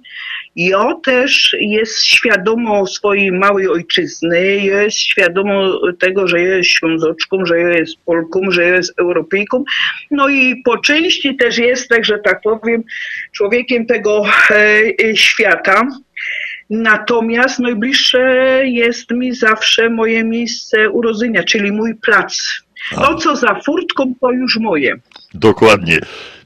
[0.57, 7.97] Ja też jest świadomo swojej małej ojczyzny, jest świadomo tego, że jest Ślązoczką, że jest
[8.05, 9.65] Polką, że jest Europejką.
[10.11, 12.85] No i po części też jest, tak że tak powiem,
[13.33, 14.55] człowiekiem tego e,
[15.05, 15.87] e, świata.
[16.71, 18.21] Natomiast najbliższe
[18.65, 22.62] jest mi zawsze moje miejsce urodzenia, czyli mój plac.
[22.91, 24.95] To, co za furtką, to już moje.
[25.35, 25.99] Dokładnie.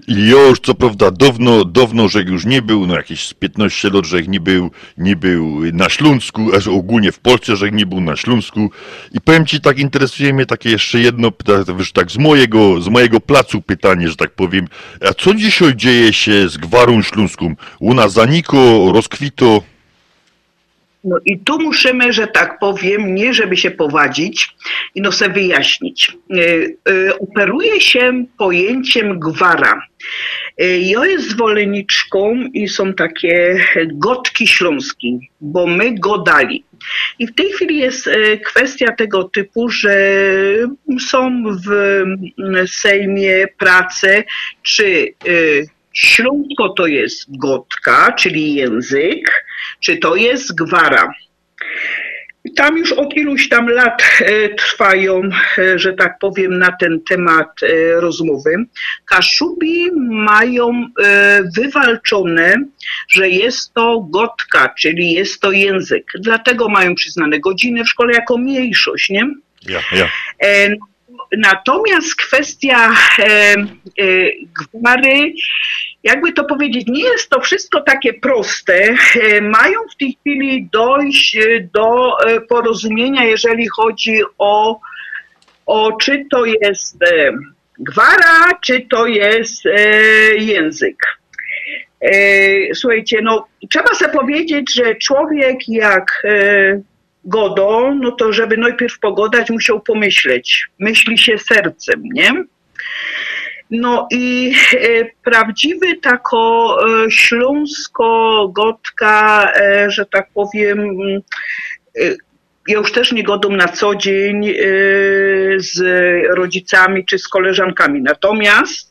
[0.09, 4.07] I już co prawda dawno, dawno, że już nie był, no jakieś z 15 lat,
[4.07, 8.17] że nie był, nie był na Śląsku, aż ogólnie w Polsce, że nie był na
[8.17, 8.71] Śląsku.
[9.13, 12.89] I powiem Ci, tak interesuje mnie takie jeszcze jedno, pyta- wiesz, tak z mojego, z
[12.89, 14.69] mojego placu pytanie, że tak powiem.
[15.09, 17.55] A co dzisiaj dzieje się z Gwarą Śląską?
[17.81, 19.63] Ona zaniko, rozkwito?
[21.07, 24.49] No i tu musimy, że tak powiem, nie żeby się powadzić,
[24.95, 26.17] ino sobie wyjaśnić.
[26.89, 29.83] E, Operuje się pojęciem gwara.
[30.59, 36.65] E, Ja jest zwolenniczką i są takie gotki śląski, bo my go dali.
[37.19, 38.11] I w tej chwili jest
[38.45, 39.97] kwestia tego typu, że
[41.09, 41.71] są w
[42.67, 44.25] Sejmie prace,
[44.63, 45.15] czy
[45.97, 49.45] Śląsko to jest gotka, czyli język,
[49.81, 51.13] czy to jest gwara.
[52.57, 55.23] Tam już od iluś tam lat e, trwają,
[55.59, 58.57] e, że tak powiem, na ten temat e, rozmowy.
[59.05, 60.87] Kaszubi mają
[61.57, 62.55] wywalczone,
[63.09, 66.05] że jest to gotka, czyli jest to język.
[66.21, 69.31] Dlatego mają przyznane godziny w szkole jako mniejszość, nie?
[69.69, 70.09] Ja, ja.
[71.37, 73.57] Natomiast kwestia e, e,
[74.75, 75.33] gwary,
[76.03, 78.95] jakby to powiedzieć, nie jest to wszystko takie proste.
[79.23, 81.39] E, Mają w tej chwili dojść
[81.73, 82.13] do
[82.49, 84.81] porozumienia, jeżeli chodzi o,
[85.67, 86.99] o czy to jest
[87.79, 89.65] gwara, czy to jest
[90.39, 90.97] język.
[92.75, 96.23] Słuchajcie, no trzeba sobie powiedzieć, że człowiek jak
[97.27, 100.69] godo, no to żeby najpierw pogodać, musiał pomyśleć.
[100.79, 102.45] Myśli się sercem, nie?
[103.71, 110.99] No i e, prawdziwy tako e, śląsko-gotka, e, że tak powiem,
[111.99, 112.17] e,
[112.69, 114.53] ja już też nie godą na co dzień e,
[115.57, 115.81] z
[116.37, 118.03] rodzicami czy z koleżankami.
[118.03, 118.86] Natomiast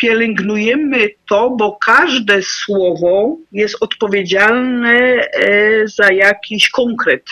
[0.00, 5.28] pielęgnujemy to, bo każde słowo jest odpowiedzialne e,
[5.88, 7.22] za jakiś konkret,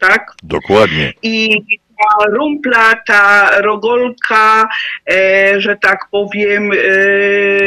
[0.00, 0.32] tak?
[0.42, 1.12] Dokładnie.
[1.22, 1.60] I
[1.98, 4.68] ta rumpla, ta rogolka,
[5.10, 6.72] e, że tak powiem.
[6.72, 6.76] E,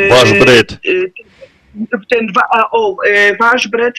[0.10, 0.72] Wasz bret.
[0.72, 3.96] e, ten wa, o, e, wasz bret,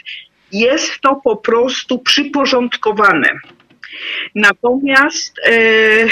[0.53, 3.29] jest to po prostu przyporządkowane.
[4.35, 6.07] Natomiast e, e,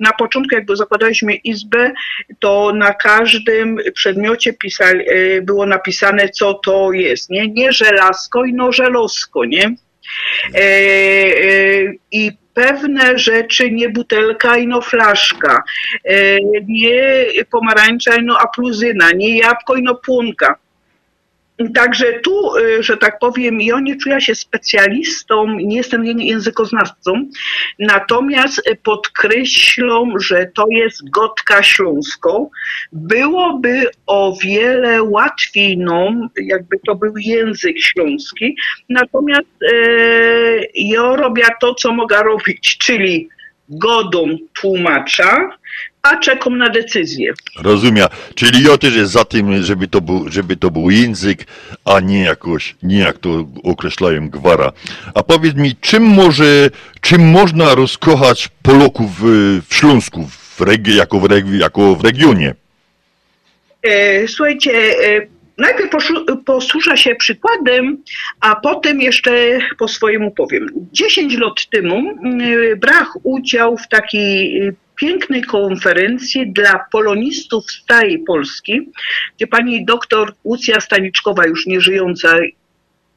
[0.00, 1.92] na początku, jakby zakładaliśmy izbę,
[2.40, 7.30] to na każdym przedmiocie pisali, e, było napisane, co to jest.
[7.30, 9.74] Nie, nie żelazko, no żelosko, nie?
[12.12, 15.62] I pewne rzeczy, nie butelka, ino flaszka,
[16.68, 20.58] nie pomarańcza, ino apluzyna, nie jabłko, ino płonka.
[21.74, 27.28] Także tu, y, że tak powiem, ja nie czuję się specjalistą, nie jestem językoznawcą,
[27.78, 32.50] natomiast podkreślą, że to jest gotka śląską.
[32.92, 38.56] Byłoby o wiele łatwiej nam, jakby to był język śląski,
[38.88, 39.76] natomiast e,
[40.74, 43.28] ja robię to, co mogę robić, czyli
[43.68, 45.50] godą tłumacza,
[46.10, 47.32] a czekam na decyzję.
[47.62, 48.06] Rozumiem.
[48.34, 51.46] Czyli ja też jest za tym, żeby to był, żeby to był język,
[51.84, 54.72] a nie jakoś, nie jak to określają gwara.
[55.14, 56.70] A powiedz mi, czym może,
[57.00, 59.24] czym można rozkochać Polaków w,
[59.68, 62.54] w Śląsku, w regi- jako, w regi- jako w regionie?
[63.82, 65.90] E, Słuchajcie, e, najpierw
[66.44, 68.02] posłużę się przykładem,
[68.40, 70.66] a potem jeszcze po swojemu powiem.
[70.92, 77.84] 10 lat temu mm, brach udział w takiej e, pięknej konferencji dla polonistów z
[78.26, 78.90] Polski,
[79.36, 82.36] gdzie pani doktor Łucja Staniczkowa, już nieżyjąca,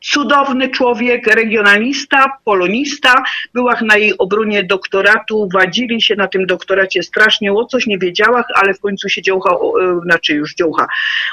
[0.01, 3.23] cudowny człowiek, regionalista, polonista.
[3.53, 8.43] Była na jej obronie doktoratu, wadzili się na tym doktoracie strasznie, o coś nie wiedziała,
[8.55, 10.87] ale w końcu się dziołcha, e, znaczy już dziołcha.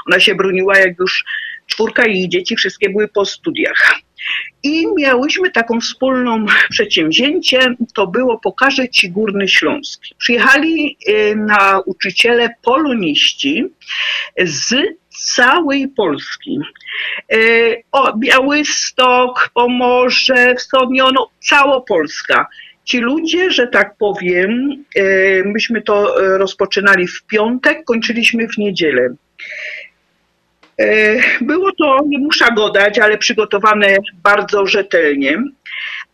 [0.06, 1.24] Ona się broniła jak już
[1.66, 4.00] czwórka jej dzieci, wszystkie były po studiach.
[4.62, 10.02] I miałyśmy taką wspólną przedsięwzięcie, to było Pokażę Ci Górny Śląsk.
[10.18, 13.64] Przyjechali y, nauczyciele poloniści
[14.38, 14.74] z
[15.08, 16.58] całej Polski.
[17.32, 22.46] Y, O, Białystok, Pomorze, Wschodnio, no Całopolska.
[22.84, 29.14] Ci ludzie, że tak powiem, y, myśmy to rozpoczynali w piątek, kończyliśmy w niedzielę.
[30.80, 35.42] E, Było to, nie muszę godać, ale przygotowane bardzo rzetelnie.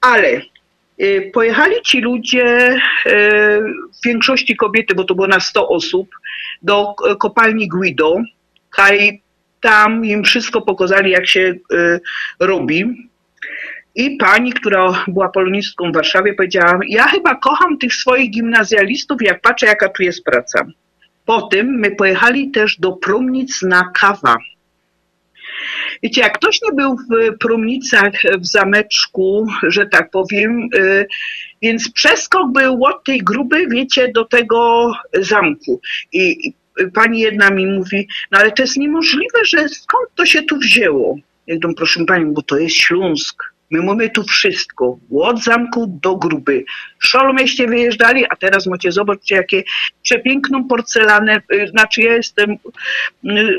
[0.00, 0.28] Ale
[0.98, 2.80] e, pojechali ci ludzie, e,
[3.62, 6.09] w większości kobiety, bo to było na 100 osób,
[6.62, 8.16] do kopalni Guido.
[8.70, 9.22] Kaj
[9.62, 12.01] tam im wszystko pokazali, jak się e,
[12.40, 13.09] robi.
[13.94, 19.40] I pani, która była polonistką w Warszawie, powiedziała: Ja chyba kocham tych swoich gimnazjalistów, jak
[19.40, 20.66] patrzę, jaka tu jest praca.
[21.24, 24.36] Potem my pojechali też do Promnic na kawa.
[26.02, 31.06] Wiecie, jak ktoś nie był w Promnicach, w zameczku, że tak powiem, y,
[31.62, 35.80] więc przeskok był od tej gruby, wiecie, do tego zamku.
[36.12, 36.52] I
[36.94, 41.19] pani jedna mi mówi, no ale to jest niemożliwe, że skąd to się tu wzięło?
[41.47, 43.53] Ja mówię, proszę pani, bo to jest Śląsk.
[43.70, 46.65] My mamy tu wszystko, od zamku do gruby.
[46.99, 49.62] Szolmieście wyjeżdżali, a teraz macie, zobaczcie, jakie
[50.03, 53.59] przepiękną porcelanę, y, znaczy ja jestem y,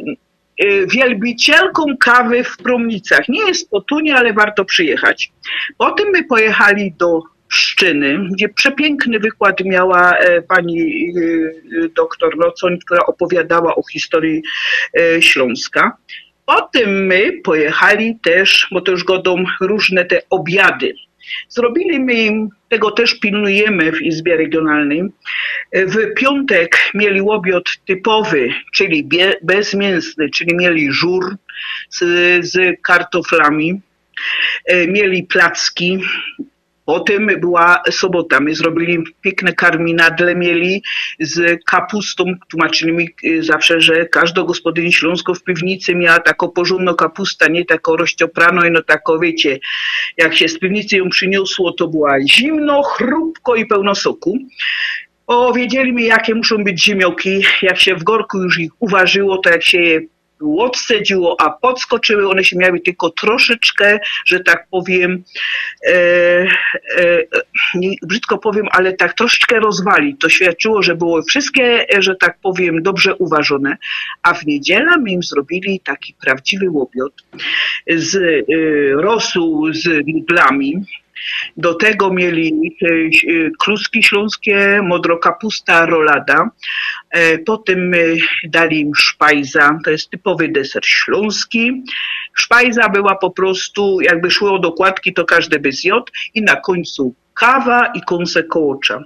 [0.64, 3.30] y, wielbicielką kawy w Promnicach.
[3.30, 5.32] Nie jest to tunie, ale warto przyjechać.
[5.78, 13.06] Potem my pojechali do Pszczyny, gdzie przepiękny wykład miała e, pani e, doktor Nocoń, która
[13.06, 14.44] opowiadała o historii
[15.00, 15.98] e, Śląska.
[16.46, 20.94] Potem my pojechali też, bo to już godą różne te obiady.
[21.50, 25.04] Zrobili my tego też pilnujemy w Izbie Regionalnej.
[25.74, 29.10] W piątek mieli łobiot typowy, czyli
[29.42, 31.36] bezmięsny, czyli mieli żur
[31.90, 32.00] z,
[32.46, 33.82] z kartoflami,
[34.88, 36.00] mieli placki.
[36.86, 40.84] Potem była sobota, my zrobili piękne karminadle, mieli
[41.20, 46.94] z kapustą, tłumaczyli mi e, zawsze, że każda gospodyni Śląsko w piwnicy miała taką porządną
[46.94, 49.60] kapustę, nie taką rozciopraną, no taką wiecie,
[50.18, 54.38] jak się z piwnicy ją przyniosło, to była zimno, chrupko i pełno soku.
[55.28, 57.42] O, wiedzieli mi, jakie muszą być ziemioki.
[57.62, 60.02] Jak się w gorku już ich uważyło, to jak się je
[60.60, 65.24] odsedziło, a podskoczyły, one się miały tylko troszeczkę, że tak powiem,
[65.88, 67.24] e, e,
[67.76, 70.18] nie, brzydko powiem, ale tak troszeczkę rozwali.
[70.18, 73.78] To świadczyło, że było wszystkie, że tak powiem, dobrze uważone.
[74.24, 77.14] A w niedzielę my im zrobili taki prawdziwy łobiot
[77.88, 80.86] z e, rosół z miglami,
[81.58, 82.88] do tego mieli e,
[83.60, 86.50] kluski śląskie, modrokapusta, rolada.
[87.10, 87.98] E, Potem e,
[88.44, 91.84] dali im szpajza, to jest typowy deser śląski.
[92.34, 97.16] Szpajza była po prostu, jakby szło do kładki, to każdy by zjadł i na końcu
[97.34, 99.04] kawa i kąsek kołocza.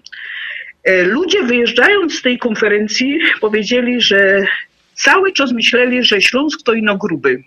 [1.04, 4.46] Ludzie wyjeżdżając z tej konferencji powiedzieli, że
[4.94, 7.44] cały czas myśleli, że Śląsk to ino gruby.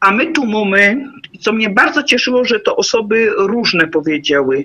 [0.00, 1.06] A my tu mamy,
[1.40, 4.64] co mnie bardzo cieszyło, że to osoby różne powiedziały.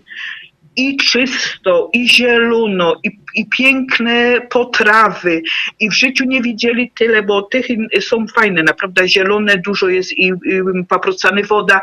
[0.76, 5.42] I czysto, i zielono, i, i piękne potrawy.
[5.80, 7.68] I w życiu nie widzieli tyle, bo tych
[8.02, 10.34] są fajne, naprawdę zielone, dużo jest i, i
[10.90, 11.82] paprocany woda.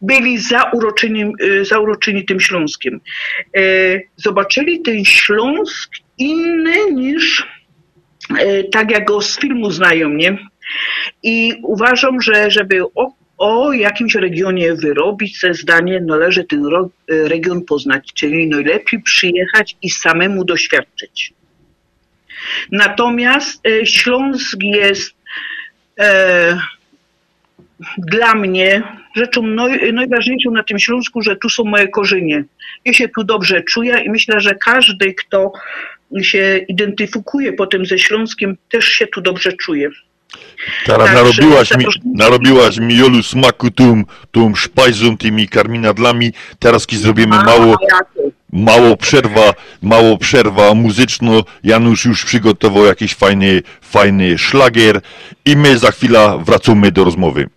[0.00, 1.32] Byli zauroczeni,
[1.62, 3.00] zauroczeni tym Śląskiem.
[3.56, 3.60] E,
[4.16, 7.46] Zobaczyli ten Śląsk inny niż
[8.38, 10.38] e, tak jak go z filmu znają, nie?
[11.22, 17.64] I uważam, że żeby o, o jakimś regionie wyrobić te zdanie, należy ten ro, region
[17.64, 21.32] poznać, czyli najlepiej przyjechać i samemu doświadczyć.
[22.70, 25.14] Natomiast e, Śląsk jest
[26.00, 26.58] e,
[27.98, 28.82] dla mnie
[29.16, 32.44] rzeczą naj, najważniejszą na tym Śląsku, że tu są moje korzenie.
[32.84, 35.52] Ja się tu dobrze czuję i myślę, że każdy, kto
[36.22, 39.90] się identyfikuje potem ze Śląskiem, też się tu dobrze czuje.
[40.86, 46.32] Teraz Także narobiłaś mi, narobiłaś mi Jolu smaku tą, tą szpajzą, tymi karminadlami.
[46.58, 47.76] Teraz ki zrobimy mało,
[48.52, 51.44] mało przerwa, mało przerwa muzyczno.
[51.64, 55.00] Janusz już przygotował jakiś fajny, fajny szlagier
[55.44, 57.48] i my za chwilę wracamy do rozmowy.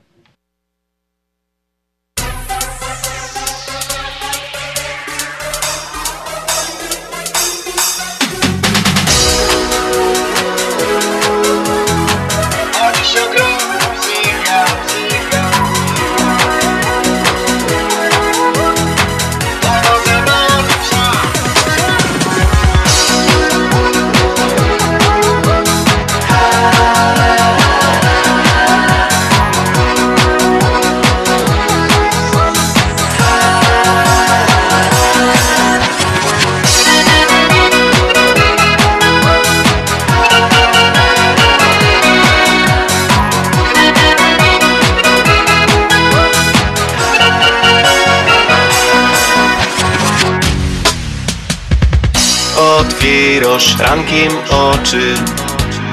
[53.76, 55.16] Otwierasz rankiem oczy,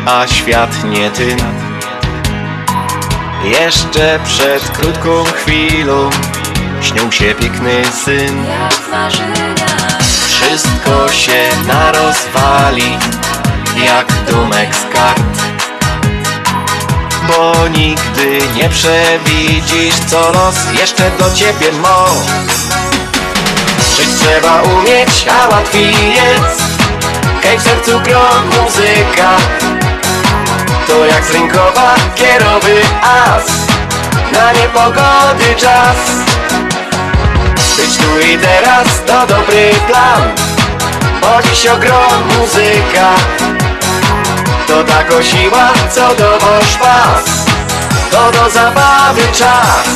[0.06, 1.36] a świat nie ty.
[3.44, 6.10] Jeszcze przed krótką chwilą
[6.82, 8.44] śnił się piękny syn.
[10.28, 12.98] Wszystko się narozwali,
[13.84, 15.42] jak domek z kart.
[17.28, 22.06] Bo nigdy nie przewidzisz, co los jeszcze do ciebie ma.
[23.96, 26.71] Żyć trzeba umieć, a łatwiej jest
[27.42, 29.30] Hej w sercu gro muzyka.
[30.86, 33.46] To jak z rynkowa kierowy as
[34.32, 35.96] Na niepogody czas.
[37.76, 40.22] Być tu i teraz to dobry plan
[41.20, 43.14] Bo dziś ogrom muzyka.
[44.66, 46.38] To tako siła, co do
[46.80, 47.24] pas
[48.10, 49.88] To do zabawy czas.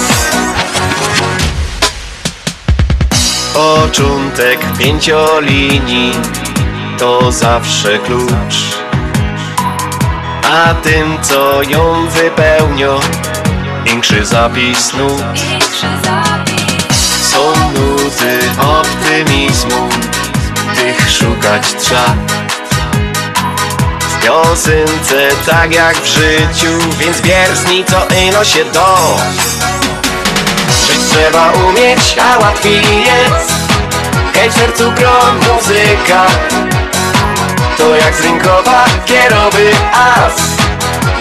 [3.55, 6.12] Początek pięciolinii
[6.98, 8.77] to zawsze klucz.
[10.52, 13.01] A tym co ją wypełnią
[13.85, 15.23] większy zapis nut.
[17.23, 19.89] Są nuty optymizmu,
[20.77, 22.16] tych szukać trzeba.
[24.01, 29.16] W piosence tak jak w życiu, więc wierzni co ino się do.
[30.86, 33.52] Żyć trzeba umieć, a łatwiej jest.
[34.35, 36.27] Hej w sercu grom muzyka
[37.76, 40.36] To jak z rynkowa kierowy as.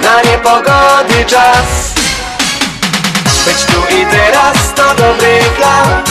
[0.02, 1.94] Na niepogody czas.
[3.46, 6.04] Być tu i teraz to dobry plan.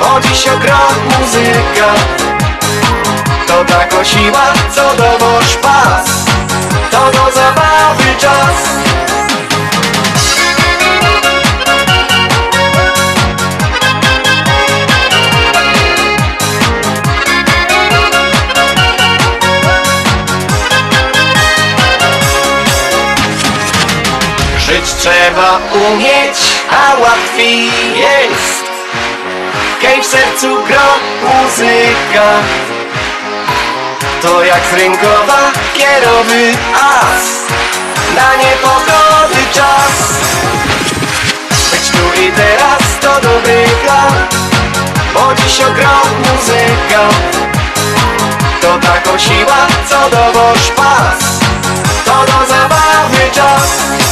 [0.00, 1.92] Bo dziś ogrom muzyka.
[3.46, 5.18] To tako siła, co do
[5.62, 6.06] pas.
[6.90, 8.76] To do zabawy czas
[25.06, 25.58] trzeba
[25.88, 26.38] umieć,
[26.70, 27.66] a łatwiej
[27.96, 28.64] jest.
[29.82, 30.88] Hej w sercu gro
[31.22, 32.28] muzyka.
[34.22, 37.24] To jak z rynkowa kierowy as.
[38.16, 39.94] Na niepogody czas.
[41.72, 44.26] Być tu i teraz to dobry plan
[45.14, 47.08] Bo dziś ogrom muzyka.
[48.62, 50.32] To tako siła, co do
[50.76, 51.18] pas.
[52.04, 54.05] To do zabawy czas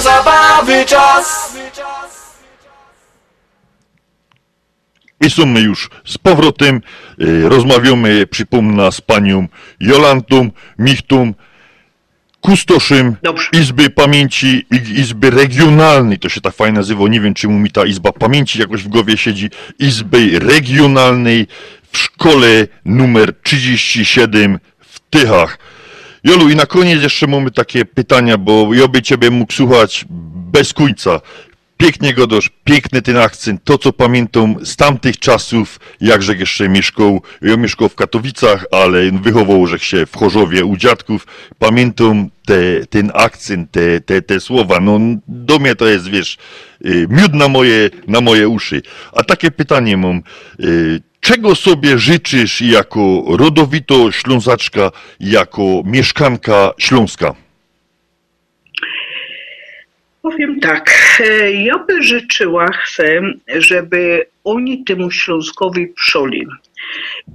[0.00, 1.56] Zabawy czas
[5.20, 6.80] I są my już z powrotem.
[7.20, 9.48] y, Rozmawiamy, przypomnę, z panią
[9.80, 11.32] Jolantą Michtą,
[12.40, 13.16] kustoszem
[13.52, 16.18] Izby Pamięci i Izby Regionalnej.
[16.18, 17.08] To się tak fajnie nazywa.
[17.08, 19.50] Nie wiem, czemu mi ta Izba Pamięci jakoś w głowie siedzi.
[19.78, 21.46] Izby Regionalnej
[21.92, 25.58] w szkole numer 37 w Tychach.
[26.26, 30.04] Jolu, i na koniec jeszcze mamy takie pytania, bo ja by ciebie mógł słuchać
[30.50, 31.20] bez końca.
[31.76, 37.56] Pięknie godosz, piękny ten akcent, to co pamiętam z tamtych czasów, jakże jeszcze mieszkał, ja
[37.56, 41.26] mieszkał w Katowicach, ale wychował że się w Chorzowie u dziadków,
[41.58, 44.98] pamiętam te, ten akcent, te, te, te słowa, no
[45.28, 46.38] do mnie to jest, wiesz,
[46.86, 48.82] y, miód na moje, na moje uszy.
[49.12, 50.22] A takie pytanie mam,
[50.60, 54.90] y, czego sobie życzysz jako rodowito ślązaczka,
[55.20, 57.34] jako mieszkanka Śląska?
[60.22, 60.90] Powiem tak,
[61.20, 63.20] e, ja by życzyła chcę,
[63.56, 66.46] żeby oni temu Śląskowi przoli.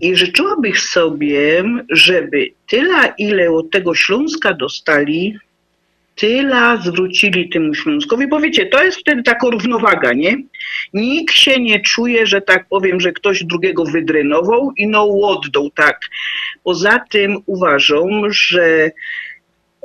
[0.01, 5.37] I życzyłabym sobie, żeby tyle, ile od tego Śląska dostali,
[6.21, 10.37] tyle zwrócili temu Śląskowi, bo wiecie, to jest wtedy taka równowaga, nie?
[10.93, 15.07] Nikt się nie czuje, że tak powiem, że ktoś drugiego wydrenował i no
[15.75, 15.99] tak.
[16.63, 18.91] Poza tym uważam, że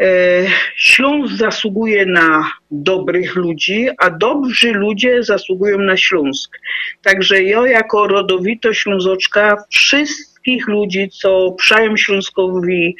[0.00, 0.46] E,
[0.76, 6.58] Śląsk zasługuje na dobrych ludzi, a dobrzy ludzie zasługują na Śląsk.
[7.02, 12.96] Także ja jako rodowito Ślązoczka wszystkich ludzi, co przają Śląskowi,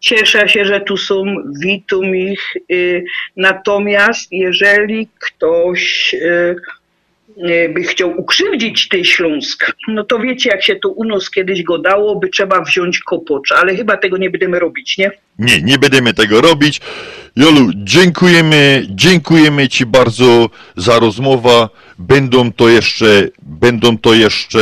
[0.00, 1.24] cieszę się, że tu są,
[1.60, 2.56] witam ich.
[2.72, 3.04] Y,
[3.36, 6.56] Natomiast jeżeli ktoś y,
[7.48, 11.62] y, by chciał ukrzywdzić ten Śląsk, no to wiecie, jak się to u nas kiedyś
[11.62, 15.10] go dało, by trzeba wziąć kopocz, ale chyba tego nie będziemy robić, nie?
[15.38, 16.80] Nie, nie będziemy tego robić.
[17.36, 21.68] Jolu, dziękujemy, dziękujemy Ci bardzo za rozmowę.
[21.98, 24.60] Będą to jeszcze, będą to jeszcze,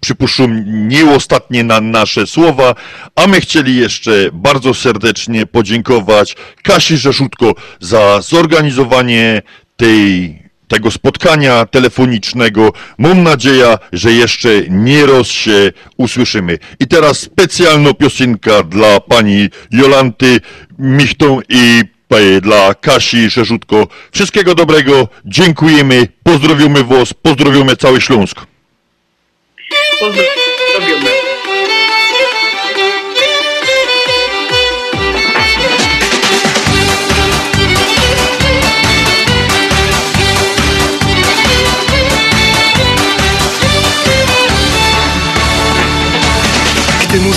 [0.00, 2.74] przypuszczam, nie ostatnie na nasze słowa,
[3.16, 9.42] a my chcieli jeszcze bardzo serdecznie podziękować Kasi Rzeszutko za zorganizowanie
[9.76, 12.72] tej tego spotkania telefonicznego.
[12.98, 16.58] Mam nadzieję, że jeszcze nie raz się usłyszymy.
[16.80, 20.40] I teraz specjalna piosenka dla pani Jolanty
[20.78, 23.88] Michtą i e, dla Kasi Szerzutko.
[24.12, 28.40] Wszystkiego dobrego, dziękujemy, pozdrowiamy was, pozdrowiamy cały Śląsk.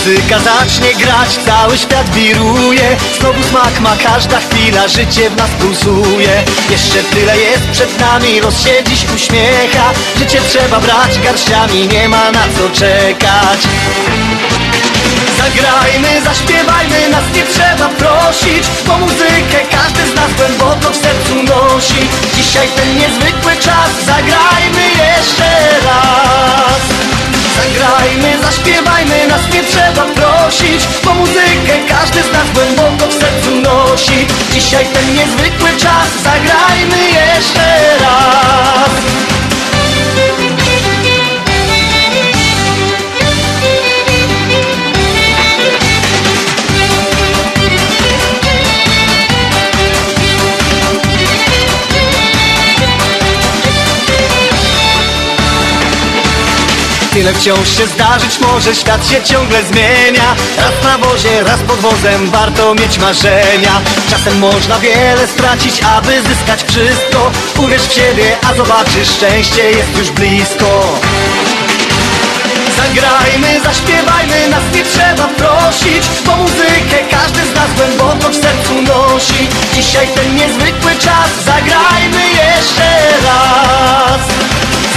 [0.10, 2.98] Muzyka zacznie grać, cały świat wiruje.
[3.20, 6.44] Znowu smak ma każda chwila, życie w nas pulsuje.
[6.70, 8.56] Jeszcze tyle jest przed nami, los
[9.16, 9.94] uśmiecha.
[10.18, 13.60] Życie trzeba brać garściami, nie ma na co czekać.
[15.38, 22.08] Zagrajmy, zaśpiewajmy, nas nie trzeba prosić Po muzykę każdy z nas głęboko w sercu nosi.
[22.36, 26.59] Dzisiaj ten niezwykły czas, zagrajmy jeszcze raz
[27.60, 34.28] Zagrajmy, zaśpiewajmy, nas nie trzeba prosić Po muzykę każdy z nas głęboko w sercu nosi.
[34.52, 38.90] Dzisiaj ten niezwykły czas, zagrajmy jeszcze raz
[57.20, 60.36] Tyle wciąż się zdarzyć może, świat się ciągle zmienia.
[60.58, 63.82] Raz na wozie, raz pod wozem, warto mieć marzenia.
[64.10, 67.32] Czasem można wiele stracić, aby zyskać wszystko.
[67.58, 71.00] Uwierz w siebie, a zobaczysz, szczęście jest już blisko
[72.80, 79.48] Zagrajmy, zaśpiewajmy, nas nie trzeba prosić Po muzykę każdy z nas głęboko w sercu nosi.
[79.74, 82.90] Dzisiaj ten niezwykły czas, zagrajmy jeszcze
[83.26, 84.22] raz.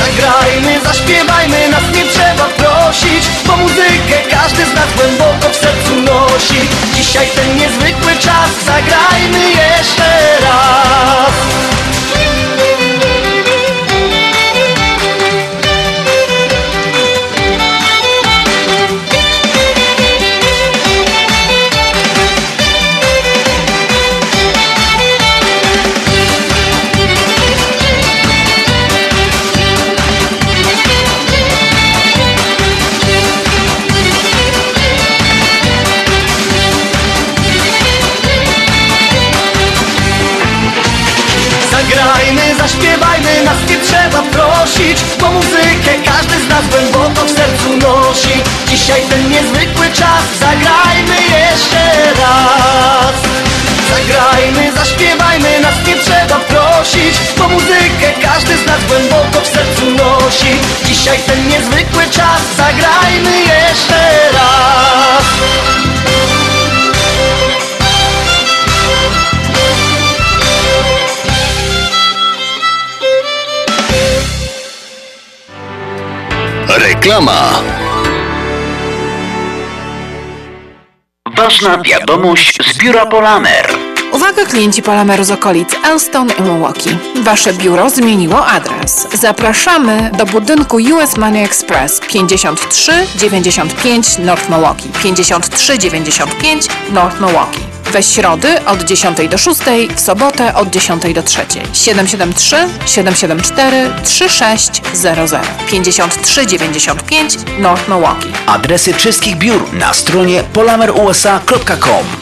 [0.03, 6.61] Zagrajmy, zaśpiewajmy, nas nie trzeba prosić Po muzykę każdy z nas głęboko w sercu nosi.
[6.95, 11.33] Dzisiaj ten niezwykły czas, zagrajmy jeszcze raz
[42.63, 48.35] zaśpiewajmy, nas nie trzeba prosić Po muzykę każdy z nas głęboko w sercu nosi.
[48.69, 51.83] Dzisiaj ten niezwykły czas, zagrajmy jeszcze
[52.21, 53.17] raz.
[53.93, 60.53] Zagrajmy, zaśpiewajmy, nas nie trzeba prosić Po muzykę każdy z nas głęboko w sercu nosi.
[60.85, 64.72] Dzisiaj ten niezwykły czas, zagrajmy jeszcze raz
[77.03, 77.63] Reklama.
[81.37, 83.82] Ważna wiadomość z biura Polamer.
[84.13, 86.99] Uwaga klienci Polameru z okolic Elston i Milwaukee.
[87.23, 89.07] Wasze biuro zmieniło adres.
[89.13, 94.89] Zapraszamy do budynku US Money Express 5395 North Milwaukee.
[95.03, 97.61] 5395 North Milwaukee.
[97.93, 99.61] We środy od 10 do 6,
[99.97, 101.41] w sobotę od 10 do 3.
[101.73, 102.57] 773
[102.87, 108.33] 774 3600 5395 North Milwaukee.
[108.47, 112.22] Adresy wszystkich biur na stronie polamerusa.com.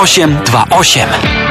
[0.05, 1.50] 0828.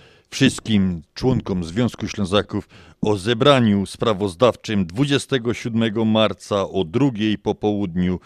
[0.31, 2.69] wszystkim członkom Związku Ślązaków
[3.01, 8.19] o zebraniu sprawozdawczym 27 marca o drugiej po południu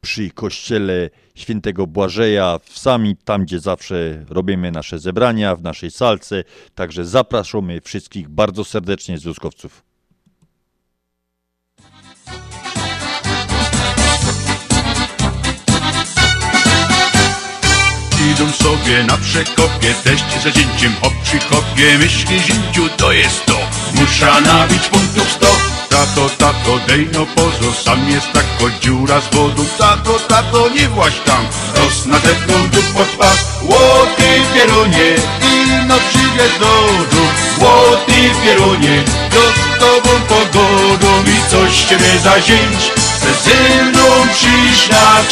[0.00, 6.44] przy kościele świętego Błażeja w sami tam, gdzie zawsze robimy nasze zebrania, w naszej salce.
[6.74, 9.91] Także zapraszamy wszystkich bardzo serdecznie związkowców.
[18.30, 21.98] Idą sobie na przekopie, teść za zięciem hop przy kopie.
[21.98, 23.58] Myśli zięciu to jest to,
[23.94, 25.56] musza nabić punktów sto.
[25.88, 31.14] Tato, tato, dej no pozo, sam jest tako dziura z wodą Tato, tato, nie właś
[31.24, 31.46] tam,
[31.76, 35.16] roz na tepną tu pod pas Łoty pierunie,
[35.54, 36.66] ino przyjdzie do
[37.10, 37.28] domu
[37.60, 41.22] Łoty pierunie, do z tobą pogodą.
[41.22, 42.92] I coś ciebie za zięć,
[43.44, 45.22] ze mną przyjść na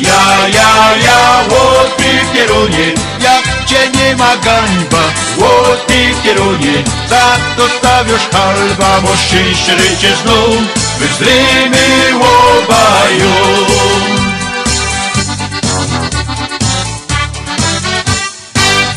[0.00, 5.02] Ja, ja, ja, łoty pierunie, jak cię nie ma gańba
[5.38, 10.56] Łoty pierunie, za to stawiasz halba Bo szczęście rycie znów,
[10.98, 13.32] wyzdrymy łobają.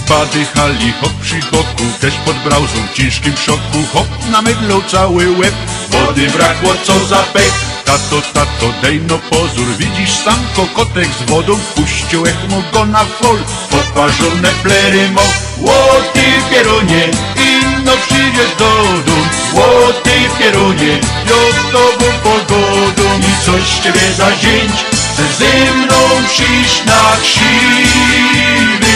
[0.08, 3.84] Padychali hop przy boku, też pod brauzą w ciężkim szoku.
[3.94, 5.54] Hop na mydlą cały łeb,
[5.96, 7.76] wody brakło co za pech.
[7.86, 13.38] Tato, tato, dej no pozór, widzisz sam kokotek z wodą Puścił echmo go na fol,
[13.70, 15.22] poparzone plery mo
[15.58, 17.04] Łoty pierunie,
[17.36, 18.72] inno przyjdzie do
[19.06, 20.94] dum Łoty pierunie,
[21.30, 24.86] ja z tobą pogodą I coś ciebie zazięć,
[25.18, 28.96] ze ze mną przyjść na krzywy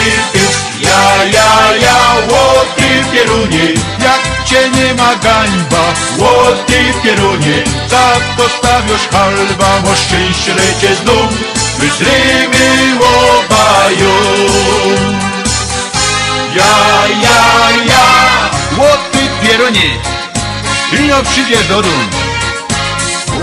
[0.82, 3.66] Ja, ja, ja, łoty pierunie,
[4.04, 5.84] jak cię nie ma gańba.
[6.18, 9.80] Łoty pierunie, za to stawiasz halba.
[9.84, 11.30] Bo szczęście lecie znów,
[11.80, 14.16] wyzrymy łobają
[16.56, 18.06] Ja, ja, ja,
[18.78, 19.90] łoty pierunie,
[21.00, 22.10] ino przyjdzie do dum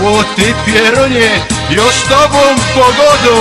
[0.01, 1.29] Łoty pierunie,
[1.69, 2.39] ja z tobą
[2.75, 3.35] pogodą.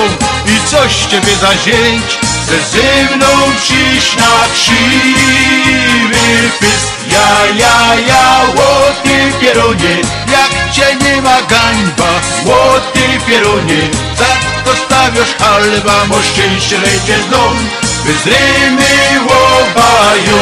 [0.46, 6.96] I coś ciebie zazięć, ze ze mną przyjść na krzywy pysk.
[7.12, 9.96] Ja, ja, ja, łoty pierunie,
[10.32, 12.20] jak cię nie ma gańba.
[12.44, 17.56] Łoty pierunie, za to stawiasz halba Bo szczęście lecie znów,
[18.04, 20.38] wyzrymy łobają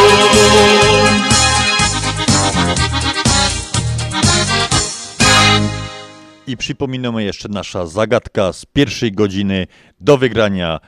[6.47, 9.67] I przypominamy jeszcze nasza zagadka z pierwszej godziny
[10.01, 10.81] do wygrania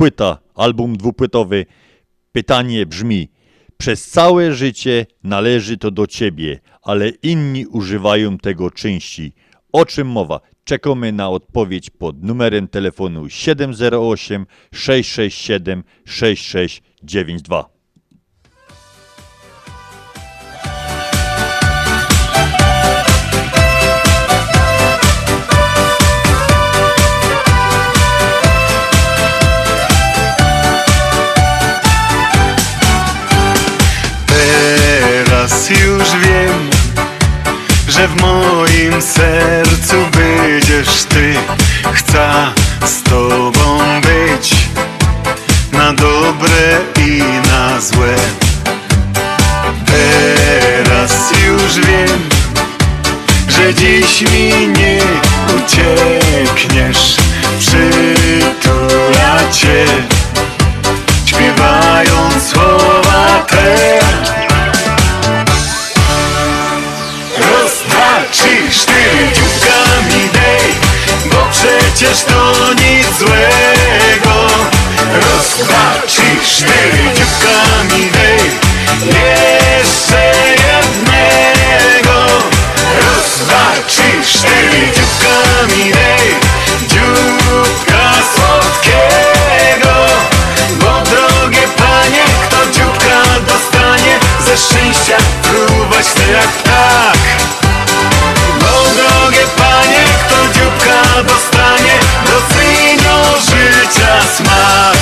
[0.00, 1.66] płyta, album dwupłytowy.
[2.32, 3.28] Pytanie brzmi:
[3.76, 9.32] Przez całe życie należy to do ciebie, ale inni używają tego części.
[9.72, 10.40] O czym mowa?
[10.64, 17.79] Czekamy na odpowiedź pod numerem telefonu 708 667 6692.
[38.00, 41.34] że w moim sercu będziesz ty.
[41.92, 42.52] Chcę
[42.86, 44.54] z tobą być
[45.72, 48.16] na dobre i na złe.
[49.86, 52.28] Teraz już wiem,
[53.48, 55.00] że dziś mi nie
[55.56, 57.16] uciekniesz.
[57.58, 59.86] Przytula cię,
[72.00, 74.46] przecież to nic złego.
[75.12, 75.46] Raz,
[76.06, 78.50] trzy, cztery, dziubkami hej
[79.04, 82.26] Jeszcze jednego.
[82.96, 86.34] Raz, trzy, cztery, dziubkami hej
[86.88, 89.94] Dziubka słodkiego.
[90.80, 97.69] Bo drogie panie, kto dziubka dostanie Ze szczęścia próbować chce jak tak
[104.40, 104.96] smak.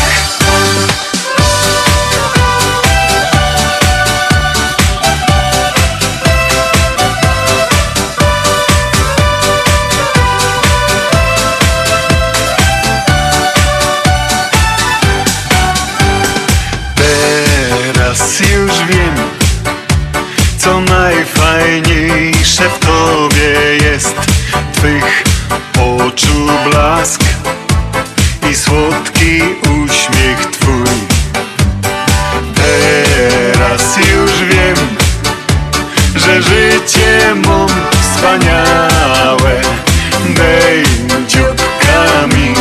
[16.95, 19.15] Teraz już wiem,
[20.59, 24.15] co najfajniejsze w tobie jest.
[24.73, 25.25] Twych
[25.79, 27.21] oczu blask
[28.51, 29.08] i słodki
[36.29, 37.67] że życie mą
[38.01, 39.53] wspaniałe.
[40.29, 40.85] Dej
[41.29, 42.55] dzióbkami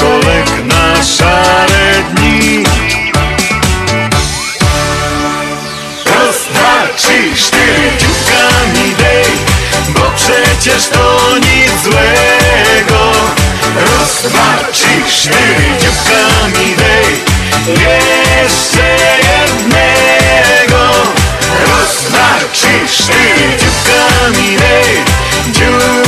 [0.00, 2.64] kolek na szare dni.
[6.06, 9.32] Raz, dwa, trzy, cztery dzióbkami dej
[9.88, 13.12] Bo przecież to nic złego.
[13.76, 17.14] Raz, dwa, trzy, cztery dzióbkami dej
[17.68, 19.33] Jeszcze
[22.84, 25.04] dwa, trzy, cztery dzióbkami dej
[25.52, 26.03] Dzióbka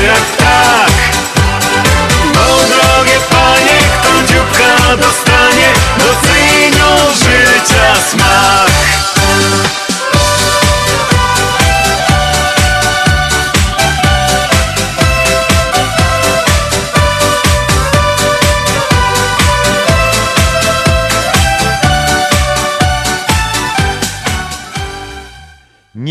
[0.00, 0.39] Yeah.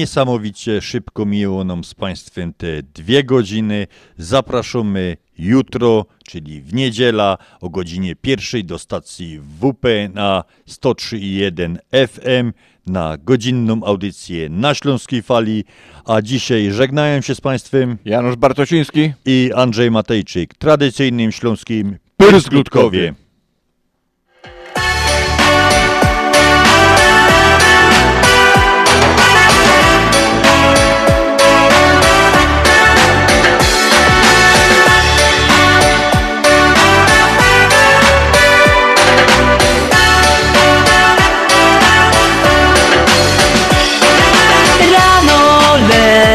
[0.10, 3.88] Niesamowicie szybko miło nam z Państwem te dwie godziny.
[4.18, 11.77] Zapraszamy jutro, czyli w niedziela o godzinie pierwszej do stacji WP na 103.1
[12.07, 12.53] FM
[12.88, 15.64] na godzinną audycję na Śląskiej Fali.
[16.06, 23.14] A dzisiaj żegnają się z Państwem Janusz Bartosiński i Andrzej Matejczyk, tradycyjnym śląskim Pyrskutkowie.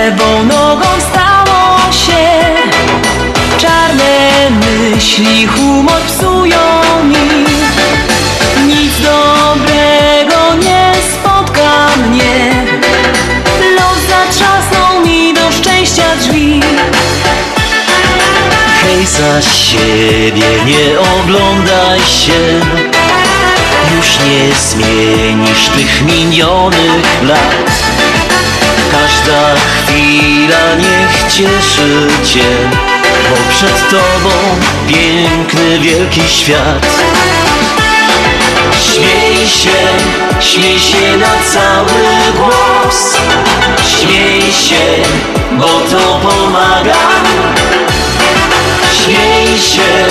[0.05, 2.25] Lewą nogą stało się.
[3.59, 6.59] Czarne myśli humor psują
[7.05, 7.45] mi.
[8.67, 12.55] Nic dobrego nie spotka mnie.
[13.77, 16.61] Los zatrzasnął mi do szczęścia drzwi.
[18.83, 22.61] Hej, za siebie nie oglądaj się.
[23.97, 27.85] Już nie zmienisz tych minionych lat
[28.90, 32.44] Każda chwila niech cieszy Cię
[33.31, 34.31] Bo przed Tobą
[34.89, 36.86] piękny, wielki świat.
[38.81, 39.70] Śmiej się,
[40.40, 42.02] śmiej się na cały
[42.36, 43.16] głos.
[43.89, 45.02] Śmiej się,
[45.52, 46.98] bo to pomaga.
[48.93, 50.06] Śmiej się,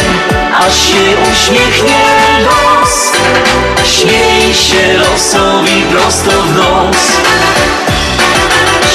[0.58, 2.04] aż się uśmiechnie
[2.46, 3.12] los.
[3.84, 6.98] Śmiej się losowi prosto w nos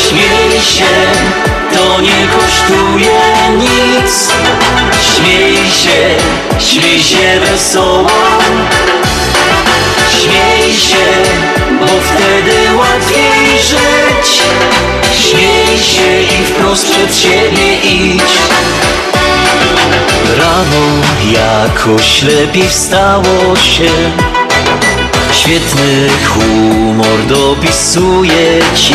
[0.07, 0.95] Śmiej się,
[1.75, 3.21] to nie kosztuje
[3.59, 4.29] nic.
[5.15, 6.17] Śmiej się,
[6.59, 8.11] śmiej się wesoło.
[10.11, 11.07] Śmiej się,
[11.81, 14.43] bo wtedy łatwiej żyć.
[15.21, 18.23] Śmiej się i wprost przed siebie idź.
[20.39, 20.87] Rano
[21.33, 23.91] jakoś lepiej wstało się.
[25.33, 28.95] Świetny humor dopisuje ci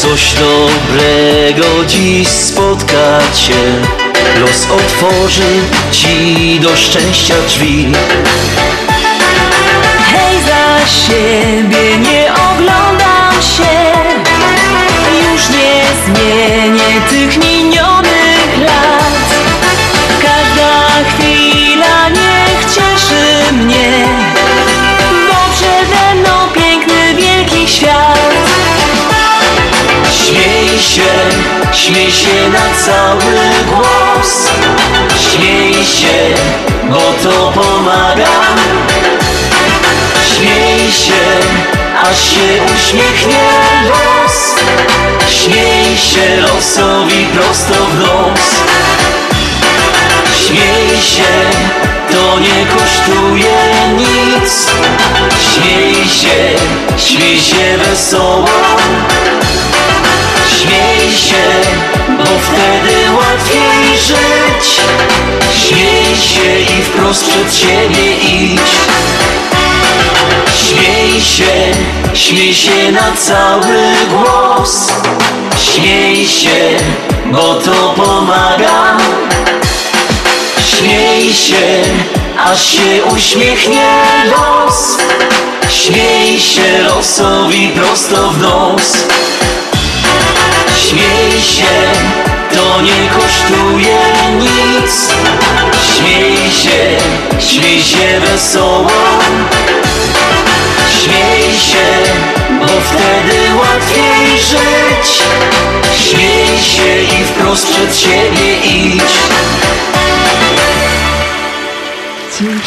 [0.00, 3.54] Coś dobrego dziś spotka cię
[4.40, 5.60] Los otworzy
[5.92, 7.92] ci do szczęścia drzwi.
[11.06, 13.92] Siebie, nie oglądam się.
[15.22, 18.01] Już nie zmienię tych minionych
[31.86, 33.34] śmiej się na cały
[33.66, 34.48] głos.
[35.20, 36.34] Śmiej się,
[36.90, 38.32] bo to pomaga.
[40.34, 41.22] Śmiej się,
[42.02, 43.44] aż się uśmiechnie
[43.88, 44.54] los.
[45.30, 48.40] Śmiej się losowi prosto w nos.
[50.46, 51.32] Śmiej się,
[52.12, 53.54] to nie kosztuje
[53.96, 54.66] nic.
[55.54, 56.58] Śmiej się,
[56.96, 58.48] śmiej się wesoło.
[60.62, 61.61] Śmiej się,
[62.52, 64.80] wtedy łatwiej żyć.
[65.66, 68.60] Śmiej się i wprost przed siebie idź.
[70.56, 71.52] Śmiej się,
[72.14, 74.92] śmiej się na cały głos.
[75.58, 76.76] Śmiej się,
[77.32, 78.96] bo to pomaga.
[80.66, 81.82] Śmiej się,
[82.38, 84.98] aż się uśmiechnie los.
[85.70, 88.92] Śmiej się losowi prosto w nos
[90.76, 91.92] Śmiej się,
[92.54, 93.98] to nie kosztuje
[94.38, 95.08] nic.
[95.96, 96.98] Śmiej się,
[97.38, 98.90] śmiej się wesoło.
[101.02, 102.12] Śmiej się,
[102.60, 105.22] bo wtedy łatwiej żyć.
[106.08, 109.02] Śmiej się i wprost przed siebie idź.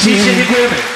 [0.04, 0.95] Dziękujemy.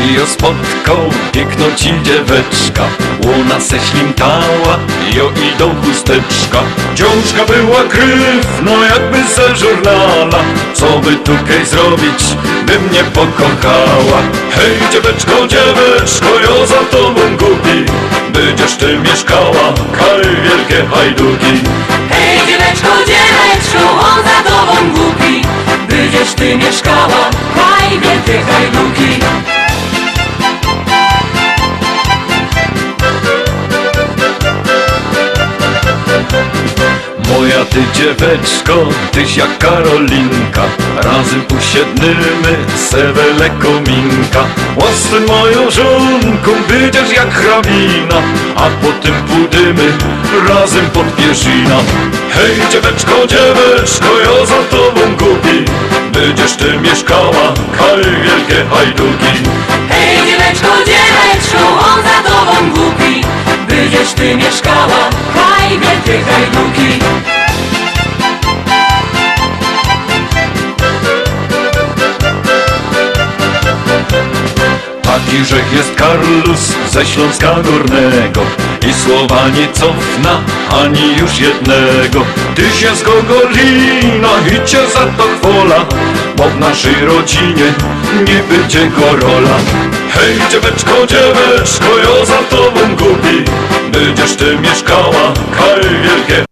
[0.00, 0.96] Ci ją spotkał,
[1.32, 2.84] piękną ci dzieweczka.
[3.26, 4.78] Łona se ślimtała,
[5.16, 6.58] jo i do chusteczka.
[6.94, 10.44] Dziążka była krywno jakby ze żurnala.
[10.74, 12.20] Co by tukej zrobić,
[12.66, 14.20] by mnie pokochała.
[14.50, 17.84] Hej dzieweczko, dzieweczko, jo za tobą głupi.
[18.32, 21.52] Będziesz ty mieszkała, kaj wielkie hajduki.
[22.10, 25.42] Hej dzieweczko, dzieweczko, on za tobą głupi.
[25.88, 29.59] Będziesz ty mieszkała, haj wielkie hajduki
[37.60, 38.74] Moja ty dzieweczko,
[39.12, 40.62] tyś jak Karolinka
[40.96, 42.56] Razem usiednymy
[42.90, 44.44] sewele kominka
[44.76, 48.22] Łasy moją żonką, będziesz jak hrabina
[48.56, 49.92] A potem pójdziemy
[50.48, 51.76] razem pod pierzina.
[52.30, 55.64] Hej dzieweczko, dzieweczko, ja za tobą głupi.
[56.12, 59.48] Będziesz ty mieszkała, kaj wielkie hajduki.
[59.88, 61.62] Hej dzieweczko, dzieweczko,
[61.94, 63.24] on za tobą głupi.
[63.68, 67.39] Będziesz ty mieszkała, haj wielkie hajduki
[75.10, 78.40] Taki rzech jest Karlus ze Śląska Górnego.
[78.90, 80.40] I słowa nie cofna
[80.84, 82.26] ani już jednego.
[82.54, 85.86] Ty się z Gogolina i cię za to chwola
[86.36, 87.74] Bo w naszej rodzinie
[88.26, 89.56] nie będzie gorola.
[90.14, 93.44] Hej dzieweczko, dzieweczko, ja za tobą głupi.
[93.92, 96.49] Będziesz ty mieszkała, kaj wielkie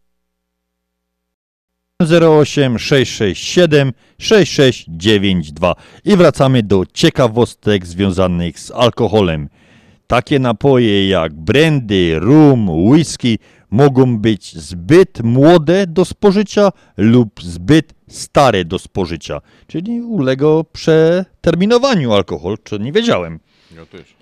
[2.03, 9.49] 08 667 6692 i wracamy do ciekawostek związanych z alkoholem.
[10.07, 13.39] Takie napoje jak brandy, rum, whisky
[13.71, 22.57] mogą być zbyt młode do spożycia lub zbyt stare do spożycia, czyli ulega przeterminowaniu alkohol,
[22.65, 23.41] czy nie wiedziałem.
[23.77, 24.19] Ja też.